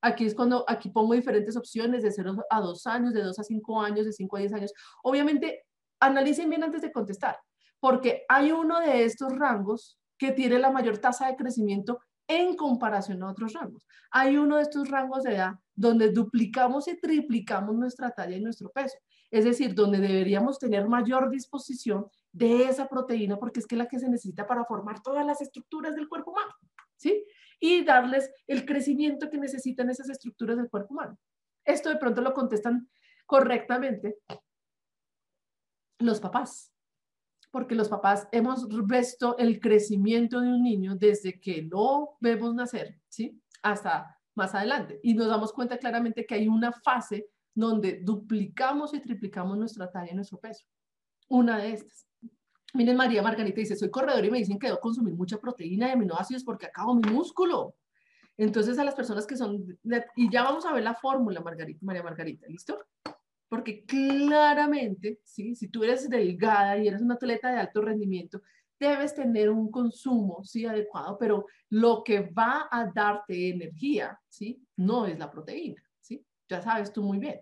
Aquí 0.00 0.24
es 0.24 0.34
cuando, 0.34 0.64
aquí 0.68 0.90
pongo 0.90 1.14
diferentes 1.14 1.56
opciones 1.56 2.02
de 2.02 2.12
0 2.12 2.36
a 2.48 2.60
2 2.60 2.86
años, 2.86 3.12
de 3.12 3.22
2 3.22 3.38
a 3.38 3.42
5 3.42 3.80
años, 3.80 4.06
de 4.06 4.12
5 4.12 4.36
a 4.36 4.40
10 4.40 4.52
años. 4.52 4.72
Obviamente, 5.02 5.64
analicen 6.00 6.48
bien 6.48 6.62
antes 6.62 6.82
de 6.82 6.92
contestar, 6.92 7.38
porque 7.80 8.24
hay 8.28 8.52
uno 8.52 8.80
de 8.80 9.04
estos 9.04 9.32
rangos 9.36 9.98
que 10.18 10.32
tiene 10.32 10.58
la 10.58 10.70
mayor 10.70 10.98
tasa 10.98 11.26
de 11.26 11.36
crecimiento 11.36 12.00
en 12.28 12.56
comparación 12.56 13.22
a 13.22 13.30
otros 13.30 13.54
rangos. 13.54 13.86
Hay 14.10 14.36
uno 14.36 14.56
de 14.56 14.62
estos 14.62 14.88
rangos 14.88 15.24
de 15.24 15.34
edad 15.34 15.54
donde 15.74 16.10
duplicamos 16.10 16.86
y 16.88 16.98
triplicamos 17.00 17.74
nuestra 17.74 18.10
talla 18.10 18.36
y 18.36 18.40
nuestro 18.40 18.70
peso. 18.70 18.96
es 19.30 19.44
decir, 19.44 19.74
donde 19.74 19.98
deberíamos 19.98 20.60
tener 20.60 20.86
mayor 20.86 21.28
disposición 21.28 22.06
de 22.30 22.64
esa 22.64 22.86
proteína, 22.88 23.36
porque 23.36 23.58
es 23.60 23.66
que 23.66 23.74
es 23.74 23.78
la 23.78 23.88
que 23.88 23.98
se 23.98 24.08
necesita 24.08 24.46
para 24.46 24.64
formar 24.64 25.02
todas 25.02 25.26
las 25.26 25.40
estructuras 25.40 25.96
del 25.96 26.08
cuerpo 26.08 26.30
humano, 26.30 26.52
Y 27.60 27.84
darles 27.84 28.30
el 28.46 28.66
crecimiento 28.66 29.30
que 29.30 29.38
necesitan 29.38 29.90
esas 29.90 30.10
estructuras 30.10 30.56
del 30.56 30.68
cuerpo 30.68 30.94
humano. 30.94 31.18
Esto 31.64 31.88
de 31.88 31.96
pronto 31.96 32.20
lo 32.20 32.34
contestan 32.34 32.88
correctamente 33.26 34.18
los 35.98 36.20
papás, 36.20 36.72
porque 37.50 37.74
los 37.74 37.88
papás 37.88 38.28
hemos 38.32 38.68
visto 38.86 39.38
el 39.38 39.60
crecimiento 39.60 40.40
de 40.40 40.48
un 40.48 40.62
niño 40.62 40.96
desde 40.96 41.40
que 41.40 41.62
lo 41.62 42.16
vemos 42.20 42.54
nacer, 42.54 43.00
¿sí? 43.08 43.40
Hasta 43.62 44.18
más 44.34 44.54
adelante. 44.54 45.00
Y 45.02 45.14
nos 45.14 45.28
damos 45.28 45.52
cuenta 45.52 45.78
claramente 45.78 46.26
que 46.26 46.34
hay 46.34 46.48
una 46.48 46.72
fase 46.72 47.28
donde 47.54 48.00
duplicamos 48.02 48.92
y 48.92 49.00
triplicamos 49.00 49.56
nuestra 49.56 49.90
talla 49.90 50.12
y 50.12 50.16
nuestro 50.16 50.38
peso. 50.38 50.66
Una 51.28 51.58
de 51.58 51.72
estas. 51.72 52.06
Miren, 52.74 52.96
María 52.96 53.22
Margarita 53.22 53.60
dice, 53.60 53.76
soy 53.76 53.88
corredor 53.88 54.24
y 54.24 54.32
me 54.32 54.38
dicen 54.38 54.58
que 54.58 54.66
debo 54.66 54.80
consumir 54.80 55.14
mucha 55.14 55.38
proteína 55.38 55.88
y 55.88 55.92
aminoácidos 55.92 56.42
porque 56.42 56.66
acabo 56.66 56.96
mi 56.96 57.08
músculo. 57.08 57.76
Entonces, 58.36 58.76
a 58.80 58.84
las 58.84 58.96
personas 58.96 59.28
que 59.28 59.36
son, 59.36 59.78
y 60.16 60.28
ya 60.28 60.42
vamos 60.42 60.66
a 60.66 60.72
ver 60.72 60.82
la 60.82 60.94
fórmula, 60.94 61.40
Margarita, 61.40 61.78
María 61.82 62.02
Margarita, 62.02 62.48
¿listo? 62.48 62.84
Porque 63.48 63.84
claramente, 63.84 65.20
¿sí? 65.22 65.54
si 65.54 65.68
tú 65.68 65.84
eres 65.84 66.10
delgada 66.10 66.76
y 66.76 66.88
eres 66.88 67.00
una 67.00 67.14
atleta 67.14 67.52
de 67.52 67.58
alto 67.58 67.80
rendimiento, 67.80 68.42
debes 68.80 69.14
tener 69.14 69.50
un 69.50 69.70
consumo, 69.70 70.42
¿sí? 70.42 70.66
Adecuado, 70.66 71.16
pero 71.16 71.46
lo 71.70 72.02
que 72.02 72.22
va 72.22 72.66
a 72.68 72.90
darte 72.92 73.50
energía, 73.50 74.20
¿sí? 74.28 74.60
No 74.76 75.06
es 75.06 75.16
la 75.16 75.30
proteína, 75.30 75.80
¿sí? 76.00 76.26
Ya 76.48 76.60
sabes 76.60 76.92
tú 76.92 77.04
muy 77.04 77.18
bien, 77.18 77.40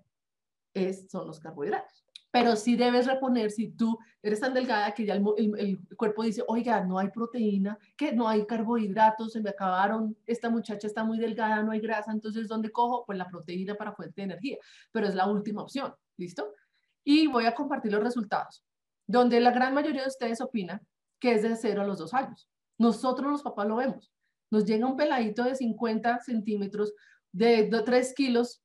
es, 0.75 1.11
son 1.11 1.27
los 1.27 1.41
carbohidratos 1.41 2.02
pero 2.33 2.57
sí 2.57 2.77
debes 2.77 3.07
reponer 3.07 3.51
si 3.51 3.69
tú 3.69 3.99
eres 4.23 4.41
tan 4.41 4.55
delgada 4.55 4.93
que 4.93 5.05
ya 5.05 5.15
el, 5.15 5.79
cuerpo 5.99 6.23
dice, 6.23 6.43
oiga, 6.49 6.83
no 6.83 6.99
hay 6.99 7.11
proteína, 7.11 7.79
que 7.95 8.13
no 8.15 8.27
hay 8.27 8.47
carbohidratos, 8.47 9.33
se 9.33 9.43
me 9.43 9.51
acabaron, 9.51 10.17
esta 10.27 10.49
muchacha 10.49 10.87
está 10.87 11.05
muy 11.05 11.19
delgada, 11.19 11.63
no 11.63 11.73
hay 11.73 11.81
grasa, 11.81 12.11
entonces 12.11 12.49
¿dónde 12.49 12.73
cojo? 12.73 13.05
Pues 13.05 13.19
la 13.19 13.29
proteína 13.29 13.75
para 13.75 13.93
fuente 13.93 14.23
de 14.23 14.25
energía, 14.25 14.57
pero 14.91 15.07
es 15.07 15.15
la 15.15 15.27
última 15.27 15.63
opción, 15.63 15.95
¿listo? 16.17 16.55
Y 17.05 17.27
voy 17.27 17.45
a 17.45 17.55
compartir 17.55 17.93
los 17.93 18.03
resultados, 18.03 18.65
donde 19.07 19.39
la 19.39 19.51
gran 19.51 19.75
mayoría 19.75 20.03
de 20.03 20.09
ustedes 20.09 20.41
opina 20.41 20.81
que 21.21 21.35
es 21.35 21.43
de 21.43 21.55
0 21.55 21.83
a 21.83 21.87
los 21.87 21.99
2 21.99 22.15
años. 22.15 22.49
Nosotros 22.79 23.31
los 23.31 23.43
papás 23.43 23.69
lo 23.69 23.77
vemos. 23.77 24.11
Nos 24.51 24.65
llega 24.65 24.87
un 24.87 24.97
peladito 24.97 25.45
de 25.45 25.55
50 25.55 26.19
centímetros, 26.21 26.95
de, 27.31 27.69
de 27.69 27.83
3 27.83 28.15
kilos, 28.15 28.63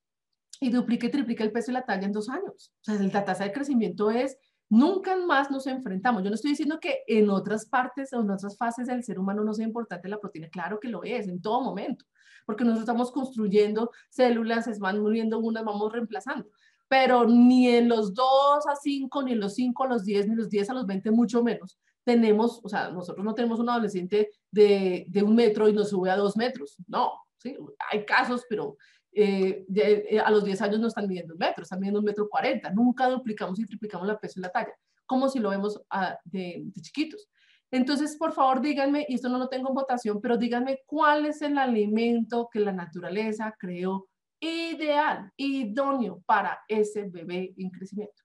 y 0.60 0.70
duplique, 0.70 1.08
triplique 1.08 1.42
el 1.42 1.52
peso 1.52 1.70
y 1.70 1.74
la 1.74 1.84
talla 1.84 2.06
en 2.06 2.12
dos 2.12 2.28
años. 2.28 2.72
O 2.80 2.84
sea, 2.84 2.94
la 2.94 3.24
tasa 3.24 3.44
de 3.44 3.52
crecimiento 3.52 4.10
es, 4.10 4.36
nunca 4.68 5.16
más 5.16 5.50
nos 5.50 5.66
enfrentamos. 5.66 6.22
Yo 6.22 6.30
no 6.30 6.34
estoy 6.34 6.50
diciendo 6.50 6.78
que 6.80 7.02
en 7.06 7.30
otras 7.30 7.66
partes 7.66 8.12
o 8.12 8.20
en 8.20 8.30
otras 8.30 8.56
fases 8.56 8.86
del 8.86 9.04
ser 9.04 9.18
humano 9.18 9.44
no 9.44 9.54
sea 9.54 9.66
importante 9.66 10.08
la 10.08 10.18
proteína, 10.18 10.48
claro 10.48 10.78
que 10.80 10.88
lo 10.88 11.02
es, 11.04 11.28
en 11.28 11.40
todo 11.40 11.60
momento, 11.60 12.04
porque 12.46 12.64
nosotros 12.64 12.84
estamos 12.84 13.12
construyendo 13.12 13.90
células, 14.10 14.64
se 14.64 14.78
van 14.78 15.00
muriendo 15.00 15.38
unas, 15.38 15.64
vamos 15.64 15.92
reemplazando. 15.92 16.48
Pero 16.88 17.26
ni 17.26 17.68
en 17.68 17.88
los 17.88 18.14
2 18.14 18.66
a 18.66 18.74
5, 18.74 19.22
ni 19.22 19.32
en 19.32 19.40
los 19.40 19.54
5 19.54 19.84
a 19.84 19.88
los 19.88 20.04
10, 20.04 20.28
ni 20.28 20.34
los 20.34 20.48
10 20.48 20.70
a 20.70 20.74
los 20.74 20.86
20, 20.86 21.10
mucho 21.10 21.42
menos. 21.42 21.78
Tenemos, 22.02 22.60
o 22.64 22.68
sea, 22.68 22.88
nosotros 22.90 23.22
no 23.22 23.34
tenemos 23.34 23.60
un 23.60 23.68
adolescente 23.68 24.30
de, 24.50 25.04
de 25.08 25.22
un 25.22 25.34
metro 25.34 25.68
y 25.68 25.74
nos 25.74 25.90
sube 25.90 26.10
a 26.10 26.16
dos 26.16 26.38
metros. 26.38 26.76
No, 26.86 27.12
¿sí? 27.36 27.56
Hay 27.90 28.06
casos, 28.06 28.46
pero 28.48 28.78
eh, 29.20 29.66
eh, 29.74 30.20
a 30.20 30.30
los 30.30 30.44
10 30.44 30.62
años 30.62 30.78
no 30.78 30.86
están 30.86 31.08
midiendo 31.08 31.34
un 31.34 31.40
metro, 31.40 31.64
están 31.64 31.80
midiendo 31.80 31.98
un 31.98 32.04
metro 32.04 32.28
40. 32.28 32.70
Nunca 32.70 33.08
duplicamos 33.08 33.58
y 33.58 33.66
triplicamos 33.66 34.06
la 34.06 34.16
peso 34.16 34.38
y 34.38 34.42
la 34.42 34.50
talla, 34.50 34.72
como 35.06 35.28
si 35.28 35.40
lo 35.40 35.50
vemos 35.50 35.82
ah, 35.90 36.16
de, 36.24 36.64
chiquitos. 36.80 37.28
Entonces, 37.72 38.16
por 38.16 38.32
favor, 38.32 38.60
díganme, 38.60 39.06
y 39.08 39.14
esto 39.14 39.28
no 39.28 39.38
lo 39.38 39.48
tengo 39.48 39.70
en 39.70 39.74
votación, 39.74 40.20
pero 40.20 40.36
díganme 40.36 40.82
cuál 40.86 41.26
es 41.26 41.42
el 41.42 41.58
alimento 41.58 42.48
que 42.50 42.60
la 42.60 42.72
naturaleza 42.72 43.52
creó 43.58 44.08
ideal, 44.38 45.32
idóneo 45.36 46.22
para 46.24 46.60
ese 46.68 47.02
bebé 47.08 47.52
en 47.56 47.70
crecimiento, 47.70 48.22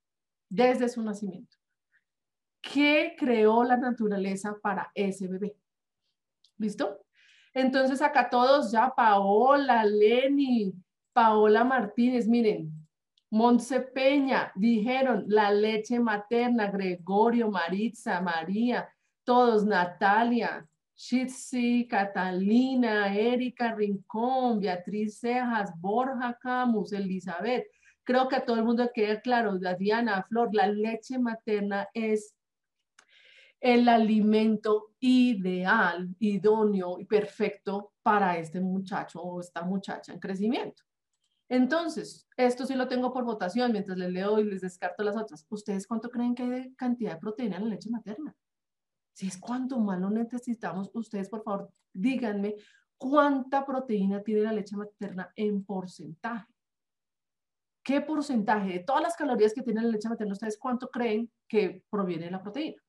desde 0.47 0.89
su 0.89 1.01
nacimiento. 1.01 1.57
¿Qué 2.61 3.15
creó 3.17 3.63
la 3.63 3.77
naturaleza 3.77 4.55
para 4.61 4.91
ese 4.93 5.27
bebé? 5.27 5.57
¿Listo? 6.59 7.03
Entonces 7.53 8.01
acá 8.01 8.29
todos 8.29 8.71
ya, 8.71 8.93
Paola, 8.95 9.83
Leni, 9.85 10.73
Paola 11.13 11.63
Martínez, 11.63 12.27
miren, 12.27 12.71
Montse 13.29 13.81
Peña, 13.81 14.51
dijeron 14.55 15.25
la 15.27 15.51
leche 15.51 15.99
materna, 15.99 16.67
Gregorio, 16.67 17.49
Maritza, 17.49 18.21
María, 18.21 18.87
todos, 19.23 19.65
Natalia, 19.65 20.67
Shitsi, 20.95 21.87
Catalina, 21.87 23.15
Erika 23.15 23.73
Rincón, 23.73 24.59
Beatriz 24.59 25.19
Cejas, 25.19 25.71
Borja 25.79 26.37
Camus, 26.39 26.93
Elizabeth. 26.93 27.65
Creo 28.03 28.27
que 28.27 28.35
a 28.35 28.45
todo 28.45 28.57
el 28.57 28.65
mundo 28.65 28.91
queda 28.93 29.19
claro, 29.21 29.57
Diana, 29.79 30.23
Flor, 30.23 30.49
la 30.53 30.67
leche 30.67 31.17
materna 31.17 31.87
es 31.93 32.35
el 33.59 33.87
alimento 33.87 34.91
ideal, 34.99 36.13
idóneo 36.19 36.99
y 36.99 37.05
perfecto 37.05 37.93
para 38.03 38.37
este 38.37 38.59
muchacho 38.59 39.21
o 39.21 39.39
esta 39.39 39.63
muchacha 39.63 40.11
en 40.11 40.19
crecimiento. 40.19 40.83
Entonces, 41.53 42.27
esto 42.35 42.65
sí 42.65 42.73
lo 42.73 42.87
tengo 42.87 43.13
por 43.13 43.25
votación 43.25 43.71
mientras 43.71 43.95
les 43.95 44.11
leo 44.11 44.39
y 44.39 44.43
les 44.43 44.61
descarto 44.61 45.03
las 45.03 45.15
otras. 45.15 45.45
¿Ustedes 45.51 45.85
cuánto 45.85 46.09
creen 46.09 46.33
que 46.33 46.41
hay 46.41 46.49
de 46.49 46.75
cantidad 46.75 47.13
de 47.13 47.19
proteína 47.19 47.57
en 47.57 47.65
la 47.65 47.69
leche 47.69 47.91
materna? 47.91 48.35
Si 49.13 49.27
es 49.27 49.37
cuánto 49.37 49.79
más 49.79 49.99
lo 49.99 50.09
necesitamos, 50.09 50.89
ustedes 50.95 51.29
por 51.29 51.43
favor 51.43 51.69
díganme 51.93 52.55
cuánta 52.97 53.63
proteína 53.67 54.23
tiene 54.23 54.41
la 54.41 54.51
leche 54.51 54.75
materna 54.75 55.31
en 55.35 55.63
porcentaje. 55.63 56.51
¿Qué 57.83 58.01
porcentaje 58.01 58.69
de 58.69 58.79
todas 58.79 59.03
las 59.03 59.15
calorías 59.15 59.53
que 59.53 59.61
tiene 59.61 59.83
la 59.83 59.89
leche 59.89 60.09
materna, 60.09 60.33
ustedes 60.33 60.57
cuánto 60.57 60.89
creen 60.89 61.31
que 61.47 61.83
proviene 61.87 62.25
de 62.25 62.31
la 62.31 62.41
proteína? 62.41 62.81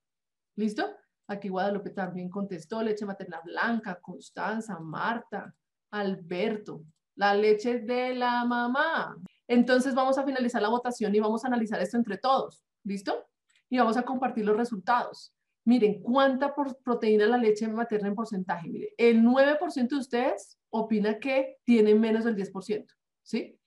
¿Listo? 0.57 0.89
Aquí 1.27 1.51
Guadalupe 1.51 1.91
también 1.91 2.31
contestó, 2.31 2.83
leche 2.83 3.05
materna 3.05 3.43
blanca, 3.45 4.01
Constanza, 4.01 4.79
Marta, 4.81 5.55
Alberto, 5.91 6.83
la 7.17 7.35
leche 7.35 7.81
de 7.81 8.15
la 8.15 8.45
mamá. 8.45 9.17
Entonces 9.47 9.95
vamos 9.95 10.19
a 10.19 10.25
finalizar 10.25 10.63
la 10.63 10.69
votación 10.69 11.15
y 11.15 11.21
vamos 11.21 11.45
a 11.45 11.49
analizar 11.49 11.81
esto 11.81 11.97
entre 11.97 12.19
todos. 12.19 12.65
¿Listo? 12.85 13.27
Y 13.71 13.79
vamos 13.79 13.97
a 13.97 14.03
compartir 14.03 14.45
los 14.45 14.57
resultados. 14.57 15.35
Miren, 15.67 16.03
¿cuánta 16.03 16.55
proteína 16.85 17.27
la 17.27 17.39
leche 17.39 17.67
materna 17.69 18.09
en 18.09 18.15
porcentaje? 18.15 18.69
Miren, 18.69 18.91
el 18.99 19.23
9% 19.23 19.89
de 19.89 19.97
ustedes 19.97 20.59
opina 20.69 21.19
que 21.19 21.57
tiene 21.65 21.95
menos 21.95 22.25
del 22.25 22.37
10%, 22.37 22.87
¿sí? 23.23 23.59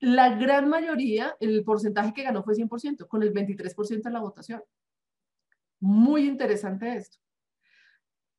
La 0.00 0.36
gran 0.36 0.68
mayoría, 0.68 1.36
el 1.40 1.62
porcentaje 1.64 2.14
que 2.14 2.22
ganó 2.22 2.42
fue 2.42 2.54
100%, 2.54 3.06
con 3.06 3.22
el 3.22 3.32
23% 3.32 4.02
de 4.02 4.10
la 4.10 4.20
votación. 4.20 4.62
Muy 5.80 6.26
interesante 6.26 6.96
esto. 6.96 7.18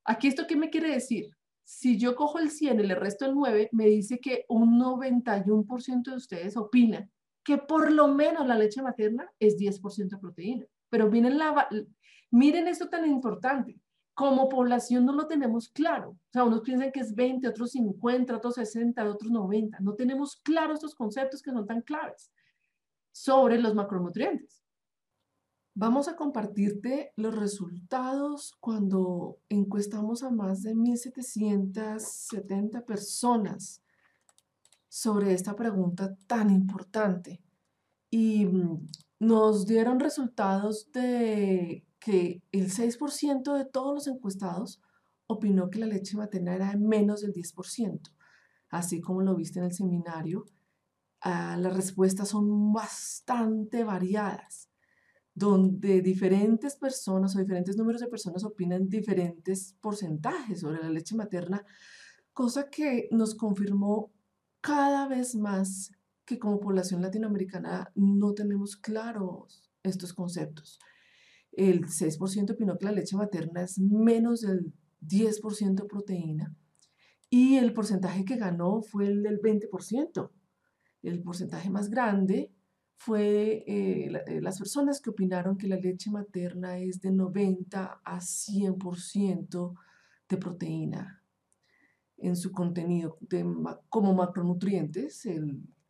Aquí 0.03 0.27
esto 0.27 0.47
qué 0.47 0.55
me 0.55 0.69
quiere 0.69 0.91
decir? 0.91 1.34
Si 1.65 1.97
yo 1.97 2.15
cojo 2.15 2.37
el 2.37 2.51
100 2.51 2.79
y 2.79 2.83
le 2.83 2.95
resto 2.95 3.25
el 3.25 3.33
9, 3.33 3.69
me 3.71 3.87
dice 3.87 4.19
que 4.19 4.45
un 4.47 4.79
91% 4.79 6.03
de 6.03 6.15
ustedes 6.15 6.55
opina 6.57 7.09
que 7.43 7.57
por 7.57 7.91
lo 7.91 8.07
menos 8.07 8.45
la 8.45 8.57
leche 8.57 8.81
materna 8.81 9.31
es 9.39 9.57
10% 9.57 10.19
proteína. 10.19 10.65
Pero 10.89 11.09
miren, 11.09 11.37
la, 11.37 11.67
miren 12.31 12.67
esto 12.67 12.89
tan 12.89 13.05
importante. 13.07 13.79
Como 14.13 14.47
población 14.47 15.05
no 15.05 15.13
lo 15.13 15.27
tenemos 15.27 15.69
claro. 15.69 16.11
O 16.11 16.31
sea, 16.31 16.43
unos 16.43 16.61
piensan 16.61 16.91
que 16.91 17.01
es 17.01 17.13
20, 17.13 17.47
otros 17.47 17.71
50, 17.71 18.35
otros 18.35 18.55
60, 18.55 19.03
otros 19.09 19.31
90. 19.31 19.79
No 19.81 19.93
tenemos 19.93 20.37
claro 20.37 20.73
estos 20.73 20.95
conceptos 20.95 21.41
que 21.41 21.51
son 21.51 21.67
tan 21.67 21.81
claves 21.81 22.31
sobre 23.11 23.59
los 23.59 23.75
macronutrientes. 23.75 24.64
Vamos 25.77 26.07
a 26.07 26.15
compartirte 26.15 27.11
los 27.17 27.35
resultados 27.35 28.55
cuando 28.61 29.39
encuestamos 29.49 30.23
a 30.23 30.31
más 30.31 30.63
de 30.63 30.73
1.770 30.73 32.85
personas 32.85 33.81
sobre 34.87 35.33
esta 35.33 35.53
pregunta 35.57 36.15
tan 36.27 36.49
importante. 36.49 37.41
Y 38.09 38.45
mm, 38.45 38.87
nos 39.19 39.65
dieron 39.65 39.99
resultados 39.99 40.93
de 40.93 41.85
que 41.99 42.41
el 42.53 42.71
6% 42.71 43.57
de 43.57 43.65
todos 43.65 43.93
los 43.93 44.07
encuestados 44.07 44.79
opinó 45.27 45.69
que 45.69 45.79
la 45.79 45.87
leche 45.87 46.15
materna 46.15 46.55
era 46.55 46.69
de 46.69 46.77
menos 46.77 47.19
del 47.19 47.33
10%. 47.33 48.13
Así 48.69 49.01
como 49.01 49.23
lo 49.23 49.35
viste 49.35 49.59
en 49.59 49.65
el 49.65 49.73
seminario, 49.73 50.45
ah, 51.19 51.57
las 51.59 51.75
respuestas 51.75 52.29
son 52.29 52.71
bastante 52.71 53.83
variadas 53.83 54.69
donde 55.35 56.01
diferentes 56.01 56.77
personas 56.77 57.35
o 57.35 57.39
diferentes 57.39 57.75
números 57.75 58.01
de 58.01 58.07
personas 58.07 58.45
opinan 58.45 58.87
diferentes 58.87 59.75
porcentajes 59.81 60.61
sobre 60.61 60.81
la 60.81 60.89
leche 60.89 61.13
materna, 61.13 61.63
cosa 62.31 62.69
que 62.69 63.09
nos 63.11 63.35
confirmó 63.35 64.13
cada 64.61 65.07
vez 65.07 65.35
más 65.35 65.91
que 66.25 66.39
como 66.39 66.59
población 66.59 67.01
latinoamericana 67.01 67.91
no 67.95 68.33
tenemos 68.33 68.77
claros 68.77 69.69
estos 69.83 70.13
conceptos. 70.13 70.79
El 71.51 71.85
6% 71.85 72.53
opinó 72.53 72.77
que 72.77 72.85
la 72.85 72.93
leche 72.93 73.17
materna 73.17 73.61
es 73.61 73.77
menos 73.77 74.41
del 74.41 74.73
10% 75.01 75.85
proteína 75.87 76.55
y 77.29 77.57
el 77.57 77.73
porcentaje 77.73 78.23
que 78.23 78.37
ganó 78.37 78.81
fue 78.81 79.07
el 79.07 79.21
del 79.21 79.41
20%. 79.41 80.31
El 81.03 81.21
porcentaje 81.21 81.69
más 81.69 81.89
grande 81.89 82.54
fue 82.97 83.63
eh, 83.67 84.23
eh, 84.27 84.41
las 84.41 84.57
personas 84.57 85.01
que 85.01 85.09
opinaron 85.09 85.57
que 85.57 85.67
la 85.67 85.75
leche 85.75 86.09
materna 86.09 86.77
es 86.77 87.01
de 87.01 87.11
90 87.11 88.01
a 88.03 88.19
100% 88.19 89.75
de 90.29 90.37
proteína 90.37 91.21
en 92.17 92.35
su 92.35 92.51
contenido 92.51 93.17
de, 93.21 93.45
como 93.89 94.13
macronutrientes. 94.13 95.27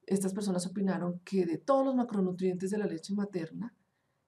estas 0.06 0.34
personas 0.34 0.66
opinaron 0.66 1.20
que 1.24 1.46
de 1.46 1.58
todos 1.58 1.86
los 1.86 1.96
macronutrientes 1.96 2.72
de 2.72 2.78
la 2.78 2.88
leche 2.88 3.14
materna, 3.14 3.74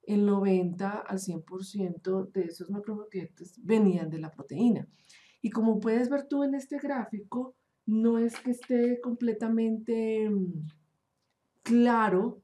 el 0.03 0.25
90 0.25 0.89
al 0.89 1.19
100% 1.19 2.31
de 2.31 2.45
esos 2.45 2.69
macronutrientes 2.69 3.59
venían 3.61 4.09
de 4.09 4.19
la 4.19 4.31
proteína. 4.31 4.87
Y 5.41 5.49
como 5.49 5.79
puedes 5.79 6.09
ver 6.09 6.27
tú 6.27 6.43
en 6.43 6.55
este 6.55 6.77
gráfico, 6.77 7.55
no 7.85 8.17
es 8.17 8.39
que 8.39 8.51
esté 8.51 9.01
completamente 9.01 10.29
mm, 10.29 10.67
claro 11.63 12.41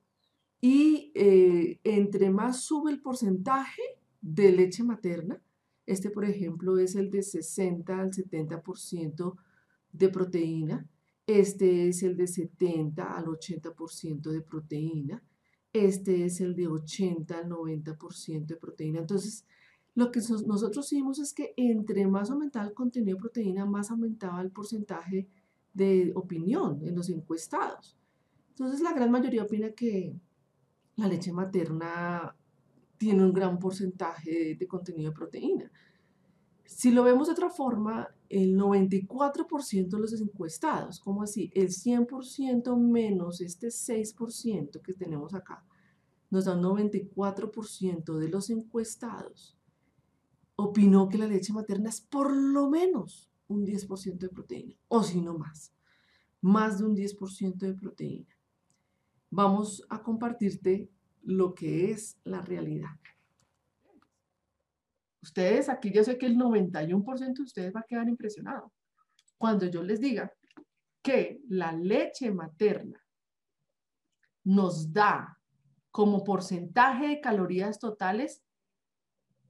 y 0.66 1.11
eh, 1.14 1.82
entre 1.84 2.30
más 2.30 2.61
sube 2.61 2.89
el 2.89 3.01
porcentaje 3.01 3.82
de 4.22 4.49
leche 4.53 4.82
materna, 4.82 5.41
este 5.86 6.09
por 6.09 6.24
ejemplo 6.24 6.78
es 6.78 6.95
el 6.95 7.11
de 7.11 7.22
60 7.22 7.99
al 7.99 8.11
70% 8.11 9.36
de 9.91 10.07
proteína, 10.07 10.88
este 11.28 11.89
es 11.89 12.01
el 12.01 12.16
de 12.16 12.28
70 12.28 13.14
al 13.14 13.26
80% 13.26 14.22
de 14.32 14.39
proteína, 14.39 15.22
este 15.74 16.24
es 16.24 16.39
el 16.39 16.55
de 16.55 16.70
80 16.70 17.39
al 17.39 17.49
90% 17.49 18.45
de 18.45 18.55
proteína. 18.55 18.99
Entonces, 18.99 19.45
lo 19.95 20.11
que 20.11 20.22
nosotros 20.47 20.93
hicimos 20.93 21.20
es 21.20 21.34
que 21.34 21.53
entre 21.57 22.07
más 22.07 22.32
aumentaba 22.32 22.66
el 22.68 22.74
contenido 22.74 23.18
de 23.18 23.22
proteína, 23.22 23.66
más 23.66 23.91
aumentaba 23.91 24.41
el 24.41 24.51
porcentaje 24.51 25.28
de 25.74 26.14
opinión 26.16 26.80
en 26.88 26.95
los 26.95 27.09
encuestados. 27.09 27.97
Entonces, 28.51 28.80
la 28.80 28.93
gran 28.93 29.11
mayoría 29.11 29.43
opina 29.43 29.72
que 29.72 30.16
la 30.95 31.07
leche 31.07 31.31
materna 31.31 32.35
tiene 32.97 33.23
un 33.23 33.33
gran 33.33 33.59
porcentaje 33.59 34.55
de 34.55 34.67
contenido 34.67 35.09
de 35.09 35.15
proteína. 35.15 35.71
Si 36.65 36.91
lo 36.91 37.03
vemos 37.03 37.27
de 37.27 37.33
otra 37.33 37.49
forma, 37.49 38.07
el 38.29 38.57
94% 38.57 39.89
de 39.89 39.99
los 39.99 40.13
encuestados, 40.13 40.99
¿cómo 40.99 41.23
así? 41.23 41.51
El 41.53 41.69
100% 41.69 42.77
menos 42.77 43.41
este 43.41 43.67
6% 43.67 44.81
que 44.81 44.93
tenemos 44.93 45.33
acá, 45.33 45.63
nos 46.29 46.45
da 46.45 46.55
un 46.55 46.63
94% 46.63 48.17
de 48.17 48.29
los 48.29 48.49
encuestados 48.49 49.57
opinó 50.55 51.09
que 51.09 51.17
la 51.17 51.27
leche 51.27 51.53
materna 51.53 51.89
es 51.89 52.01
por 52.01 52.31
lo 52.31 52.69
menos 52.69 53.29
un 53.47 53.65
10% 53.65 54.17
de 54.17 54.29
proteína, 54.29 54.75
o 54.87 55.03
si 55.03 55.21
no 55.21 55.37
más, 55.37 55.73
más 56.41 56.79
de 56.79 56.85
un 56.85 56.95
10% 56.95 57.57
de 57.57 57.73
proteína. 57.73 58.32
Vamos 59.36 59.84
a 59.89 60.03
compartirte 60.03 60.91
lo 61.23 61.55
que 61.55 61.89
es 61.89 62.19
la 62.23 62.41
realidad. 62.41 62.91
Ustedes, 65.23 65.69
aquí 65.69 65.91
yo 65.91 66.03
sé 66.03 66.19
que 66.19 66.27
el 66.27 66.38
91% 66.38 67.34
de 67.34 67.41
ustedes 67.41 67.73
va 67.75 67.79
a 67.79 67.86
quedar 67.88 68.07
impresionado. 68.07 68.71
Cuando 69.39 69.65
yo 69.65 69.81
les 69.81 69.99
diga 69.99 70.31
que 71.01 71.41
la 71.49 71.71
leche 71.71 72.29
materna 72.31 73.03
nos 74.43 74.93
da 74.93 75.39
como 75.89 76.23
porcentaje 76.23 77.07
de 77.07 77.19
calorías 77.19 77.79
totales 77.79 78.43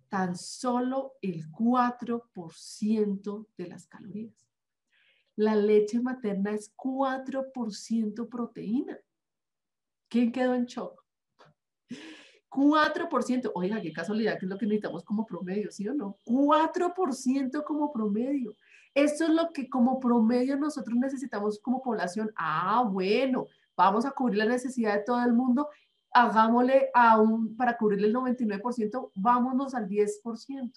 tan 0.08 0.38
solo 0.38 1.16
el 1.22 1.52
4% 1.52 3.48
de 3.58 3.68
las 3.68 3.88
calorías. 3.88 4.48
La 5.36 5.58
leche 5.58 6.00
materna 6.00 6.52
es 6.52 6.74
4% 6.78 8.30
proteína. 8.30 8.98
¿Quién 10.14 10.32
quedó 10.32 10.54
en 10.54 10.66
shock? 10.66 11.04
4%, 12.52 13.52
oiga, 13.56 13.82
qué 13.82 13.92
casualidad, 13.92 14.38
que 14.38 14.46
es 14.46 14.50
lo 14.52 14.60
que 14.60 14.68
necesitamos 14.68 15.04
como 15.04 15.26
promedio, 15.26 15.72
¿sí 15.72 15.88
o 15.88 15.96
no? 15.96 16.20
4% 16.24 17.64
como 17.64 17.92
promedio. 17.92 18.56
Esto 18.94 19.24
es 19.24 19.32
lo 19.32 19.50
que 19.52 19.68
como 19.68 20.00
promedio 20.00 20.56
nosotros 20.56 20.96
necesitamos 21.00 21.60
como 21.60 21.82
población. 21.82 22.32
Ah, 22.36 22.88
bueno, 22.88 23.48
vamos 23.76 24.06
a 24.06 24.12
cubrir 24.12 24.38
la 24.38 24.46
necesidad 24.46 24.94
de 24.94 25.04
todo 25.04 25.20
el 25.26 25.34
mundo, 25.34 25.68
hagámosle 26.12 26.92
a 26.94 27.20
un, 27.20 27.58
para 27.58 27.76
cubrir 27.76 28.06
el 28.06 28.14
99%, 28.14 29.10
vámonos 29.16 29.74
al 29.74 29.90
10%. 29.90 30.72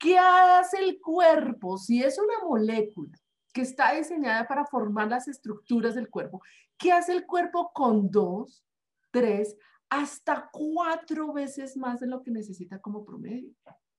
¿Qué 0.00 0.18
hace 0.18 0.78
el 0.82 1.00
cuerpo 1.00 1.78
si 1.78 2.02
es 2.02 2.18
una 2.18 2.44
molécula 2.48 3.16
que 3.52 3.62
está 3.62 3.92
diseñada 3.92 4.46
para 4.46 4.66
formar 4.66 5.08
las 5.08 5.28
estructuras 5.28 5.94
del 5.94 6.08
cuerpo? 6.08 6.40
¿Qué 6.78 6.92
hace 6.92 7.12
el 7.12 7.26
cuerpo 7.26 7.72
con 7.72 8.10
dos, 8.10 8.64
tres, 9.10 9.56
hasta 9.90 10.48
cuatro 10.52 11.32
veces 11.32 11.76
más 11.76 12.00
de 12.00 12.06
lo 12.06 12.22
que 12.22 12.30
necesita 12.30 12.80
como 12.80 13.04
promedio, 13.04 13.52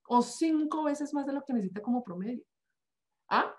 o 0.08 0.22
cinco 0.22 0.84
veces 0.84 1.12
más 1.14 1.26
de 1.26 1.34
lo 1.34 1.44
que 1.44 1.52
necesita 1.52 1.82
como 1.82 2.02
promedio. 2.02 2.44
¿Ah? 3.28 3.54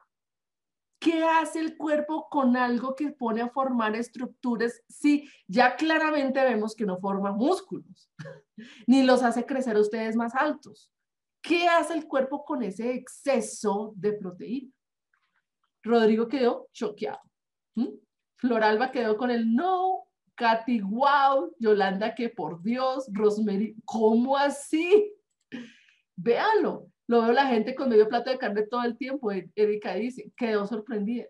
¿Qué 1.00 1.24
hace 1.24 1.60
el 1.60 1.78
cuerpo 1.78 2.28
con 2.30 2.56
algo 2.56 2.96
que 2.96 3.12
pone 3.12 3.42
a 3.42 3.50
formar 3.50 3.96
estructuras 3.96 4.82
si 4.88 5.30
ya 5.48 5.76
claramente 5.76 6.42
vemos 6.44 6.76
que 6.76 6.86
no 6.86 6.98
forma 6.98 7.32
músculos, 7.32 8.10
ni 8.88 9.04
los 9.04 9.22
hace 9.22 9.46
crecer 9.46 9.78
ustedes 9.78 10.16
más 10.16 10.34
altos? 10.34 10.92
¿Qué 11.42 11.68
hace 11.68 11.94
el 11.94 12.08
cuerpo 12.08 12.46
con 12.46 12.64
ese 12.64 12.94
exceso 12.94 13.94
de 13.96 14.14
proteína? 14.14 14.72
Rodrigo 15.84 16.28
quedó 16.28 16.70
choqueado. 16.72 17.22
Floralba 18.38 18.92
quedó 18.92 19.18
con 19.18 19.32
el 19.32 19.54
no, 19.54 20.06
Katy, 20.36 20.82
wow, 20.82 21.56
Yolanda, 21.60 22.14
que 22.16 22.30
por 22.30 22.62
Dios, 22.62 23.08
Rosemary, 23.14 23.76
¿cómo 23.86 24.36
así? 24.38 25.14
Véanlo, 26.16 26.88
lo 27.08 27.22
veo 27.22 27.32
la 27.32 27.48
gente 27.48 27.76
con 27.76 27.90
medio 27.90 28.08
plato 28.08 28.30
de 28.30 28.38
carne 28.38 28.68
todo 28.68 28.84
el 28.84 28.98
tiempo. 28.98 29.32
E-, 29.32 29.50
Erika 29.56 29.94
dice, 29.96 30.32
quedó 30.36 30.66
sorprendida. 30.66 31.26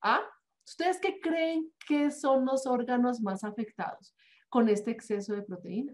¿Ah? 0.00 0.22
¿Ustedes 0.66 0.98
qué 1.00 1.20
creen 1.20 1.70
que 1.86 2.10
son 2.10 2.46
los 2.46 2.66
órganos 2.66 3.20
más 3.20 3.44
afectados 3.44 4.14
con 4.48 4.68
este 4.68 4.90
exceso 4.90 5.34
de 5.34 5.42
proteína? 5.42 5.92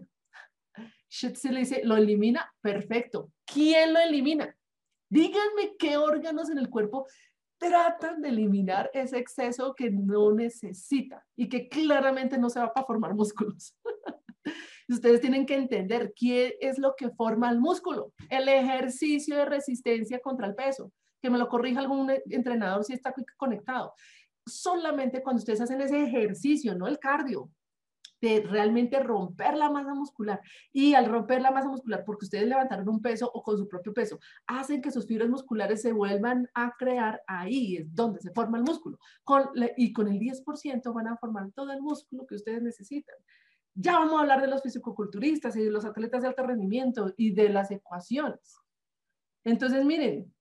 se 1.09 1.51
le 1.51 1.59
dice, 1.59 1.81
¿lo 1.83 1.97
elimina? 1.97 2.49
Perfecto. 2.61 3.31
¿Quién 3.45 3.93
lo 3.93 3.99
elimina? 3.99 4.55
Díganme 5.09 5.75
qué 5.77 5.97
órganos 5.97 6.49
en 6.49 6.57
el 6.57 6.69
cuerpo 6.69 7.05
tratan 7.61 8.21
de 8.21 8.29
eliminar 8.29 8.89
ese 8.91 9.19
exceso 9.19 9.75
que 9.75 9.91
no 9.91 10.33
necesita 10.33 11.23
y 11.35 11.47
que 11.47 11.69
claramente 11.69 12.39
no 12.39 12.49
se 12.49 12.59
va 12.59 12.73
para 12.73 12.87
formar 12.87 13.13
músculos. 13.13 13.77
Ustedes 14.89 15.21
tienen 15.21 15.45
que 15.45 15.55
entender 15.55 16.11
qué 16.15 16.57
es 16.59 16.79
lo 16.79 16.95
que 16.97 17.11
forma 17.11 17.51
el 17.51 17.59
músculo. 17.59 18.13
El 18.29 18.49
ejercicio 18.49 19.37
de 19.37 19.45
resistencia 19.45 20.19
contra 20.19 20.47
el 20.47 20.55
peso. 20.55 20.91
Que 21.21 21.29
me 21.29 21.37
lo 21.37 21.47
corrija 21.47 21.79
algún 21.79 22.11
entrenador 22.31 22.83
si 22.83 22.93
está 22.93 23.13
conectado. 23.37 23.93
Solamente 24.43 25.21
cuando 25.21 25.39
ustedes 25.39 25.61
hacen 25.61 25.81
ese 25.81 26.03
ejercicio, 26.03 26.73
no 26.73 26.87
el 26.87 26.97
cardio, 26.97 27.51
de 28.21 28.41
realmente 28.41 28.99
romper 28.99 29.57
la 29.57 29.69
masa 29.69 29.93
muscular. 29.93 30.39
Y 30.71 30.93
al 30.93 31.07
romper 31.07 31.41
la 31.41 31.51
masa 31.51 31.69
muscular, 31.69 32.03
porque 32.05 32.25
ustedes 32.25 32.47
levantaron 32.47 32.87
un 32.87 33.01
peso 33.01 33.29
o 33.33 33.41
con 33.41 33.57
su 33.57 33.67
propio 33.67 33.93
peso, 33.93 34.19
hacen 34.47 34.81
que 34.81 34.91
sus 34.91 35.07
fibras 35.07 35.29
musculares 35.29 35.81
se 35.81 35.91
vuelvan 35.91 36.49
a 36.53 36.73
crear 36.77 37.21
ahí, 37.27 37.77
es 37.77 37.93
donde 37.93 38.21
se 38.21 38.31
forma 38.31 38.57
el 38.57 38.63
músculo. 38.63 38.99
Con, 39.23 39.49
y 39.75 39.91
con 39.91 40.07
el 40.07 40.19
10% 40.19 40.93
van 40.93 41.07
a 41.07 41.17
formar 41.17 41.51
todo 41.51 41.71
el 41.71 41.81
músculo 41.81 42.25
que 42.27 42.35
ustedes 42.35 42.61
necesitan. 42.61 43.15
Ya 43.73 43.93
vamos 43.93 44.17
a 44.17 44.21
hablar 44.21 44.41
de 44.41 44.47
los 44.47 44.61
fisicoculturistas 44.61 45.55
y 45.55 45.63
de 45.63 45.71
los 45.71 45.85
atletas 45.85 46.21
de 46.21 46.27
alto 46.27 46.45
rendimiento 46.45 47.13
y 47.17 47.33
de 47.33 47.49
las 47.49 47.71
ecuaciones. 47.71 48.59
Entonces, 49.43 49.85
miren, 49.85 50.31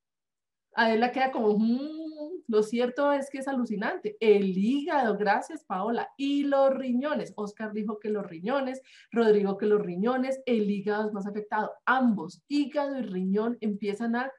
Adela 0.75 1.13
queda 1.13 1.31
como, 1.31 1.57
mm, 1.59 2.10
lo 2.49 2.63
cierto 2.63 3.13
es 3.13 3.31
que 3.31 3.39
es 3.39 3.49
alucinante. 3.49 4.17
El 4.21 4.57
hígado, 4.57 5.17
gracias 5.17 5.65
Paola. 5.65 6.09
Y 6.17 6.45
los 6.45 6.75
riñones. 6.75 7.33
Oscar 7.37 7.73
dijo 7.73 7.99
que 7.99 8.11
los 8.11 8.27
riñones, 8.27 8.83
Rodrigo 9.11 9.57
que 9.57 9.67
los 9.67 9.83
riñones, 9.83 10.41
el 10.47 10.71
hígado 10.71 11.09
es 11.09 11.13
más 11.13 11.27
afectado. 11.27 11.71
Ambos, 11.85 12.43
hígado 12.49 12.99
y 12.99 13.03
riñón, 13.03 13.59
empiezan 13.61 14.17
a 14.17 14.33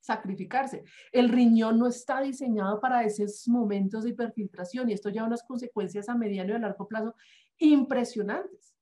sacrificarse. 0.00 0.84
El 1.12 1.30
riñón 1.30 1.78
no 1.78 1.86
está 1.86 2.20
diseñado 2.20 2.80
para 2.80 3.04
esos 3.04 3.48
momentos 3.48 4.04
de 4.04 4.10
hiperfiltración 4.10 4.90
y 4.90 4.92
esto 4.92 5.08
lleva 5.08 5.26
unas 5.26 5.42
consecuencias 5.42 6.08
a 6.08 6.14
mediano 6.14 6.52
y 6.52 6.56
a 6.56 6.58
largo 6.58 6.86
plazo 6.86 7.14
impresionantes. 7.58 8.74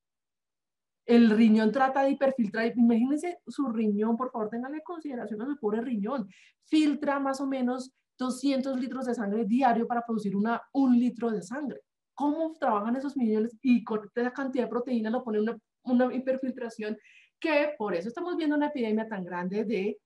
El 1.07 1.31
riñón 1.31 1.73
trata 1.73 2.03
de 2.03 2.11
hiperfiltrar. 2.11 2.73
Imagínense 2.77 3.39
su 3.47 3.69
riñón, 3.69 4.17
por 4.17 4.31
favor, 4.31 4.51
tenganle 4.51 4.83
consideración 4.83 5.43
a 5.43 5.47
su 5.47 5.57
pobre 5.59 5.81
riñón. 5.81 6.29
Filtra 6.65 7.19
más 7.19 7.41
o 7.41 7.47
menos 7.47 7.93
200 8.23 8.79
litros 8.79 9.07
de 9.07 9.15
sangre 9.15 9.45
diario 9.45 9.87
para 9.87 10.05
producir 10.05 10.37
una, 10.37 10.63
un 10.73 10.99
litro 10.99 11.31
de 11.31 11.43
sangre. 11.43 11.81
cómo 12.15 12.57
trabajan 12.61 12.95
esos 12.97 13.17
millones 13.17 13.57
y 13.63 13.83
con 13.83 14.09
esa 14.15 14.33
cantidad 14.33 14.65
de 14.65 14.71
proteína 14.71 15.11
lo 15.11 15.25
pone 15.25 15.41
una, 15.41 15.59
una 15.85 16.15
hiperfiltración 16.15 16.97
que 17.41 17.75
por 17.77 17.95
eso 17.95 18.09
estamos 18.09 18.37
viendo 18.37 18.55
una 18.55 18.67
epidemia 18.67 19.09
tan 19.09 19.25
grande 19.25 19.65
de 19.65 19.99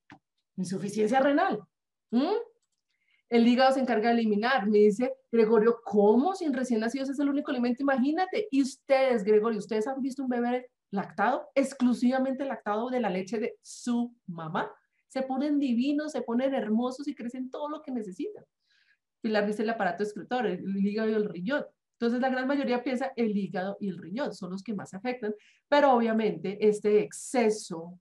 insuficiencia 0.56 1.20
renal. 1.20 1.60
El 3.28 3.46
hígado 3.46 3.74
se 3.74 3.80
encarga 3.80 4.08
de 4.08 4.14
eliminar. 4.14 4.66
Me 4.66 4.78
dice 4.78 5.12
Gregorio, 5.30 5.80
¿cómo 5.84 6.34
sin 6.34 6.54
recién 6.54 6.80
nacidos 6.80 7.10
es 7.10 7.18
el 7.18 7.28
único 7.28 7.50
alimento? 7.50 7.82
Imagínate. 7.82 8.48
Y 8.50 8.62
ustedes, 8.62 9.24
Gregorio, 9.24 9.58
¿ustedes 9.58 9.86
han 9.86 10.00
visto 10.00 10.22
un 10.22 10.28
bebé 10.30 10.70
lactado? 10.90 11.48
Exclusivamente 11.54 12.46
lactado 12.46 12.88
de 12.88 13.00
la 13.00 13.10
leche 13.10 13.38
de 13.38 13.56
su 13.60 14.14
mamá. 14.26 14.70
Se 15.16 15.22
ponen 15.22 15.58
divinos, 15.58 16.12
se 16.12 16.20
ponen 16.20 16.52
hermosos 16.52 17.08
y 17.08 17.14
crecen 17.14 17.48
todo 17.48 17.70
lo 17.70 17.80
que 17.80 17.90
necesitan. 17.90 18.44
Pilar 19.22 19.46
dice 19.46 19.62
el 19.62 19.70
aparato 19.70 20.02
excretor, 20.02 20.46
el 20.46 20.76
hígado 20.76 21.08
y 21.08 21.14
el 21.14 21.26
riñón. 21.26 21.64
Entonces 21.92 22.20
la 22.20 22.28
gran 22.28 22.46
mayoría 22.46 22.84
piensa 22.84 23.14
el 23.16 23.34
hígado 23.34 23.78
y 23.80 23.88
el 23.88 23.96
riñón 23.96 24.34
son 24.34 24.50
los 24.50 24.62
que 24.62 24.74
más 24.74 24.92
afectan, 24.92 25.34
pero 25.70 25.90
obviamente 25.92 26.58
este 26.68 27.00
exceso 27.00 27.98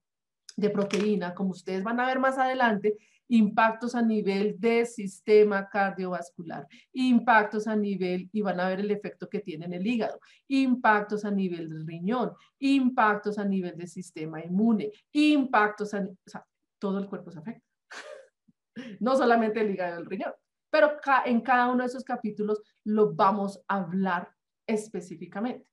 de 0.57 0.69
proteína, 0.69 1.33
como 1.33 1.51
ustedes 1.51 1.85
van 1.85 2.01
a 2.01 2.05
ver 2.05 2.19
más 2.19 2.37
adelante, 2.37 2.97
impactos 3.29 3.95
a 3.95 4.01
nivel 4.01 4.59
de 4.59 4.85
sistema 4.85 5.69
cardiovascular, 5.69 6.67
impactos 6.91 7.65
a 7.65 7.77
nivel, 7.77 8.29
y 8.33 8.41
van 8.41 8.59
a 8.59 8.67
ver 8.67 8.81
el 8.81 8.91
efecto 8.91 9.29
que 9.29 9.39
tiene 9.39 9.67
en 9.67 9.73
el 9.73 9.87
hígado, 9.87 10.19
impactos 10.49 11.23
a 11.23 11.31
nivel 11.31 11.69
del 11.69 11.87
riñón, 11.87 12.33
impactos 12.59 13.39
a 13.39 13.45
nivel 13.45 13.77
del 13.77 13.87
sistema 13.87 14.43
inmune, 14.43 14.91
impactos 15.13 15.93
a, 15.93 16.01
o 16.01 16.29
sea, 16.29 16.45
todo 16.87 16.99
el 16.99 17.07
cuerpo 17.07 17.31
se 17.31 17.39
afecta. 17.39 17.65
No 18.99 19.15
solamente 19.15 19.61
el 19.61 19.71
hígado 19.71 19.95
y 19.95 20.01
el 20.01 20.05
riñón 20.05 20.33
pero 20.75 20.91
en 21.23 21.39
cada 21.39 21.71
uno 21.71 21.83
de 21.83 21.87
esos 21.87 22.03
capítulos 22.03 22.61
lo 22.83 23.15
vamos 23.15 23.63
a 23.69 23.77
hablar 23.77 24.27
específicamente. 24.67 25.65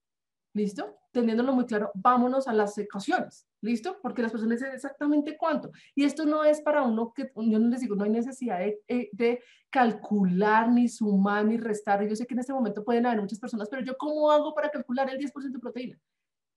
¿Listo? 0.54 0.96
Teniéndolo 1.10 1.52
muy 1.54 1.66
claro, 1.66 1.90
vámonos 1.92 2.46
a 2.46 2.52
las 2.52 2.78
ecuaciones. 2.78 3.48
¿Listo? 3.62 3.98
Porque 4.00 4.22
las 4.22 4.30
personas 4.30 4.60
dicen 4.60 4.72
exactamente 4.72 5.36
cuánto. 5.36 5.72
Y 5.96 6.04
esto 6.04 6.24
no 6.24 6.44
es 6.44 6.60
para 6.60 6.82
uno 6.82 7.12
que, 7.12 7.32
yo 7.34 7.58
no 7.58 7.68
les 7.68 7.80
digo, 7.80 7.96
no 7.96 8.04
hay 8.04 8.10
necesidad 8.10 8.60
de, 8.60 8.80
eh, 8.86 9.08
de, 9.10 9.42
calcular, 9.70 10.70
ni 10.70 10.88
sumar, 10.88 11.46
ni 11.46 11.56
restar. 11.56 12.06
Yo 12.06 12.14
sé 12.14 12.24
que 12.24 12.34
en 12.34 12.40
este 12.40 12.52
momento 12.52 12.84
pueden 12.84 13.04
haber 13.04 13.20
muchas 13.20 13.40
personas, 13.40 13.68
pero 13.68 13.82
yo 13.82 13.96
¿cómo 13.98 14.30
hago 14.30 14.54
para 14.54 14.70
calcular 14.70 15.10
el 15.10 15.18
10% 15.18 15.50
de 15.50 15.58
proteína? 15.58 15.98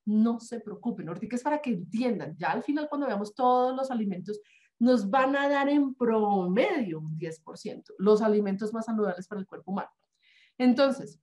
No 0.05 0.39
se 0.39 0.59
preocupen, 0.59 1.07
ahorita 1.09 1.35
es 1.35 1.43
para 1.43 1.61
que 1.61 1.71
entiendan. 1.71 2.35
Ya 2.37 2.51
al 2.51 2.63
final, 2.63 2.87
cuando 2.87 3.07
veamos 3.07 3.33
todos 3.33 3.75
los 3.75 3.91
alimentos, 3.91 4.39
nos 4.79 5.09
van 5.09 5.35
a 5.35 5.49
dar 5.49 5.69
en 5.69 5.95
promedio 5.95 6.99
un 6.99 7.17
10%, 7.17 7.83
los 7.97 8.21
alimentos 8.21 8.73
más 8.73 8.85
saludables 8.85 9.27
para 9.27 9.41
el 9.41 9.47
cuerpo 9.47 9.71
humano. 9.71 9.89
Entonces, 10.57 11.19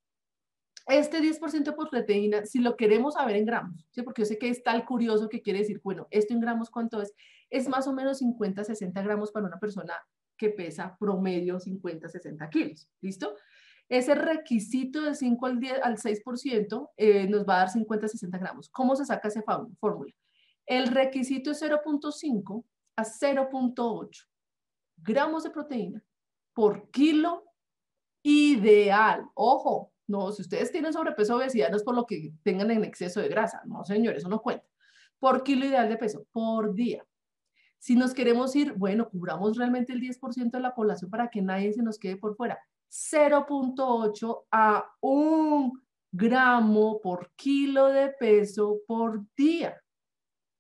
este 0.87 1.21
10% 1.21 1.65
de 1.65 1.73
proteína, 1.73 2.45
si 2.45 2.59
lo 2.59 2.77
queremos 2.77 3.15
saber 3.15 3.37
en 3.37 3.47
gramos, 3.47 3.87
¿sí? 3.91 4.03
porque 4.03 4.23
yo 4.23 4.27
sé 4.27 4.39
que 4.39 4.49
es 4.49 4.63
tal 4.63 4.85
curioso 4.85 5.29
que 5.29 5.43
quiere 5.43 5.61
decir, 5.61 5.81
bueno, 5.83 6.09
esto 6.11 6.35
en 6.35 6.41
gramos, 6.41 6.71
¿cuánto 6.71 7.01
es? 7.01 7.15
Es 7.51 7.69
más 7.69 7.87
o 7.87 7.93
menos 7.93 8.19
50, 8.19 8.65
60 8.65 9.03
gramos 9.03 9.31
para 9.31 9.47
una 9.47 9.61
persona 9.61 9.95
que 10.37 10.51
pesa 10.51 10.97
promedio 10.99 11.61
50, 11.61 12.09
60 12.09 12.51
kilos, 12.51 12.89
¿listo? 13.01 13.37
Ese 13.89 14.15
requisito 14.15 15.03
de 15.03 15.15
5 15.15 15.47
al, 15.47 15.61
10, 15.61 15.81
al 15.83 15.99
6% 15.99 16.91
eh, 16.97 17.27
nos 17.29 17.47
va 17.47 17.57
a 17.57 17.59
dar 17.59 17.71
50, 17.71 18.09
60 18.09 18.39
gramos. 18.39 18.69
¿Cómo 18.71 18.97
se 18.97 19.05
saca 19.05 19.29
esa 19.29 19.43
fórmula? 19.43 20.13
El 20.67 20.89
requisito 20.89 21.51
es 21.51 21.63
0.5 21.63 22.65
a 22.97 23.05
0.8 23.05 24.27
gramos 25.03 25.43
de 25.43 25.51
proteína 25.51 26.03
por 26.55 26.91
kilo 26.91 27.45
ideal. 28.23 29.25
Ojo, 29.35 29.93
no, 30.07 30.33
si 30.33 30.43
ustedes 30.43 30.71
tienen 30.71 30.93
sobrepeso 30.93 31.35
o 31.35 31.39
obesidad 31.39 31.71
no 31.71 31.77
es 31.77 31.83
por 31.83 31.95
lo 31.95 32.07
que 32.07 32.33
tengan 32.43 32.71
en 32.71 32.85
exceso 32.85 33.21
de 33.21 33.29
grasa. 33.29 33.63
No, 33.67 33.85
señores, 33.85 34.19
eso 34.19 34.29
no 34.29 34.41
cuenta. 34.41 34.67
Por 35.19 35.43
kilo 35.43 35.67
ideal 35.67 35.89
de 35.89 35.97
peso, 35.97 36.27
por 36.33 36.75
día. 36.75 37.05
Si 37.79 37.97
nos 37.97 38.15
queremos 38.15 38.55
ir, 38.55 38.75
bueno, 38.75 39.09
cubramos 39.09 39.57
realmente 39.57 39.93
el 39.93 40.01
10% 40.01 40.51
de 40.51 40.61
la 40.61 40.75
población 40.75 41.11
para 41.11 41.29
que 41.31 41.43
nadie 41.43 41.73
se 41.73 41.83
nos 41.83 41.99
quede 41.99 42.17
por 42.17 42.37
fuera. 42.37 42.59
0.8 42.93 44.45
a 44.51 44.85
1 45.01 45.73
gramo 46.13 47.01
por 47.01 47.33
kilo 47.35 47.87
de 47.87 48.11
peso 48.11 48.81
por 48.87 49.25
día 49.35 49.81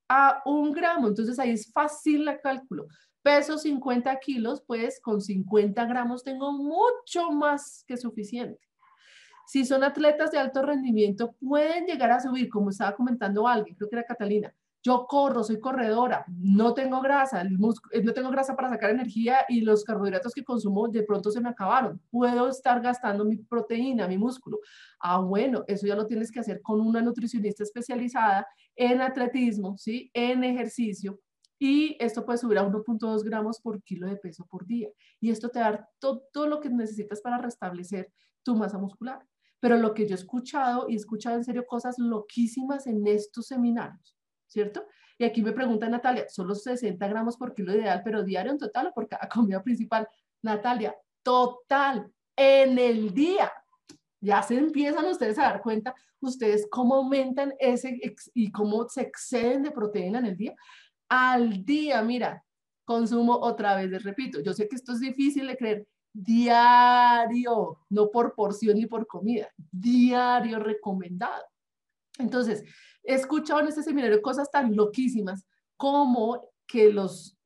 a 0.09 0.43
un 0.47 0.72
gramo. 0.72 1.09
Entonces 1.09 1.39
ahí 1.39 1.51
es 1.51 1.70
fácil 1.70 2.26
el 2.26 2.41
cálculo. 2.41 2.87
Peso 3.22 3.59
50 3.59 4.18
kilos, 4.18 4.62
pues 4.66 4.99
con 5.01 5.20
50 5.20 5.85
gramos 5.85 6.24
tengo 6.24 6.53
mucho 6.53 7.30
más 7.30 7.85
que 7.87 7.97
suficiente. 7.97 8.66
Si 9.47 9.64
son 9.66 9.85
atletas 9.85 10.30
de 10.30 10.39
alto 10.39 10.62
rendimiento, 10.62 11.35
pueden 11.39 11.85
llegar 11.85 12.11
a 12.11 12.20
subir, 12.20 12.49
como 12.49 12.70
estaba 12.70 12.97
comentando 12.97 13.47
alguien, 13.47 13.76
creo 13.76 13.91
que 13.91 13.97
era 13.97 14.07
Catalina, 14.07 14.55
yo 14.83 15.07
corro, 15.07 15.45
soy 15.45 15.61
corredora, 15.61 16.24
no 16.28 16.74
tengo 16.74 17.01
grasa, 17.01 17.43
eh, 17.43 18.03
no 18.03 18.12
tengo 18.12 18.30
grasa 18.30 18.57
para 18.57 18.68
sacar 18.68 18.91
energía 18.91 19.39
y 19.49 19.61
los 19.61 19.85
carbohidratos 19.85 20.33
que 20.35 20.43
consumo 20.43 20.89
de 20.89 21.05
pronto 21.05 21.30
se 21.30 21.41
me 21.41 21.51
acabaron. 21.51 22.01
Puedo 22.11 22.49
estar 22.49 22.80
gastando 22.80 23.24
mi 23.24 23.37
proteína, 23.37 24.09
mi 24.09 24.18
músculo. 24.18 24.59
Ah, 24.99 25.20
bueno, 25.20 25.62
eso 25.68 25.87
ya 25.87 25.95
lo 25.95 26.07
tienes 26.07 26.33
que 26.33 26.41
hacer 26.41 26.61
con 26.62 26.80
una 26.80 27.01
nutricionista 27.01 27.62
especializada 27.62 28.47
en 28.74 29.01
atletismo, 29.01 29.78
¿sí? 29.78 30.11
En 30.14 30.43
ejercicio. 30.43 31.20
Y 31.61 31.97
esto 32.01 32.26
puede 32.26 32.39
subir 32.39 32.59
a 32.59 32.66
1.2 32.66 33.22
gramos 33.22 33.61
por 33.61 33.80
kilo 33.85 34.09
de 34.09 34.16
peso 34.16 34.45
por 34.51 34.66
día. 34.66 34.89
Y 35.20 35.30
esto 35.30 35.49
te 35.49 35.61
da 35.61 35.89
todo, 36.01 36.24
todo 36.33 36.49
lo 36.49 36.61
que 36.61 36.68
necesitas 36.70 37.20
para 37.20 37.39
restablecer 37.39 38.12
tu 38.43 38.57
masa 38.57 38.78
muscular. 38.78 39.24
Pero 39.61 39.76
lo 39.76 39.95
que 39.95 40.09
yo 40.09 40.16
he 40.16 40.18
escuchado, 40.18 40.87
y 40.89 40.95
he 40.95 40.97
escuchado 40.97 41.37
en 41.37 41.45
serio 41.45 41.64
cosas 41.68 41.97
loquísimas 42.01 42.89
en 42.89 43.07
estos 43.07 43.47
seminarios, 43.47 44.16
¿cierto? 44.53 44.86
Y 45.18 45.24
aquí 45.24 45.42
me 45.42 45.53
pregunta 45.53 45.88
Natalia, 45.88 46.28
solo 46.28 46.55
60 46.55 47.07
gramos 47.09 47.36
por 47.36 47.55
kilo 47.55 47.74
ideal, 47.74 48.03
pero 48.05 48.22
diario 48.22 48.53
en 48.53 48.59
total 48.59 48.88
o 48.88 48.92
por 48.92 49.09
cada 49.09 49.28
comida 49.32 49.62
principal. 49.62 50.07
Natalia, 50.42 50.94
total, 51.22 52.12
en 52.36 52.78
el 52.78 53.12
día. 53.14 53.50
Ya 54.20 54.42
se 54.42 54.57
empiezan 54.57 55.07
ustedes 55.07 55.38
a 55.38 55.42
dar 55.44 55.62
cuenta, 55.62 55.94
ustedes 56.20 56.66
cómo 56.70 56.96
aumentan 56.96 57.55
ese 57.59 57.98
y 58.34 58.53
cómo 58.53 58.88
se 58.88 59.03
exceden 59.03 59.62
de 59.62 59.70
proteína 59.72 60.20
en 60.20 60.26
el 60.26 60.36
día. 60.36 60.55
Al 61.09 61.64
día, 61.64 62.03
mira, 62.03 62.44
consumo 62.84 63.34
otra 63.34 63.76
vez, 63.76 63.90
les 63.90 64.03
repito, 64.05 64.40
yo 64.40 64.53
sé 64.53 64.68
que 64.68 64.76
esto 64.76 64.92
es 64.92 65.00
difícil 65.00 65.48
de 65.48 65.57
creer, 65.57 65.88
diario, 66.12 67.78
no 67.90 68.11
por 68.11 68.34
porción 68.34 68.76
ni 68.76 68.86
por 68.86 69.07
comida, 69.07 69.48
diario 69.70 70.59
recomendado. 70.59 71.42
Entonces, 72.18 72.64
he 73.04 73.14
escuchado 73.14 73.60
en 73.60 73.68
este 73.68 73.82
seminario 73.82 74.22
cosas 74.22 74.50
tan 74.50 74.74
loquísimas 74.76 75.46
como 75.76 76.48
que 76.66 76.92
los, 76.92 77.38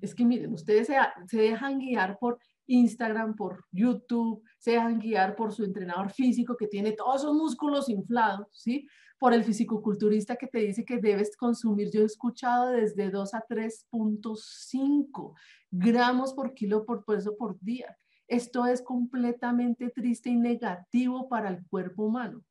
es 0.00 0.14
que 0.14 0.24
miren, 0.24 0.52
ustedes 0.52 0.86
se, 0.86 0.96
se 1.26 1.40
dejan 1.40 1.78
guiar 1.78 2.18
por 2.18 2.38
Instagram, 2.66 3.34
por 3.34 3.64
YouTube, 3.72 4.42
se 4.58 4.72
dejan 4.72 4.98
guiar 4.98 5.34
por 5.36 5.52
su 5.52 5.64
entrenador 5.64 6.10
físico 6.10 6.56
que 6.56 6.66
tiene 6.66 6.92
todos 6.92 7.22
esos 7.22 7.34
músculos 7.34 7.88
inflados, 7.88 8.46
¿sí? 8.52 8.86
Por 9.18 9.32
el 9.32 9.42
fisicoculturista 9.42 10.36
que 10.36 10.46
te 10.46 10.58
dice 10.58 10.84
que 10.84 10.98
debes 10.98 11.36
consumir, 11.36 11.90
yo 11.90 12.02
he 12.02 12.04
escuchado 12.04 12.70
desde 12.70 13.10
2 13.10 13.34
a 13.34 13.44
3.5 13.48 15.34
gramos 15.70 16.32
por 16.32 16.54
kilo 16.54 16.84
por 16.84 17.04
peso 17.04 17.36
por 17.36 17.58
día. 17.60 17.96
Esto 18.26 18.66
es 18.66 18.82
completamente 18.82 19.90
triste 19.90 20.30
y 20.30 20.36
negativo 20.36 21.28
para 21.28 21.48
el 21.48 21.66
cuerpo 21.66 22.04
humano. 22.04 22.42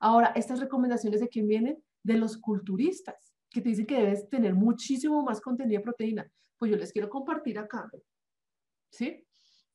Ahora, 0.00 0.32
estas 0.34 0.58
recomendaciones 0.58 1.20
de 1.20 1.28
quién 1.28 1.46
vienen? 1.46 1.82
De 2.02 2.16
los 2.16 2.36
culturistas, 2.36 3.32
que 3.48 3.60
te 3.60 3.68
dicen 3.68 3.86
que 3.86 3.96
debes 3.96 4.28
tener 4.28 4.54
muchísimo 4.54 5.22
más 5.22 5.40
contenido 5.40 5.78
de 5.78 5.84
proteína. 5.84 6.30
Pues 6.58 6.70
yo 6.70 6.76
les 6.76 6.92
quiero 6.92 7.08
compartir 7.08 7.58
acá. 7.58 7.88
¿Sí? 8.90 9.24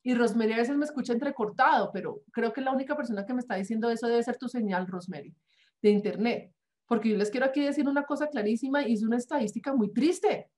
Y 0.04 0.14
Rosemary 0.14 0.54
a 0.54 0.58
veces 0.58 0.76
me 0.76 0.86
escucha 0.86 1.14
entrecortado, 1.14 1.92
pero 1.94 2.22
creo 2.32 2.52
que 2.52 2.62
la 2.62 2.72
única 2.72 2.96
persona 2.96 3.26
que 3.26 3.34
me 3.34 3.40
está 3.40 3.56
diciendo 3.56 3.90
eso 3.90 4.08
debe 4.08 4.22
ser 4.22 4.38
tu 4.38 4.48
señal, 4.48 4.88
Rosemary, 4.88 5.34
de 5.82 5.90
internet. 5.90 6.54
Porque 6.86 7.10
yo 7.10 7.18
les 7.18 7.30
quiero 7.30 7.46
aquí 7.46 7.64
decir 7.64 7.88
una 7.88 8.04
cosa 8.04 8.28
clarísima 8.28 8.88
y 8.88 8.94
es 8.94 9.04
una 9.04 9.18
estadística 9.18 9.74
muy 9.74 9.94
triste. 9.94 10.50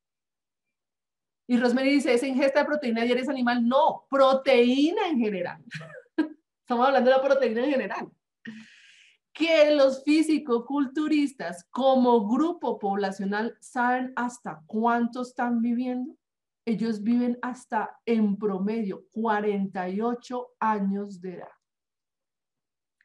Y 1.48 1.58
Rosemary 1.58 1.92
dice, 1.92 2.14
¿es 2.14 2.24
ingesta 2.24 2.60
de 2.60 2.66
proteína 2.66 3.04
diaria 3.04 3.24
es 3.24 3.30
animal? 3.30 3.68
No, 3.68 4.06
proteína 4.10 5.08
en 5.08 5.20
general. 5.20 5.64
Estamos 6.62 6.88
hablando 6.88 7.10
de 7.10 7.16
la 7.18 7.24
proteína 7.24 7.64
en 7.66 7.72
general 7.72 8.12
que 9.40 9.74
los 9.74 10.04
físico-culturistas 10.04 11.64
como 11.72 12.28
grupo 12.28 12.78
poblacional 12.78 13.56
saben 13.62 14.12
hasta 14.18 14.62
cuánto 14.66 15.22
están 15.22 15.62
viviendo. 15.62 16.14
Ellos 16.66 17.02
viven 17.02 17.40
hasta 17.42 17.98
en 18.06 18.36
promedio 18.38 19.06
48 19.12 20.46
años 20.60 21.22
de 21.22 21.36
edad. 21.36 21.54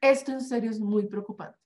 Esto 0.01 0.33
en 0.33 0.41
serio 0.41 0.71
es 0.71 0.79
muy 0.81 1.07
preocupante. 1.07 1.57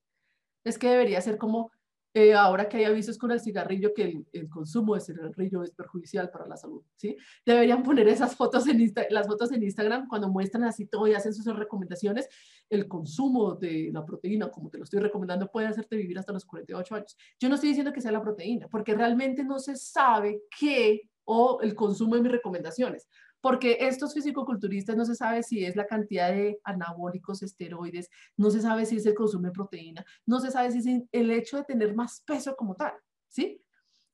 Es 0.63 0.77
que 0.77 0.87
debería 0.87 1.19
ser 1.19 1.39
como 1.39 1.71
Eh, 2.13 2.33
ahora 2.33 2.67
que 2.67 2.77
hay 2.77 2.85
avisos 2.85 3.19
con 3.19 3.31
el 3.31 3.39
cigarrillo 3.39 3.93
que 3.93 4.23
el, 4.31 4.49
consumo 4.49 4.95
de 4.95 5.01
cigarrillo 5.01 5.61
es 5.61 5.71
perjudicial 5.71 6.31
para 6.31 6.47
la 6.47 6.57
salud, 6.57 6.81
¿sí? 6.95 7.15
Deberían 7.45 7.83
poner 7.83 8.07
esas 8.07 8.35
fotos 8.35 8.67
en 8.67 8.91
las 9.11 9.27
fotos 9.27 9.51
en 9.51 9.61
Instagram 9.61 10.07
cuando 10.07 10.27
muestran 10.27 10.63
así 10.63 10.87
todo 10.87 11.07
y 11.07 11.13
hacen 11.13 11.33
sus 11.33 11.45
recomendaciones. 11.55 12.27
El 12.67 12.87
consumo 12.87 13.53
de 13.53 13.91
la 13.93 14.03
proteína, 14.03 14.49
como 14.49 14.69
te 14.69 14.79
lo 14.79 14.85
estoy 14.85 15.01
recomendando, 15.01 15.51
puede 15.51 15.67
hacerte 15.67 15.97
vivir 15.97 16.17
hasta 16.17 16.33
los 16.33 16.45
48 16.45 16.95
años. 16.95 17.15
Yo 17.39 17.47
no 17.47 17.55
estoy 17.55 17.69
diciendo 17.69 17.93
que 17.93 18.01
sea 18.01 18.11
la 18.11 18.23
proteína, 18.23 18.67
porque 18.67 18.95
realmente 18.95 19.43
no 19.43 19.59
se 19.59 19.75
sabe 19.75 20.41
qué 20.59 21.09
o 21.25 21.59
el 21.61 21.75
consumo 21.75 22.15
de 22.15 22.23
mis 22.23 22.31
recomendaciones 22.31 23.07
porque 23.41 23.77
estos 23.79 24.13
fisicoculturistas 24.13 24.95
no 24.95 25.05
se 25.05 25.15
sabe 25.15 25.43
si 25.43 25.63
es 25.63 25.75
la 25.75 25.85
cantidad 25.85 26.31
de 26.31 26.59
anabólicos, 26.63 27.41
esteroides, 27.41 28.09
no 28.37 28.49
se 28.51 28.61
sabe 28.61 28.85
si 28.85 29.13
consumo 29.13 29.47
de 29.47 29.51
proteína, 29.51 30.05
no 30.25 30.39
se 30.39 30.51
sabe 30.51 30.71
si 30.71 30.79
es 30.79 31.03
el 31.11 31.31
hecho 31.31 31.57
de 31.57 31.63
tener 31.63 31.95
más 31.95 32.21
peso 32.25 32.55
como 32.55 32.75
tal, 32.75 32.93
¿sí? 33.27 33.61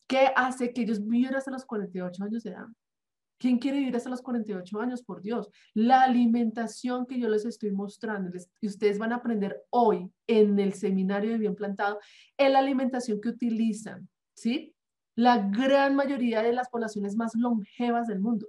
¿Qué 0.08 0.30
hace 0.36 0.72
que 0.72 0.84
ellos 0.84 1.06
vivan 1.06 1.36
hasta 1.36 1.52
los 1.52 1.66
48 1.66 2.24
años 2.24 2.44
de 2.44 2.52
edad? 2.52 2.68
¿Quién 3.38 3.58
quiere 3.58 3.80
vivir 3.80 3.96
hasta 3.96 4.10
los 4.10 4.22
48 4.22 4.80
años? 4.80 5.04
Por 5.04 5.22
Dios. 5.22 5.50
La 5.74 6.04
alimentación 6.04 7.06
que 7.06 7.20
yo 7.20 7.28
les 7.28 7.46
estoy 7.46 7.72
mostrando 7.72 8.32
y 8.62 8.68
ustedes 8.68 8.98
van 8.98 9.12
a 9.12 9.18
aprender 9.18 9.62
hoy 9.72 10.10
en 10.28 10.58
el 10.60 10.74
seminario 10.74 11.32
de 11.32 11.40
Bien 11.40 11.56
Plantado 11.56 12.00
es 12.38 12.52
la 12.52 12.60
alimentación 12.60 13.20
que 13.20 13.30
utilizan, 13.30 14.08
¿sí? 14.34 14.74
La 15.16 15.38
gran 15.50 15.96
mayoría 15.96 16.44
de 16.44 16.54
las 16.54 16.70
poblaciones 16.70 17.16
más 17.16 17.36
longevas 17.36 18.08
del 18.08 18.20
mundo 18.20 18.48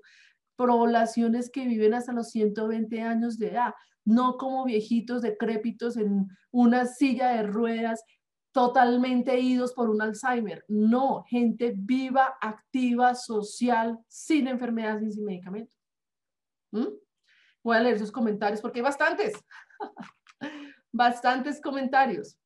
poblaciones 0.56 1.50
que 1.50 1.66
viven 1.66 1.94
hasta 1.94 2.12
los 2.12 2.30
120 2.30 3.02
años 3.02 3.38
de 3.38 3.48
edad, 3.48 3.74
no 4.04 4.36
como 4.36 4.64
viejitos 4.64 5.22
decrépitos 5.22 5.96
en 5.96 6.28
una 6.50 6.86
silla 6.86 7.30
de 7.30 7.42
ruedas 7.42 8.02
totalmente 8.52 9.38
idos 9.38 9.74
por 9.74 9.90
un 9.90 10.00
Alzheimer. 10.00 10.64
No, 10.68 11.24
gente 11.28 11.74
viva, 11.76 12.36
activa, 12.40 13.14
social, 13.14 13.98
sin 14.08 14.48
enfermedades 14.48 15.02
y 15.02 15.12
sin 15.12 15.24
medicamentos. 15.24 15.76
¿Mm? 16.72 16.88
Voy 17.62 17.76
a 17.76 17.80
leer 17.80 17.98
sus 17.98 18.12
comentarios 18.12 18.60
porque 18.60 18.78
hay 18.78 18.84
bastantes. 18.84 19.34
bastantes 20.92 21.60
comentarios. 21.60 22.38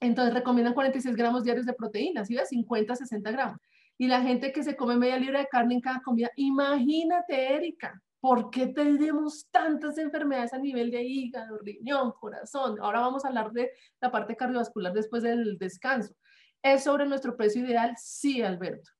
Entonces 0.00 0.34
recomiendan 0.34 0.74
46 0.74 1.16
gramos 1.16 1.44
diarios 1.44 1.66
de 1.66 1.72
proteínas, 1.72 2.28
¿sí? 2.28 2.36
50, 2.38 2.94
60 2.94 3.30
gramos 3.32 3.58
y 3.98 4.08
la 4.08 4.22
gente 4.22 4.52
que 4.52 4.62
se 4.62 4.76
come 4.76 4.96
media 4.96 5.18
libra 5.18 5.40
de 5.40 5.46
carne 5.46 5.74
en 5.74 5.80
cada 5.80 6.00
comida. 6.02 6.30
Imagínate, 6.36 7.54
Erika, 7.54 8.00
¿por 8.20 8.50
qué 8.50 8.68
tenemos 8.68 9.48
tantas 9.50 9.98
enfermedades 9.98 10.52
a 10.52 10.58
nivel 10.58 10.90
de 10.90 11.02
hígado, 11.02 11.58
riñón, 11.58 12.12
corazón? 12.12 12.76
Ahora 12.80 13.00
vamos 13.00 13.24
a 13.24 13.28
hablar 13.28 13.52
de 13.52 13.70
la 14.00 14.10
parte 14.10 14.36
cardiovascular 14.36 14.92
después 14.92 15.22
del 15.22 15.58
descanso. 15.58 16.14
¿Es 16.62 16.84
sobre 16.84 17.06
nuestro 17.06 17.36
peso 17.36 17.58
ideal? 17.58 17.94
Sí, 17.98 18.42
Alberto. 18.42 18.90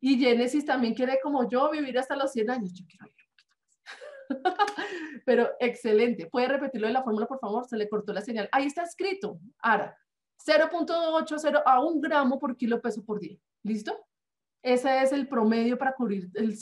Y 0.00 0.18
Genesis 0.18 0.64
también 0.64 0.94
quiere, 0.94 1.18
como 1.22 1.48
yo, 1.48 1.70
vivir 1.70 1.98
hasta 1.98 2.14
los 2.14 2.32
100 2.32 2.50
años. 2.50 2.72
Yo 2.74 2.84
quiero 2.86 3.06
vivir. 3.06 3.26
Pero 5.24 5.50
excelente. 5.58 6.26
¿Puede 6.26 6.48
repetirlo 6.48 6.86
de 6.86 6.92
la 6.92 7.02
fórmula, 7.02 7.26
por 7.26 7.40
favor? 7.40 7.66
Se 7.66 7.76
le 7.76 7.88
cortó 7.88 8.12
la 8.12 8.20
señal. 8.20 8.48
Ahí 8.52 8.66
está 8.66 8.82
escrito. 8.82 9.40
Ahora, 9.60 9.96
0.80 10.46 11.62
a 11.64 11.80
1 11.80 12.00
gramo 12.00 12.38
por 12.38 12.56
kilo 12.56 12.80
peso 12.80 13.02
por 13.04 13.18
día. 13.18 13.38
¿Listo? 13.62 14.06
Ese 14.66 15.00
es 15.00 15.12
el 15.12 15.28
promedio 15.28 15.78
para 15.78 15.94
cubrir 15.94 16.28
el, 16.34 16.58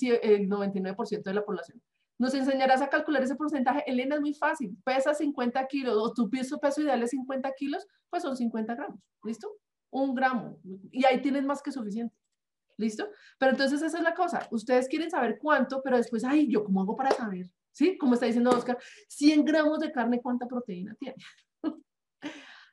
99% 0.46 1.22
de 1.22 1.32
la 1.32 1.42
población. 1.42 1.80
Nos 2.18 2.34
enseñarás 2.34 2.82
a 2.82 2.90
calcular 2.90 3.22
ese 3.22 3.34
porcentaje. 3.34 3.82
Elena, 3.86 4.16
es 4.16 4.20
muy 4.20 4.34
fácil. 4.34 4.76
Pesa 4.84 5.14
50 5.14 5.66
kilos 5.68 5.96
o 5.96 6.12
tu 6.12 6.28
peso, 6.28 6.60
peso 6.60 6.82
ideal 6.82 7.02
es 7.02 7.10
50 7.12 7.50
kilos, 7.52 7.86
pues 8.10 8.22
son 8.22 8.36
50 8.36 8.74
gramos. 8.74 9.00
¿Listo? 9.24 9.50
Un 9.88 10.14
gramo. 10.14 10.60
Y 10.90 11.06
ahí 11.06 11.22
tienes 11.22 11.46
más 11.46 11.62
que 11.62 11.72
suficiente. 11.72 12.14
¿Listo? 12.76 13.08
Pero 13.38 13.52
entonces 13.52 13.80
esa 13.80 13.96
es 13.96 14.04
la 14.04 14.14
cosa. 14.14 14.48
Ustedes 14.50 14.86
quieren 14.86 15.10
saber 15.10 15.38
cuánto, 15.38 15.80
pero 15.82 15.96
después, 15.96 16.24
ay, 16.24 16.46
¿yo 16.46 16.62
cómo 16.62 16.82
hago 16.82 16.96
para 16.96 17.10
saber? 17.10 17.46
¿Sí? 17.72 17.96
Como 17.96 18.12
está 18.12 18.26
diciendo 18.26 18.50
Oscar, 18.50 18.76
100 19.08 19.46
gramos 19.46 19.78
de 19.78 19.90
carne, 19.90 20.20
¿cuánta 20.20 20.46
proteína 20.46 20.94
tiene? 20.96 21.16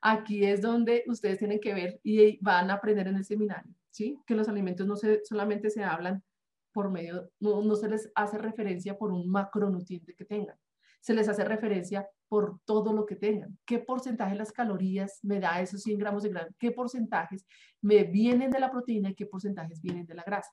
Aquí 0.01 0.43
es 0.43 0.61
donde 0.61 1.05
ustedes 1.07 1.37
tienen 1.37 1.61
que 1.61 1.73
ver 1.73 2.01
y 2.03 2.37
van 2.43 2.69
a 2.69 2.73
aprender 2.73 3.07
en 3.07 3.15
el 3.15 3.23
seminario. 3.23 3.73
¿Sí? 3.91 4.19
Que 4.25 4.35
los 4.35 4.47
alimentos 4.49 4.87
no 4.87 4.95
se, 4.95 5.23
solamente 5.23 5.69
se 5.69 5.83
hablan 5.83 6.23
por 6.73 6.89
medio, 6.89 7.29
no, 7.39 7.75
se 7.75 7.89
les 7.89 8.09
hace 8.15 8.37
referencia 8.37 8.97
por 8.97 9.11
un 9.11 9.29
macronutriente 9.29 10.15
que 10.15 10.25
tengan, 10.25 10.55
se 11.01 11.13
les 11.13 11.27
hace 11.27 11.43
referencia 11.43 12.07
por 12.29 12.61
todo 12.63 12.93
lo 12.93 13.05
que 13.05 13.17
tengan. 13.17 13.57
¿Qué 13.65 13.79
porcentaje 13.79 14.31
de 14.31 14.37
las 14.37 14.53
calorías 14.53 15.19
me 15.21 15.39
da 15.39 15.59
esos 15.59 15.83
100 15.83 15.99
gramos 15.99 16.23
de 16.23 16.29
grasa? 16.29 16.49
¿Qué 16.57 16.71
porcentajes 16.71 17.45
me 17.81 18.05
vienen 18.05 18.51
de 18.51 18.59
la 18.59 18.71
proteína 18.71 19.09
y 19.09 19.15
qué 19.15 19.25
porcentajes 19.25 19.81
vienen 19.81 20.05
de 20.05 20.15
la 20.15 20.23
grasa? 20.23 20.51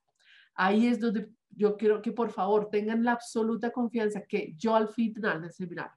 Ahí 0.54 0.88
es 0.88 0.98
donde 0.98 1.28
yo 1.50 1.76
quiero 1.76 2.02
que 2.02 2.10
por 2.10 2.30
favor 2.30 2.68
tengan 2.68 3.04
la 3.04 3.12
absoluta 3.12 3.70
confianza 3.70 4.22
que 4.22 4.54
yo 4.56 4.74
al 4.74 4.88
final 4.88 5.42
del 5.42 5.52
seminario, 5.52 5.92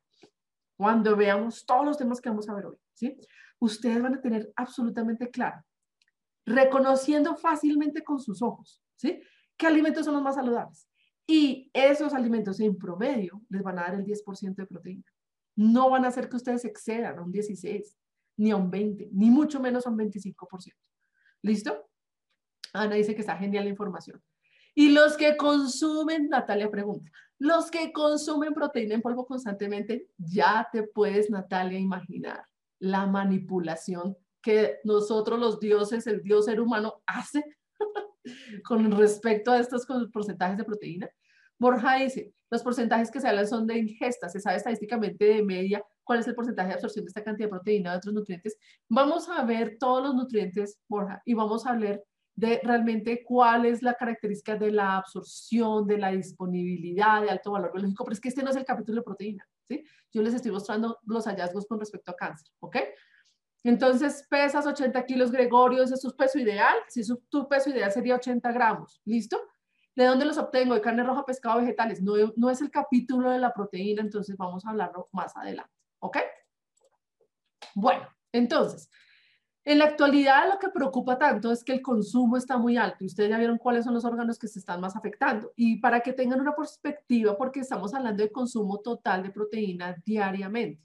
cuando 0.78 1.16
veamos 1.16 1.66
todos 1.66 1.84
los 1.84 1.98
temas 1.98 2.22
que 2.22 2.30
vamos 2.30 2.48
a 2.48 2.54
ver 2.54 2.68
hoy, 2.68 2.78
¿sí? 2.94 3.18
Ustedes 3.58 4.02
van 4.02 4.16
a 4.16 4.22
tener 4.22 4.52
absolutamente 4.56 5.30
claro 5.32 5.64
reconociendo 6.46 7.36
fácilmente 7.36 8.04
con 8.04 8.20
sus 8.20 8.42
ojos, 8.42 8.82
¿sí? 8.96 9.22
¿Qué 9.58 9.68
alimentos 9.68 10.06
son 10.06 10.16
los 10.16 10.24
más 10.24 10.36
saludables? 10.36 10.88
Y 11.28 11.70
esos 11.74 12.14
alimentos 12.14 12.60
en 12.60 12.78
promedio 12.78 13.42
les 13.50 13.62
van 13.62 13.80
a 13.80 13.84
dar 13.84 13.96
el 13.96 14.06
10% 14.06 14.56
de 14.56 14.66
proteína. 14.66 15.06
No 15.56 15.90
van 15.90 16.06
a 16.06 16.08
hacer 16.08 16.30
que 16.30 16.36
ustedes 16.36 16.66
excedan 16.66 17.20
a 17.20 17.22
un 17.22 17.32
16, 17.32 17.98
ni 18.38 18.52
a 18.52 18.56
un 18.56 18.72
20, 18.72 19.10
ni 19.14 19.30
mucho 19.30 19.60
menos 19.60 19.86
a 19.86 19.92
un 19.92 19.98
25%. 19.98 20.74
¿Listo? 21.44 21.90
Ana 22.74 22.96
dice 22.96 23.14
que 23.14 23.22
está 23.22 23.38
genial 23.38 23.66
la 23.66 23.70
información. 23.70 24.22
Y 24.74 24.90
los 24.90 25.18
que 25.18 25.36
consumen, 25.38 26.30
Natalia 26.30 26.72
pregunta, 26.72 27.12
los 27.38 27.70
que 27.70 27.92
consumen 27.92 28.54
proteína 28.54 28.96
en 28.96 29.02
polvo 29.02 29.26
constantemente, 29.26 30.10
ya 30.18 30.68
te 30.72 30.84
puedes, 30.84 31.30
Natalia, 31.30 31.80
imaginar 31.80 32.46
la 32.80 33.06
manipulación 33.06 34.18
que 34.42 34.80
nosotros 34.84 35.40
los 35.40 35.60
dioses, 35.60 36.08
el 36.08 36.22
dios 36.22 36.46
ser 36.46 36.60
humano, 36.60 37.02
hace 37.06 37.44
con 38.66 38.92
respecto 38.92 39.52
a 39.52 39.60
estos 39.60 39.86
porcentajes 40.12 40.58
de 40.58 40.64
proteína. 40.64 41.10
Borja 41.60 41.96
dice, 41.96 42.34
los 42.50 42.64
porcentajes 42.64 43.12
que 43.12 43.22
se 43.22 43.28
hablan 43.28 43.48
son 43.48 43.68
de 43.68 43.78
ingesta, 43.78 44.28
se 44.30 44.40
sabe 44.40 44.58
estadísticamente 44.58 45.26
de 45.26 45.44
media 45.44 45.84
cuál 46.04 46.20
es 46.20 46.28
el 46.28 46.36
porcentaje 46.36 46.70
de 46.70 46.74
absorción 46.74 47.06
de 47.06 47.10
esta 47.10 47.24
cantidad 47.24 47.46
de 47.46 47.52
proteína 47.52 47.92
de 47.92 47.98
otros 47.98 48.14
nutrientes. 48.14 48.58
Vamos 48.90 49.30
a 49.30 49.44
ver 49.46 49.78
todos 49.80 50.04
los 50.04 50.16
nutrientes, 50.16 50.80
Borja, 50.90 51.22
y 51.24 51.36
vamos 51.36 51.66
a 51.66 51.72
hablar 51.72 52.04
de 52.36 52.60
realmente 52.64 53.24
cuál 53.24 53.66
es 53.66 53.84
la 53.84 53.94
característica 53.94 54.56
de 54.56 54.72
la 54.72 54.98
absorción, 54.98 55.86
de 55.86 55.98
la 55.98 56.12
disponibilidad 56.12 57.22
de 57.22 57.30
alto 57.30 57.52
valor 57.52 57.72
biológico, 57.74 58.04
pero 58.04 58.14
es 58.14 58.20
que 58.20 58.30
este 58.30 58.42
no 58.42 58.50
es 58.50 58.56
el 58.56 58.66
capítulo 58.66 58.98
de 58.98 59.04
proteína, 59.04 59.48
¿sí? 59.68 59.84
Yo 60.12 60.22
les 60.22 60.34
estoy 60.34 60.52
mostrando 60.52 61.00
los 61.06 61.26
hallazgos 61.26 61.68
con 61.68 61.80
respecto 61.80 62.12
a 62.12 62.16
cáncer, 62.16 62.52
¿ok? 62.60 62.78
Entonces 63.64 64.26
pesas 64.30 64.66
80 64.66 65.06
kilos, 65.06 65.32
Gregorio, 65.32 65.84
ese 65.84 65.96
es 65.96 66.02
tu 66.02 66.16
peso 66.16 66.40
ideal. 66.40 66.76
Si 66.88 67.04
su, 67.04 67.18
tu 67.30 67.48
peso 67.48 67.70
ideal 67.70 67.92
sería 67.92 68.16
80 68.16 68.52
gramos, 68.52 69.02
¿listo? 69.06 69.40
¿De 69.96 70.06
dónde 70.06 70.26
los 70.26 70.38
obtengo? 70.38 70.74
De 70.74 70.82
carne 70.82 71.04
roja, 71.04 71.26
pescado, 71.26 71.60
vegetales. 71.60 72.02
No, 72.02 72.14
no 72.36 72.50
es 72.50 72.62
el 72.62 72.72
capítulo 72.72 73.30
de 73.30 73.40
la 73.40 73.54
proteína, 73.54 74.02
entonces 74.02 74.38
vamos 74.38 74.66
a 74.66 74.70
hablarlo 74.70 75.10
más 75.12 75.36
adelante, 75.36 75.72
¿ok? 76.00 76.18
Bueno, 77.76 78.08
entonces, 78.32 78.90
en 79.64 79.78
la 79.78 79.86
actualidad 79.86 80.50
lo 80.52 80.58
que 80.58 80.70
preocupa 80.70 81.20
tanto 81.20 81.52
es 81.52 81.64
que 81.64 81.74
el 81.74 81.82
consumo 81.82 82.36
está 82.36 82.58
muy 82.58 82.78
alto 82.78 83.04
y 83.04 83.08
ustedes 83.08 83.30
ya 83.30 83.38
vieron 83.38 83.60
cuáles 83.60 83.86
son 83.86 83.94
los 83.94 84.06
órganos 84.06 84.40
que 84.40 84.48
se 84.48 84.60
están 84.60 84.82
más 84.82 84.96
afectando. 84.96 85.52
Y 85.56 85.80
para 85.80 86.00
que 86.00 86.14
tengan 86.14 86.42
una 86.42 86.56
perspectiva, 86.56 87.38
porque 87.38 87.60
estamos 87.60 87.94
hablando 87.94 88.24
de 88.24 88.32
consumo 88.32 88.80
total 88.80 89.24
de 89.24 89.30
proteína 89.30 89.96
diariamente, 90.04 90.82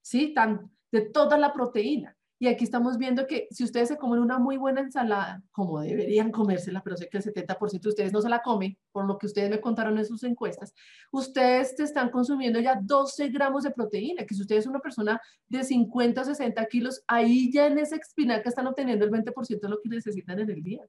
¿sí? 0.00 0.32
Tan, 0.32 0.70
de 0.94 1.00
toda 1.00 1.36
la 1.36 1.52
proteína. 1.52 2.16
Y 2.38 2.46
aquí 2.46 2.62
estamos 2.62 2.98
viendo 2.98 3.26
que 3.26 3.48
si 3.50 3.64
ustedes 3.64 3.88
se 3.88 3.96
comen 3.96 4.20
una 4.20 4.38
muy 4.38 4.56
buena 4.56 4.80
ensalada, 4.80 5.42
como 5.50 5.80
deberían 5.80 6.30
comérsela, 6.30 6.82
pero 6.84 6.96
sé 6.96 7.08
que 7.08 7.16
el 7.16 7.24
70% 7.24 7.80
de 7.80 7.88
ustedes 7.88 8.12
no 8.12 8.20
se 8.20 8.28
la 8.28 8.42
comen, 8.42 8.76
por 8.92 9.04
lo 9.06 9.18
que 9.18 9.26
ustedes 9.26 9.50
me 9.50 9.60
contaron 9.60 9.98
en 9.98 10.04
sus 10.04 10.22
encuestas, 10.22 10.72
ustedes 11.10 11.74
te 11.74 11.82
están 11.82 12.10
consumiendo 12.10 12.60
ya 12.60 12.78
12 12.80 13.28
gramos 13.30 13.64
de 13.64 13.72
proteína, 13.72 14.24
que 14.24 14.34
si 14.34 14.42
ustedes 14.42 14.64
es 14.64 14.70
una 14.70 14.78
persona 14.78 15.20
de 15.48 15.64
50 15.64 16.20
o 16.20 16.24
60 16.24 16.66
kilos, 16.66 17.02
ahí 17.08 17.50
ya 17.52 17.66
en 17.66 17.78
esa 17.78 17.96
espinaca 17.96 18.48
están 18.48 18.68
obteniendo 18.68 19.04
el 19.04 19.10
20% 19.10 19.60
de 19.60 19.68
lo 19.68 19.80
que 19.80 19.88
necesitan 19.88 20.38
en 20.38 20.50
el 20.50 20.62
día. 20.62 20.82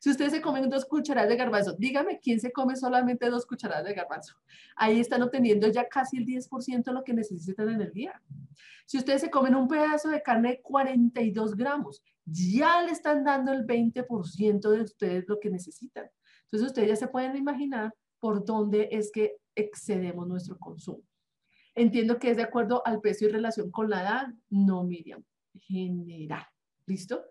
Si 0.00 0.10
ustedes 0.10 0.32
se 0.32 0.40
comen 0.40 0.68
dos 0.68 0.84
cucharadas 0.84 1.28
de 1.28 1.36
garbanzo, 1.36 1.74
dígame 1.78 2.20
quién 2.20 2.40
se 2.40 2.52
come 2.52 2.76
solamente 2.76 3.28
dos 3.30 3.46
cucharadas 3.46 3.84
de 3.84 3.94
garbanzo. 3.94 4.36
Ahí 4.76 5.00
están 5.00 5.22
obteniendo 5.22 5.68
ya 5.68 5.88
casi 5.88 6.18
el 6.18 6.26
10% 6.26 6.84
de 6.84 6.92
lo 6.92 7.04
que 7.04 7.14
necesitan 7.14 7.68
en 7.68 7.80
el 7.80 7.92
día. 7.92 8.20
Si 8.86 8.98
ustedes 8.98 9.20
se 9.20 9.30
comen 9.30 9.54
un 9.54 9.68
pedazo 9.68 10.08
de 10.08 10.22
carne 10.22 10.50
de 10.50 10.62
42 10.62 11.56
gramos, 11.56 12.02
ya 12.24 12.82
le 12.82 12.92
están 12.92 13.24
dando 13.24 13.52
el 13.52 13.66
20% 13.66 14.70
de 14.70 14.80
ustedes 14.80 15.24
lo 15.28 15.38
que 15.40 15.50
necesitan. 15.50 16.08
Entonces 16.44 16.68
ustedes 16.68 16.88
ya 16.88 16.96
se 16.96 17.08
pueden 17.08 17.36
imaginar 17.36 17.92
por 18.18 18.44
dónde 18.44 18.88
es 18.92 19.10
que 19.12 19.36
excedemos 19.54 20.26
nuestro 20.26 20.58
consumo. 20.58 21.02
Entiendo 21.74 22.18
que 22.18 22.30
es 22.30 22.36
de 22.36 22.42
acuerdo 22.42 22.82
al 22.86 23.00
peso 23.00 23.24
y 23.24 23.28
relación 23.28 23.70
con 23.70 23.90
la 23.90 24.02
edad. 24.02 24.26
No, 24.48 24.82
Miriam. 24.84 25.22
General. 25.54 26.46
¿Listo? 26.86 27.22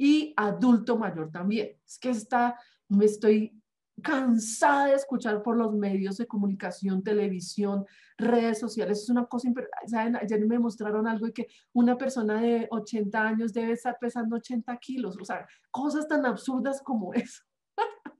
Y 0.00 0.32
adulto 0.34 0.96
mayor 0.96 1.30
también. 1.30 1.76
Es 1.86 1.98
que 1.98 2.08
está, 2.08 2.58
me 2.88 3.04
estoy 3.04 3.54
cansada 4.02 4.86
de 4.86 4.94
escuchar 4.94 5.42
por 5.42 5.58
los 5.58 5.74
medios 5.74 6.16
de 6.16 6.26
comunicación, 6.26 7.02
televisión, 7.02 7.84
redes 8.16 8.58
sociales. 8.58 9.02
Es 9.02 9.10
una 9.10 9.26
cosa, 9.26 9.50
¿saben? 9.86 10.16
ayer 10.16 10.46
me 10.46 10.58
mostraron 10.58 11.06
algo 11.06 11.26
de 11.26 11.34
que 11.34 11.48
una 11.74 11.98
persona 11.98 12.40
de 12.40 12.66
80 12.70 13.22
años 13.22 13.52
debe 13.52 13.72
estar 13.72 13.98
pesando 14.00 14.36
80 14.36 14.74
kilos. 14.78 15.18
O 15.20 15.24
sea, 15.26 15.46
cosas 15.70 16.08
tan 16.08 16.24
absurdas 16.24 16.80
como 16.80 17.12
eso. 17.12 17.42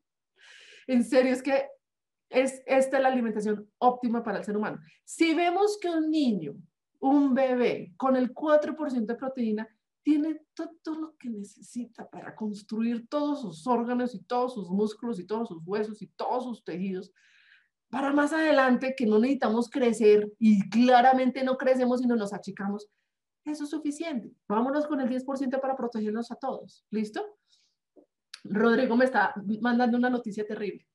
en 0.87 1.03
serio, 1.03 1.33
es 1.33 1.43
que 1.43 1.67
es 2.29 2.63
esta 2.67 2.99
es 2.99 3.03
la 3.03 3.09
alimentación 3.09 3.67
óptima 3.79 4.23
para 4.23 4.37
el 4.37 4.45
ser 4.45 4.55
humano. 4.55 4.81
Si 5.03 5.35
vemos 5.35 5.79
que 5.81 5.89
un 5.89 6.11
niño, 6.11 6.57
un 6.99 7.33
bebé 7.33 7.95
con 7.97 8.17
el 8.17 8.35
4% 8.35 9.07
de 9.07 9.15
proteína 9.15 9.67
tiene 10.03 10.41
todo 10.55 10.95
lo 10.99 11.17
que 11.19 11.29
necesita 11.29 12.09
para 12.09 12.35
construir 12.35 13.07
todos 13.09 13.43
sus 13.43 13.67
órganos 13.67 14.15
y 14.15 14.23
todos 14.23 14.55
sus 14.55 14.71
músculos 14.71 15.19
y 15.21 15.27
todos 15.27 15.49
sus 15.49 15.63
huesos 15.65 16.01
y 16.03 16.07
todos 16.09 16.45
sus 16.45 16.65
tejidos, 16.65 17.13
para 17.91 18.13
más 18.13 18.33
adelante 18.33 18.95
que 18.97 19.07
no 19.07 19.19
necesitamos 19.19 19.69
crecer 19.69 20.33
y 20.39 20.69
claramente 20.71 21.43
no 21.43 21.57
crecemos 21.57 22.03
y 22.03 22.07
no 22.07 22.17
nos 22.17 22.33
achicamos, 22.33 22.89
eso 23.45 23.65
es 23.65 23.71
suficiente. 23.71 24.33
Vámonos 24.49 24.87
con 24.87 25.01
el 25.01 25.09
10% 25.09 25.61
para 25.61 25.77
protegernos 25.77 26.31
a 26.31 26.37
todos. 26.37 26.85
¿Listo? 26.91 27.39
Rodrigo 28.45 28.97
me 28.97 29.05
está 29.05 29.35
mandando 29.61 29.99
una 29.99 30.11
noticia 30.11 30.47
terrible. 30.47 30.87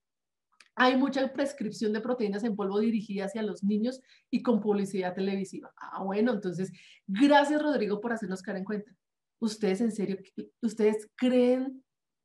Hay 0.75 0.97
mucha 0.97 1.31
prescripción 1.31 1.93
de 1.93 2.01
proteínas 2.01 2.43
en 2.43 2.55
polvo 2.55 2.79
dirigida 2.79 3.25
hacia 3.25 3.43
los 3.43 3.63
niños 3.63 4.01
y 4.29 4.43
con 4.43 4.59
publicidad 4.59 5.13
televisiva. 5.13 5.73
Ah, 5.77 6.03
bueno, 6.03 6.33
entonces, 6.33 6.71
gracias 7.07 7.61
Rodrigo 7.61 8.01
por 8.01 8.11
hacernos 8.11 8.41
caer 8.41 8.57
en 8.57 8.65
cuenta. 8.65 8.91
Ustedes 9.39 9.81
en 9.81 9.91
serio, 9.91 10.17
ustedes 10.61 11.09
creen 11.15 11.83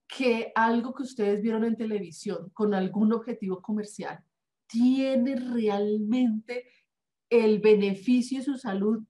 que 0.08 0.50
algo 0.54 0.92
que 0.94 1.04
ustedes 1.04 1.40
vieron 1.40 1.64
en 1.64 1.76
televisión 1.76 2.50
con 2.52 2.74
algún 2.74 3.12
objetivo 3.12 3.62
comercial 3.62 4.18
tiene 4.66 5.36
realmente 5.36 6.66
el 7.28 7.60
beneficio 7.60 8.38
de 8.38 8.44
su 8.44 8.56
salud 8.56 9.04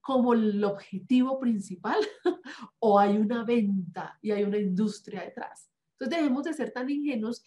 como 0.00 0.34
el 0.34 0.62
objetivo 0.64 1.38
principal 1.38 1.98
o 2.80 2.98
hay 2.98 3.16
una 3.16 3.44
venta 3.44 4.18
y 4.20 4.32
hay 4.32 4.42
una 4.42 4.58
industria 4.58 5.22
detrás. 5.22 5.70
Entonces 5.92 6.18
debemos 6.18 6.44
de 6.44 6.54
ser 6.54 6.72
tan 6.72 6.88
ingenuos 6.88 7.42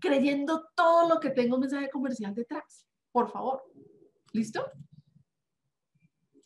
creyendo 0.00 0.68
todo 0.74 1.08
lo 1.08 1.20
que 1.20 1.30
tengo 1.30 1.58
mensaje 1.58 1.90
comercial 1.90 2.34
detrás. 2.34 2.86
Por 3.10 3.30
favor. 3.30 3.62
¿Listo? 4.32 4.64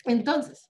Entonces, 0.05 0.69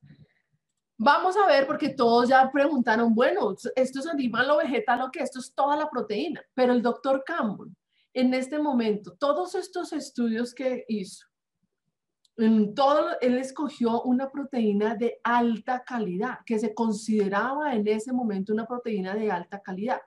vamos 0.98 1.36
a 1.36 1.46
ver, 1.46 1.66
porque 1.66 1.90
todos 1.90 2.28
ya 2.28 2.50
preguntaron, 2.50 3.14
bueno, 3.14 3.54
esto 3.74 3.98
es 4.00 4.06
animal 4.06 4.50
o 4.50 4.58
vegetal 4.58 5.02
o 5.02 5.10
qué, 5.10 5.20
esto 5.20 5.40
es 5.40 5.54
toda 5.54 5.76
la 5.76 5.88
proteína, 5.90 6.42
pero 6.54 6.72
el 6.72 6.82
doctor 6.82 7.22
Campbell, 7.24 7.72
en 8.14 8.32
este 8.32 8.58
momento, 8.58 9.14
todos 9.18 9.54
estos 9.54 9.92
estudios 9.92 10.54
que 10.54 10.84
hizo, 10.88 11.26
en 12.38 12.74
todo, 12.74 13.18
él 13.20 13.38
escogió 13.38 14.02
una 14.02 14.30
proteína 14.30 14.94
de 14.94 15.20
alta 15.24 15.84
calidad, 15.84 16.38
que 16.44 16.58
se 16.58 16.74
consideraba 16.74 17.74
en 17.74 17.86
ese 17.88 18.12
momento 18.12 18.52
una 18.52 18.66
proteína 18.66 19.14
de 19.14 19.30
alta 19.30 19.60
calidad 19.62 20.00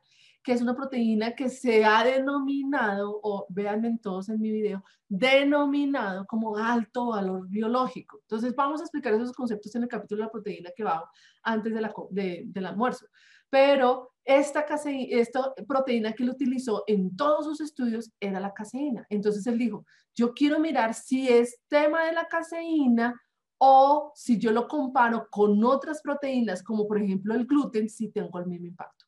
que 0.50 0.56
es 0.56 0.64
una 0.64 0.76
proteína 0.76 1.36
que 1.36 1.47
se 1.47 1.86
ha 1.86 2.04
denominado, 2.04 3.20
o 3.22 3.45
vean 3.50 4.00
todos 4.00 4.30
en 4.30 4.41
mi 4.41 4.50
video, 4.50 4.84
denominado 5.08 6.26
como 6.26 6.58
alto 6.58 7.10
valor 7.10 7.47
biológico. 7.47 8.18
Entonces 8.22 8.56
vamos 8.56 8.82
a 8.82 8.86
explicar 8.86 9.14
esos 9.14 9.32
conceptos 9.32 9.76
en 9.76 9.84
el 9.84 9.88
capítulo 9.88 10.22
de 10.22 10.26
la 10.26 10.32
proteína 10.32 10.72
que 10.76 10.84
va 10.84 11.08
antes 11.43 11.72
de 11.72 11.82
la, 11.82 11.93
del 12.10 12.66
almuerzo. 12.66 13.06
Pero 13.47 14.14
esta, 14.26 14.66
esta 14.88 15.54
proteína 15.68 16.14
que 16.14 16.24
él 16.24 16.32
utilizó 16.32 16.84
en 16.88 17.16
todos 17.16 17.45
sus 17.45 17.62
estudios 17.62 18.12
era 18.20 18.39
la 18.39 18.52
caseína. 18.52 19.06
Entonces 19.08 19.45
él 19.45 19.60
dijo, 19.60 19.86
yo 20.16 20.34
quiero 20.34 20.60
mirar 20.60 20.95
si 20.95 21.30
es 21.30 21.62
tema 21.68 22.06
de 22.06 22.14
la 22.14 22.26
caseína 22.26 23.22
o 23.60 24.14
si 24.16 24.39
yo 24.39 24.52
lo 24.52 24.68
comparo 24.68 25.28
con 25.30 25.64
otras 25.64 26.02
proteínas, 26.02 26.64
como 26.64 26.88
por 26.88 27.00
ejemplo 27.00 27.36
el 27.36 27.45
gluten, 27.45 27.88
si 27.88 28.10
tengo 28.10 28.39
el 28.39 28.47
mismo 28.47 28.66
impacto. 28.66 29.06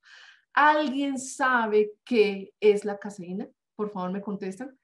¿Alguien 0.53 1.17
sabe 1.17 1.93
qué 2.03 2.53
es 2.59 2.85
la 2.85 2.97
caseína? 2.97 3.47
Por 3.75 3.89
favor, 3.89 4.11
me 4.11 4.21
contestan. 4.21 4.77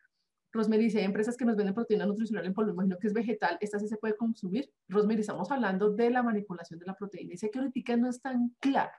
Rosemary 0.52 0.86
dice, 0.86 1.00
hay 1.00 1.06
empresas 1.06 1.36
que 1.36 1.46
nos 1.46 1.56
venden 1.56 1.76
proteína 1.76 2.06
nutricional 2.06 2.46
en 2.46 2.54
polvo, 2.54 2.72
imagino 2.72 2.98
que 2.98 3.08
es 3.08 3.14
vegetal, 3.14 3.58
esta 3.60 3.80
sí 3.80 3.88
se 3.88 3.98
puede 3.98 4.16
consumir. 4.16 4.72
Rosemary, 4.88 5.22
estamos 5.22 5.52
hablando 5.52 5.92
de 5.92 6.10
la 6.10 6.24
manipulación 6.24 6.80
de 6.80 6.86
la 6.86 6.96
proteína. 6.96 7.32
Dice 7.32 7.52
que 7.52 7.60
ahorita 7.60 7.98
no 7.98 8.10
es 8.10 8.22
tan 8.22 8.56
claro. 8.60 8.92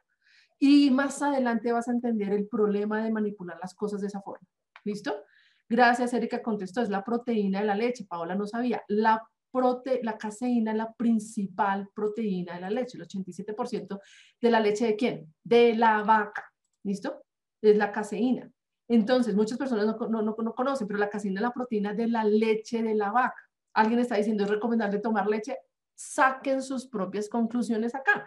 Y 0.58 0.90
más 0.90 1.22
adelante 1.22 1.72
vas 1.72 1.88
a 1.88 1.92
entender 1.92 2.32
el 2.32 2.48
problema 2.48 3.02
de 3.02 3.10
manipular 3.10 3.58
las 3.60 3.74
cosas 3.74 4.00
de 4.00 4.08
esa 4.08 4.20
forma. 4.20 4.46
¿Listo? 4.84 5.14
Gracias, 5.68 6.12
Erika 6.14 6.42
contestó, 6.42 6.80
es 6.82 6.88
la 6.88 7.04
proteína 7.04 7.60
de 7.60 7.66
la 7.66 7.74
leche. 7.74 8.04
Paola 8.04 8.34
no 8.34 8.46
sabía. 8.46 8.82
La, 8.88 9.22
prote 9.50 10.00
la 10.02 10.16
caseína 10.16 10.72
es 10.72 10.76
la 10.76 10.92
principal 10.92 11.88
proteína 11.94 12.54
de 12.54 12.60
la 12.60 12.70
leche, 12.70 12.98
el 12.98 13.06
87% 13.06 14.00
de 14.40 14.50
la 14.50 14.60
leche 14.60 14.86
de 14.86 14.96
quién? 14.96 15.34
De 15.42 15.74
la 15.74 16.02
vaca. 16.02 16.52
¿Listo? 16.88 17.22
Es 17.60 17.76
la 17.76 17.92
caseína. 17.92 18.50
Entonces, 18.88 19.34
muchas 19.36 19.58
personas 19.58 19.94
no, 20.08 20.22
no, 20.22 20.54
conocen, 20.54 20.86
pero 20.86 20.98
la 20.98 21.10
caseína 21.10 21.40
es 21.40 21.42
la 21.42 21.52
proteína 21.52 21.92
de 21.92 22.08
la 22.08 22.24
leche 22.24 22.82
de 22.82 22.94
la 22.94 23.10
vaca. 23.10 23.42
Alguien 23.74 24.00
está 24.00 24.16
diciendo, 24.16 24.44
es 24.44 24.50
recomendable 24.50 24.98
tomar 24.98 25.26
leche. 25.26 25.58
Saquen 25.94 26.62
sus 26.62 26.86
propias 26.86 27.28
conclusiones 27.28 27.94
acá, 27.94 28.26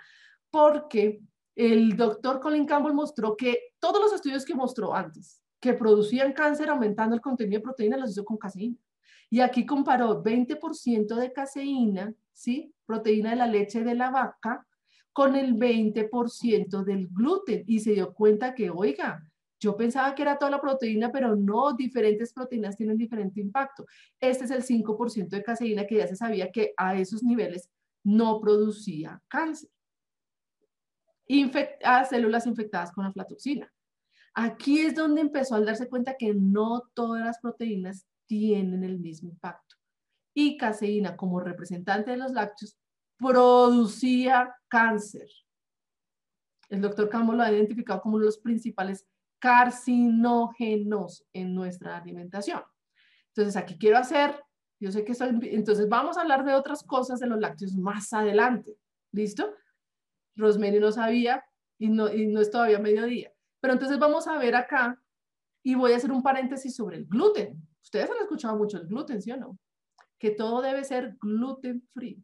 porque 0.52 1.22
el 1.56 1.98
doctor 1.98 2.40
Colin 2.40 2.68
Campbell 2.68 2.94
mostró 2.94 3.36
que 3.36 3.74
todos 3.80 4.00
los 4.00 4.14
estudios 4.14 4.46
que 4.46 4.54
mostró 4.54 4.94
antes, 4.94 5.42
que 5.60 5.74
producían 5.74 6.32
cáncer 6.34 6.70
aumentando 6.70 7.16
el 7.16 7.22
contenido 7.22 7.58
de 7.58 7.64
proteína, 7.64 7.98
los 7.98 8.12
hizo 8.12 8.24
con 8.24 8.38
caseína. 8.38 8.78
Y 9.32 9.40
aquí 9.40 9.66
comparó 9.66 10.22
20% 10.22 11.16
de 11.16 11.34
caseína, 11.34 12.14
¿sí? 12.34 12.76
Proteína 12.86 13.32
de 13.32 13.38
la 13.38 13.48
leche 13.48 13.84
de 13.84 13.96
la 13.96 14.12
vaca, 14.12 14.68
con 15.14 15.36
el 15.36 15.56
20% 15.56 16.84
del 16.84 17.08
gluten 17.10 17.64
y 17.68 17.80
se 17.80 17.92
dio 17.92 18.14
cuenta 18.14 18.56
que, 18.56 18.70
oiga, 18.70 19.26
yo 19.60 19.78
pensaba 19.78 20.16
que 20.16 20.24
era 20.24 20.38
toda 20.38 20.52
la 20.52 20.60
proteína, 20.60 21.12
pero 21.12 21.36
no, 21.36 21.74
diferentes 21.74 22.34
proteínas 22.34 22.76
tienen 22.76 22.98
diferente 22.98 23.40
impacto. 23.40 23.86
Este 24.20 24.46
es 24.46 24.52
el 24.52 24.64
5% 24.64 25.30
de 25.30 25.44
caseína 25.44 25.86
que 25.86 25.98
ya 25.98 26.08
se 26.08 26.16
sabía 26.16 26.52
que 26.52 26.74
a 26.78 26.98
esos 26.98 27.22
niveles 27.22 27.70
no 28.04 28.42
producía 28.42 29.22
cáncer. 29.28 29.70
a 31.84 32.06
células 32.06 32.48
infectadas 32.48 32.92
con 32.92 33.06
aflatoxina. 33.06 33.72
Aquí 34.34 34.80
es 34.80 34.96
donde 34.96 35.22
empezó 35.22 35.56
a 35.56 35.62
darse 35.62 35.88
cuenta 35.88 36.16
que 36.18 36.34
no 36.34 36.90
todas 36.94 37.24
las 37.24 37.40
proteínas 37.40 38.08
tienen 38.26 38.84
el 38.84 39.00
mismo 39.00 39.30
impacto. 39.30 39.76
Y 40.34 40.58
caseína, 40.58 41.16
como 41.18 41.40
representante 41.40 42.12
de 42.12 42.18
los 42.18 42.32
lácteos, 42.32 42.78
producía 43.22 44.54
cáncer. 44.68 45.30
El 46.70 46.82
doctor 46.82 47.10
Campbell 47.10 47.38
lo 47.38 47.44
ha 47.44 47.52
identificado 47.52 48.02
como 48.02 48.16
uno 48.16 48.24
de 48.24 48.28
los 48.28 48.40
principales 48.40 49.06
carcinógenos 49.40 51.26
en 51.34 51.54
nuestra 51.54 51.98
alimentación. 51.98 52.62
Entonces, 53.28 53.56
aquí 53.56 53.78
quiero 53.78 53.98
hacer, 53.98 54.42
yo 54.80 54.92
sé 54.92 55.06
que 55.06 55.12
estoy, 55.12 55.38
entonces 55.44 55.88
vamos 55.88 56.18
a 56.18 56.22
hablar 56.22 56.44
de 56.44 56.54
otras 56.54 56.84
cosas 56.84 57.20
de 57.20 57.28
los 57.28 57.40
lácteos 57.40 57.76
más 57.76 58.12
adelante. 58.14 58.76
¿Listo? 59.12 59.54
Rosemary 60.36 60.80
no 60.80 60.92
sabía 60.92 61.44
y 61.78 61.90
no, 61.90 62.12
y 62.12 62.28
no 62.28 62.42
es 62.42 62.50
todavía 62.50 62.80
mediodía. 62.80 63.32
Pero 63.60 63.74
entonces 63.74 64.00
vamos 64.00 64.28
a 64.28 64.38
ver 64.38 64.56
acá 64.56 65.00
y 65.64 65.76
voy 65.76 65.92
a 65.92 65.98
hacer 65.98 66.12
un 66.12 66.24
paréntesis 66.24 66.76
sobre 66.76 66.98
el 66.98 67.06
gluten. 67.06 67.62
Ustedes 67.84 68.10
han 68.10 68.18
escuchado 68.18 68.56
mucho 68.56 68.78
el 68.78 68.88
gluten, 68.88 69.22
¿sí 69.22 69.32
o 69.32 69.38
no? 69.38 69.60
Que 70.18 70.32
todo 70.32 70.62
debe 70.62 70.84
ser 70.84 71.18
gluten 71.20 71.82
free 71.94 72.24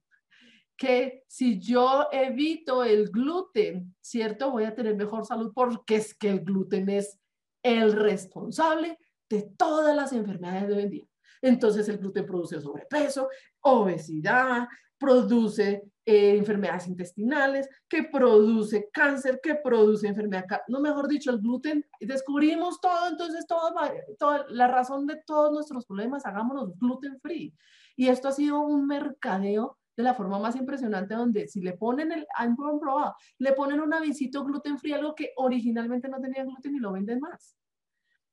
que 0.77 1.23
si 1.27 1.59
yo 1.59 2.07
evito 2.11 2.83
el 2.83 3.09
gluten, 3.09 3.95
¿cierto? 3.99 4.51
Voy 4.51 4.65
a 4.65 4.75
tener 4.75 4.95
mejor 4.95 5.25
salud 5.25 5.51
porque 5.53 5.95
es 5.95 6.13
que 6.13 6.29
el 6.29 6.41
gluten 6.41 6.87
es 6.89 7.19
el 7.63 7.93
responsable 7.93 8.97
de 9.29 9.41
todas 9.57 9.95
las 9.95 10.13
enfermedades 10.13 10.67
de 10.67 10.73
hoy 10.75 10.83
en 10.83 10.89
día. 10.89 11.07
Entonces 11.41 11.89
el 11.89 11.97
gluten 11.97 12.25
produce 12.25 12.61
sobrepeso, 12.61 13.27
obesidad, 13.61 14.67
produce 14.97 15.83
eh, 16.05 16.37
enfermedades 16.37 16.87
intestinales, 16.87 17.69
que 17.87 18.03
produce 18.03 18.89
cáncer, 18.91 19.39
que 19.41 19.55
produce 19.55 20.07
enfermedad, 20.07 20.45
no 20.67 20.79
mejor 20.79 21.07
dicho, 21.07 21.31
el 21.31 21.39
gluten, 21.39 21.85
descubrimos 21.99 22.79
todo, 22.79 23.07
entonces 23.07 23.45
todo, 23.45 23.73
toda 24.17 24.45
la 24.49 24.67
razón 24.67 25.05
de 25.05 25.21
todos 25.25 25.51
nuestros 25.51 25.85
problemas, 25.85 26.25
hagámonos 26.25 26.77
gluten 26.79 27.19
free. 27.19 27.53
Y 27.95 28.07
esto 28.07 28.29
ha 28.29 28.31
sido 28.31 28.61
un 28.61 28.87
mercadeo 28.87 29.77
de 29.97 30.03
la 30.03 30.13
forma 30.13 30.37
más 30.37 30.55
impresionante 30.55 31.15
donde 31.15 31.47
si 31.47 31.59
le 31.61 31.73
ponen 31.73 32.11
el, 32.11 32.25
han 32.35 32.55
probado, 32.55 33.15
le 33.39 33.53
ponen 33.53 33.81
un 33.81 33.93
avisito 33.93 34.45
gluten 34.45 34.77
free, 34.77 34.93
algo 34.93 35.15
que 35.15 35.31
originalmente 35.35 36.07
no 36.07 36.21
tenía 36.21 36.43
gluten 36.43 36.75
y 36.75 36.79
lo 36.79 36.91
venden 36.93 37.19
más. 37.19 37.57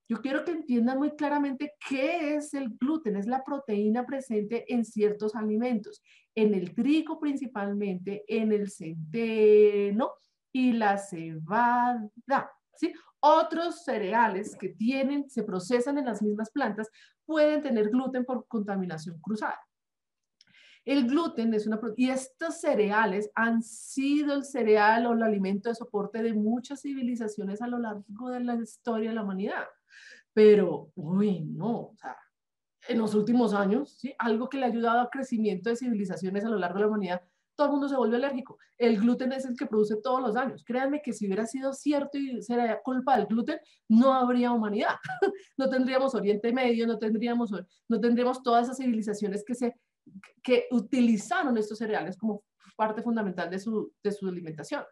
Yo 0.07 0.21
quiero 0.21 0.45
que 0.45 0.53
entiendan 0.53 0.99
muy 0.99 1.17
claramente 1.17 1.73
qué 1.89 2.35
es 2.35 2.53
el 2.53 2.69
gluten. 2.79 3.17
Es 3.17 3.27
la 3.27 3.43
proteína 3.43 4.05
presente 4.05 4.71
en 4.73 4.85
ciertos 4.85 5.35
alimentos, 5.35 6.03
en 6.35 6.53
el 6.53 6.75
trigo 6.75 7.19
principalmente, 7.19 8.23
en 8.29 8.53
el 8.53 8.71
centeno 8.71 10.13
y 10.53 10.73
la 10.73 10.99
cebada. 10.99 12.07
¿sí? 12.75 12.93
Otros 13.19 13.85
cereales 13.85 14.55
que 14.61 14.69
tienen, 14.69 15.31
se 15.31 15.43
procesan 15.43 15.97
en 15.97 16.05
las 16.05 16.21
mismas 16.21 16.51
plantas, 16.51 16.91
pueden 17.25 17.63
tener 17.63 17.89
gluten 17.89 18.27
por 18.27 18.47
contaminación 18.47 19.19
cruzada. 19.23 19.59
El 20.85 21.09
gluten 21.09 21.55
es 21.55 21.67
una 21.67 21.81
y 21.97 22.11
estos 22.11 22.61
cereales 22.61 23.31
han 23.35 23.63
sido 23.63 24.35
el 24.35 24.45
cereal 24.45 25.07
o 25.07 25.13
el 25.15 25.23
alimento 25.23 25.71
de 25.71 25.75
soporte 25.75 26.23
de 26.23 26.35
muchas 26.35 26.83
civilizaciones 26.83 27.63
a 27.63 27.69
lo 27.69 27.79
largo 27.79 28.29
de 28.29 28.41
la 28.41 28.55
historia 28.57 29.09
de 29.09 29.15
la 29.15 29.23
humanidad. 29.23 29.65
Pero, 30.35 30.91
uy, 30.95 31.41
no, 31.41 31.87
o 31.87 31.97
sea, 31.97 32.17
en 32.89 32.99
los 32.99 33.15
últimos 33.15 33.55
años, 33.55 33.99
algo 34.19 34.49
que 34.49 34.59
le 34.59 34.67
ha 34.67 34.69
ayudado 34.69 35.01
al 35.01 35.11
crecimiento 35.11 35.71
de 35.71 35.77
civilizaciones 35.77 36.45
a 36.45 36.51
lo 36.51 36.59
largo 36.59 36.75
de 36.77 36.81
la 36.83 36.89
humanidad, 36.89 37.23
todo 37.57 37.69
el 37.69 37.73
mundo 37.73 37.89
se 37.89 37.97
vuelve 37.97 38.17
alérgico. 38.17 38.59
El 38.77 38.99
gluten 38.99 39.33
es 39.33 39.45
el 39.45 39.57
que 39.57 39.67
produce 39.67 39.97
todos 40.03 40.21
los 40.21 40.35
daños. 40.35 40.65
Créanme 40.65 41.01
que 41.03 41.13
si 41.13 41.27
hubiera 41.27 41.47
sido 41.47 41.73
cierto 41.73 42.19
y 42.19 42.43
sería 42.43 42.81
culpa 42.83 43.17
del 43.17 43.27
gluten, 43.27 43.59
no 43.89 44.13
habría 44.13 44.53
humanidad. 44.53 44.97
no 45.57 45.71
tendríamos 45.71 46.15
Oriente 46.15 46.53
Medio, 46.53 46.87
no 46.87 46.99
tendríamos, 46.99 47.53
no 47.89 48.01
tendríamos 48.01 48.43
todas 48.43 48.65
esas 48.65 48.79
civilizaciones 48.79 49.45
que, 49.47 49.55
se, 49.55 49.77
que 50.43 50.67
utilizaron 50.71 51.57
estos 51.57 51.79
cereales 51.79 52.17
como 52.17 52.45
parte 52.77 53.03
fundamental 53.03 53.51
de 53.51 53.59
su, 53.59 53.93
de 54.03 54.13
su 54.13 54.29
alimentación. 54.29 54.85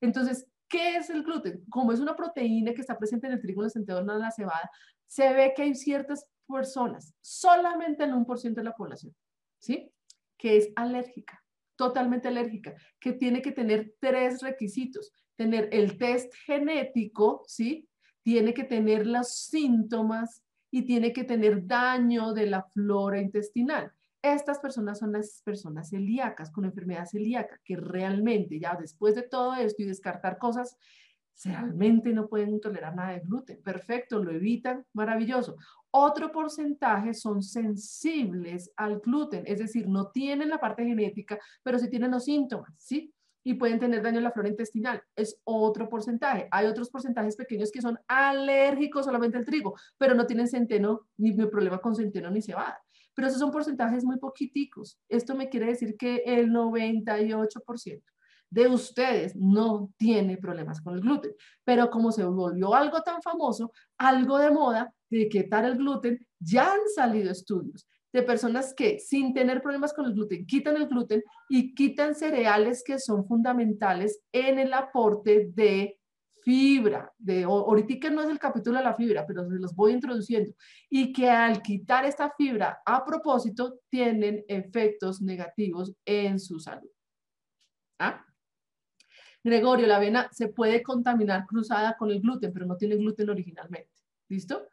Entonces, 0.00 0.46
¿qué 0.68 0.96
es 0.96 1.10
el 1.10 1.22
gluten? 1.22 1.64
Como 1.68 1.92
es 1.92 2.00
una 2.00 2.16
proteína 2.16 2.72
que 2.74 2.80
está 2.80 2.98
presente 2.98 3.26
en 3.26 3.34
el 3.34 3.40
trigo, 3.40 3.62
en 3.62 3.66
el 3.66 3.70
centeno, 3.70 4.00
en 4.00 4.20
la 4.20 4.30
cebada, 4.30 4.70
se 5.06 5.32
ve 5.32 5.52
que 5.54 5.62
hay 5.62 5.74
ciertas 5.74 6.26
personas, 6.46 7.14
solamente 7.20 8.06
por 8.26 8.38
ciento 8.38 8.60
de 8.60 8.64
la 8.64 8.74
población, 8.74 9.14
¿sí? 9.58 9.90
Que 10.38 10.56
es 10.56 10.70
alérgica, 10.76 11.42
totalmente 11.76 12.28
alérgica, 12.28 12.74
que 13.00 13.12
tiene 13.12 13.42
que 13.42 13.52
tener 13.52 13.94
tres 14.00 14.40
requisitos. 14.42 15.12
Tener 15.36 15.68
el 15.70 15.98
test 15.98 16.32
genético, 16.46 17.42
¿sí? 17.46 17.86
Tiene 18.22 18.54
que 18.54 18.64
tener 18.64 19.06
los 19.06 19.28
síntomas 19.28 20.42
y 20.70 20.82
tiene 20.82 21.12
que 21.12 21.24
tener 21.24 21.66
daño 21.66 22.32
de 22.32 22.46
la 22.46 22.62
flora 22.62 23.20
intestinal. 23.20 23.92
Estas 24.34 24.58
personas 24.58 24.98
son 24.98 25.12
las 25.12 25.40
personas 25.44 25.90
celíacas, 25.90 26.50
con 26.50 26.64
enfermedad 26.64 27.06
celíaca, 27.06 27.60
que 27.64 27.76
realmente 27.76 28.58
ya 28.58 28.74
después 28.74 29.14
de 29.14 29.22
todo 29.22 29.54
esto 29.54 29.84
y 29.84 29.86
descartar 29.86 30.36
cosas, 30.36 30.76
realmente 31.44 32.12
no 32.12 32.26
pueden 32.26 32.60
tolerar 32.60 32.96
nada 32.96 33.12
de 33.12 33.20
gluten. 33.20 33.62
Perfecto, 33.62 34.20
lo 34.24 34.32
evitan, 34.32 34.84
maravilloso. 34.94 35.58
Otro 35.92 36.32
porcentaje 36.32 37.14
son 37.14 37.40
sensibles 37.40 38.72
al 38.76 38.98
gluten, 38.98 39.44
es 39.46 39.60
decir, 39.60 39.86
no 39.86 40.08
tienen 40.08 40.48
la 40.48 40.58
parte 40.58 40.84
genética, 40.84 41.38
pero 41.62 41.78
sí 41.78 41.88
tienen 41.88 42.10
los 42.10 42.24
síntomas, 42.24 42.74
¿sí? 42.78 43.14
Y 43.44 43.54
pueden 43.54 43.78
tener 43.78 44.02
daño 44.02 44.18
en 44.18 44.24
la 44.24 44.32
flora 44.32 44.48
intestinal. 44.48 45.00
Es 45.14 45.40
otro 45.44 45.88
porcentaje. 45.88 46.48
Hay 46.50 46.66
otros 46.66 46.90
porcentajes 46.90 47.36
pequeños 47.36 47.70
que 47.70 47.80
son 47.80 47.96
alérgicos 48.08 49.04
solamente 49.04 49.38
al 49.38 49.44
trigo, 49.44 49.76
pero 49.96 50.16
no 50.16 50.26
tienen 50.26 50.48
centeno, 50.48 51.02
ni 51.16 51.32
problema 51.32 51.78
con 51.78 51.94
centeno 51.94 52.28
ni 52.28 52.42
cebada. 52.42 52.82
Pero 53.16 53.28
esos 53.28 53.40
son 53.40 53.50
porcentajes 53.50 54.04
muy 54.04 54.18
poquiticos. 54.18 55.00
Esto 55.08 55.34
me 55.34 55.48
quiere 55.48 55.66
decir 55.66 55.96
que 55.96 56.22
el 56.26 56.50
98% 56.50 58.02
de 58.50 58.68
ustedes 58.68 59.34
no 59.34 59.90
tiene 59.96 60.36
problemas 60.36 60.80
con 60.80 60.94
el 60.94 61.00
gluten. 61.00 61.32
Pero 61.64 61.90
como 61.90 62.12
se 62.12 62.24
volvió 62.24 62.74
algo 62.74 63.00
tan 63.00 63.22
famoso, 63.22 63.72
algo 63.98 64.38
de 64.38 64.50
moda, 64.50 64.94
de 65.10 65.22
etiquetar 65.22 65.64
el 65.64 65.76
gluten, 65.76 66.24
ya 66.38 66.72
han 66.72 66.88
salido 66.94 67.32
estudios 67.32 67.88
de 68.12 68.22
personas 68.22 68.72
que 68.74 68.98
sin 68.98 69.34
tener 69.34 69.60
problemas 69.62 69.92
con 69.92 70.06
el 70.06 70.14
gluten 70.14 70.46
quitan 70.46 70.76
el 70.76 70.88
gluten 70.88 71.22
y 71.48 71.74
quitan 71.74 72.14
cereales 72.14 72.82
que 72.84 72.98
son 72.98 73.26
fundamentales 73.26 74.20
en 74.32 74.58
el 74.58 74.72
aporte 74.72 75.50
de 75.52 75.98
fibra. 76.46 77.12
De, 77.18 77.42
ahorita 77.42 78.08
no 78.10 78.22
es 78.22 78.30
el 78.30 78.38
capítulo 78.38 78.78
de 78.78 78.84
la 78.84 78.94
fibra, 78.94 79.26
pero 79.26 79.44
se 79.50 79.56
los 79.56 79.74
voy 79.74 79.92
introduciendo. 79.92 80.54
Y 80.88 81.12
que 81.12 81.28
al 81.28 81.60
quitar 81.60 82.04
esta 82.04 82.32
fibra 82.38 82.80
a 82.86 83.04
propósito 83.04 83.80
tienen 83.88 84.44
efectos 84.46 85.20
negativos 85.20 85.92
en 86.04 86.38
su 86.38 86.60
salud. 86.60 86.88
¿Ah? 87.98 88.24
Gregorio, 89.42 89.88
la 89.88 89.96
avena 89.96 90.28
se 90.30 90.46
puede 90.46 90.84
contaminar 90.84 91.46
cruzada 91.46 91.96
con 91.96 92.12
el 92.12 92.20
gluten, 92.20 92.52
pero 92.52 92.64
no 92.64 92.76
tiene 92.76 92.94
gluten 92.94 93.28
originalmente. 93.28 93.90
¿Listo? 94.28 94.68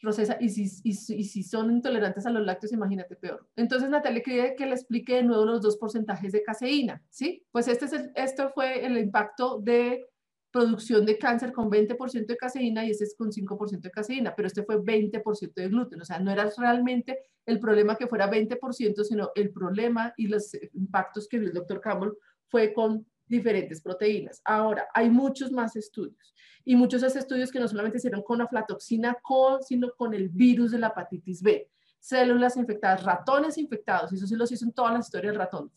Rosesa, 0.00 0.38
y 0.40 0.48
si, 0.48 0.64
y, 0.82 0.94
si 0.94 1.42
son 1.42 1.70
intolerantes 1.70 2.26
a 2.26 2.30
los 2.30 2.44
lácteos, 2.44 2.72
imagínate 2.72 3.16
peor. 3.16 3.46
Entonces, 3.54 3.88
Natalia, 3.88 4.22
quería 4.22 4.56
que 4.56 4.66
le 4.66 4.72
explique 4.72 5.16
de 5.16 5.22
nuevo 5.22 5.44
los 5.44 5.60
dos 5.60 5.76
porcentajes 5.76 6.32
de 6.32 6.42
caseína, 6.42 7.04
¿sí? 7.08 7.46
Pues 7.52 7.68
este 7.68 7.84
es 7.84 8.10
esto 8.14 8.50
fue 8.50 8.84
el 8.84 8.98
impacto 8.98 9.60
de 9.60 10.04
producción 10.52 11.06
de 11.06 11.18
cáncer 11.18 11.52
con 11.52 11.70
20% 11.70 12.26
de 12.26 12.36
caseína 12.36 12.84
y 12.84 12.90
este 12.90 13.04
es 13.04 13.14
con 13.16 13.32
5% 13.32 13.80
de 13.80 13.90
caseína, 13.90 14.34
pero 14.36 14.46
este 14.46 14.62
fue 14.62 14.76
20% 14.76 15.54
de 15.54 15.68
gluten, 15.68 16.00
o 16.00 16.04
sea, 16.04 16.20
no 16.20 16.30
era 16.30 16.48
realmente 16.56 17.18
el 17.46 17.58
problema 17.58 17.96
que 17.96 18.06
fuera 18.06 18.30
20%, 18.30 19.02
sino 19.02 19.30
el 19.34 19.50
problema 19.50 20.12
y 20.16 20.28
los 20.28 20.52
impactos 20.74 21.26
que 21.26 21.38
vio 21.38 21.48
el 21.48 21.54
doctor 21.54 21.80
Campbell 21.80 22.12
fue 22.48 22.72
con 22.72 23.06
diferentes 23.26 23.80
proteínas. 23.80 24.42
Ahora, 24.44 24.86
hay 24.92 25.08
muchos 25.08 25.50
más 25.50 25.74
estudios 25.74 26.34
y 26.64 26.76
muchos 26.76 27.00
de 27.00 27.06
esos 27.06 27.20
estudios 27.20 27.50
que 27.50 27.58
no 27.58 27.66
solamente 27.66 27.98
hicieron 27.98 28.22
con 28.22 28.42
aflatoxina, 28.42 29.16
con, 29.22 29.62
sino 29.62 29.92
con 29.96 30.12
el 30.12 30.28
virus 30.28 30.70
de 30.70 30.78
la 30.78 30.88
hepatitis 30.88 31.42
B. 31.42 31.68
Células 32.02 32.56
infectadas, 32.56 33.04
ratones 33.04 33.56
infectados, 33.58 34.12
y 34.12 34.16
eso 34.16 34.26
sí 34.26 34.34
los 34.34 34.50
hizo 34.50 34.64
en 34.64 34.72
toda 34.72 34.90
la 34.90 34.98
historia 34.98 35.30
del 35.30 35.38
ratón, 35.38 35.70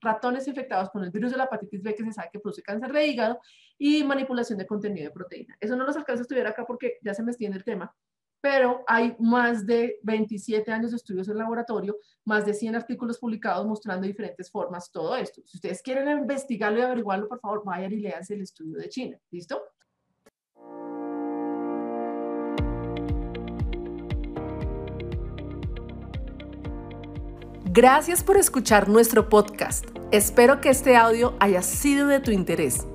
ratones 0.00 0.48
infectados 0.48 0.90
con 0.90 1.04
el 1.04 1.12
virus 1.12 1.30
de 1.30 1.36
la 1.36 1.44
hepatitis 1.44 1.80
B 1.80 1.94
que 1.94 2.02
se 2.02 2.10
sabe 2.10 2.30
que 2.32 2.40
produce 2.40 2.60
cáncer 2.60 2.92
de 2.92 3.06
hígado 3.06 3.38
y 3.78 4.02
manipulación 4.02 4.58
de 4.58 4.66
contenido 4.66 5.06
de 5.06 5.12
proteína. 5.12 5.56
Eso 5.60 5.76
no 5.76 5.84
los 5.84 5.96
alcanza 5.96 6.22
a 6.22 6.24
estudiar 6.24 6.48
acá 6.48 6.66
porque 6.66 6.98
ya 7.02 7.14
se 7.14 7.22
me 7.22 7.30
extiende 7.30 7.56
el 7.56 7.62
tema, 7.62 7.94
pero 8.40 8.82
hay 8.88 9.14
más 9.20 9.64
de 9.64 10.00
27 10.02 10.72
años 10.72 10.90
de 10.90 10.96
estudios 10.96 11.28
en 11.28 11.38
laboratorio, 11.38 11.98
más 12.24 12.44
de 12.44 12.52
100 12.52 12.74
artículos 12.74 13.20
publicados 13.20 13.64
mostrando 13.64 14.08
diferentes 14.08 14.50
formas, 14.50 14.90
todo 14.90 15.14
esto. 15.14 15.40
Si 15.46 15.58
ustedes 15.58 15.80
quieren 15.82 16.08
investigarlo 16.08 16.80
y 16.80 16.82
averiguarlo, 16.82 17.28
por 17.28 17.38
favor, 17.38 17.62
vayan 17.64 17.92
y 17.92 18.00
leanse 18.00 18.34
el 18.34 18.42
estudio 18.42 18.76
de 18.76 18.88
China. 18.88 19.20
¿Listo? 19.30 19.62
Gracias 27.76 28.22
por 28.22 28.36
escuchar 28.36 28.88
nuestro 28.88 29.28
podcast. 29.28 29.84
Espero 30.12 30.60
que 30.60 30.70
este 30.70 30.96
audio 30.96 31.34
haya 31.40 31.60
sido 31.60 32.06
de 32.06 32.20
tu 32.20 32.30
interés. 32.30 32.86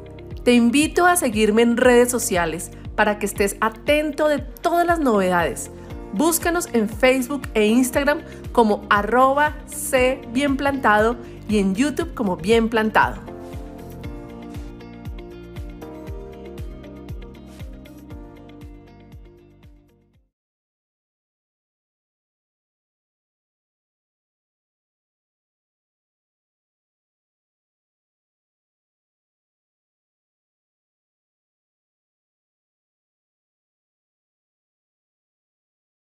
Te 0.45 0.53
invito 0.53 1.05
a 1.05 1.17
seguirme 1.17 1.63
en 1.63 1.75
redes 1.75 2.09
sociales 2.09 2.71
para 2.95 3.19
que 3.19 3.25
estés 3.25 3.57
atento 3.59 4.29
de 4.29 4.39
todas 4.39 4.87
las 4.87 5.01
novedades. 5.01 5.69
Búscanos 6.13 6.69
en 6.71 6.87
Facebook 6.87 7.41
e 7.55 7.65
Instagram 7.65 8.21
como 8.53 8.87
arroba 8.89 9.57
C 9.65 10.21
bien 10.31 10.55
plantado 10.55 11.17
y 11.49 11.57
en 11.57 11.75
YouTube 11.75 12.13
como 12.13 12.37
bien 12.37 12.69
plantado. 12.69 13.28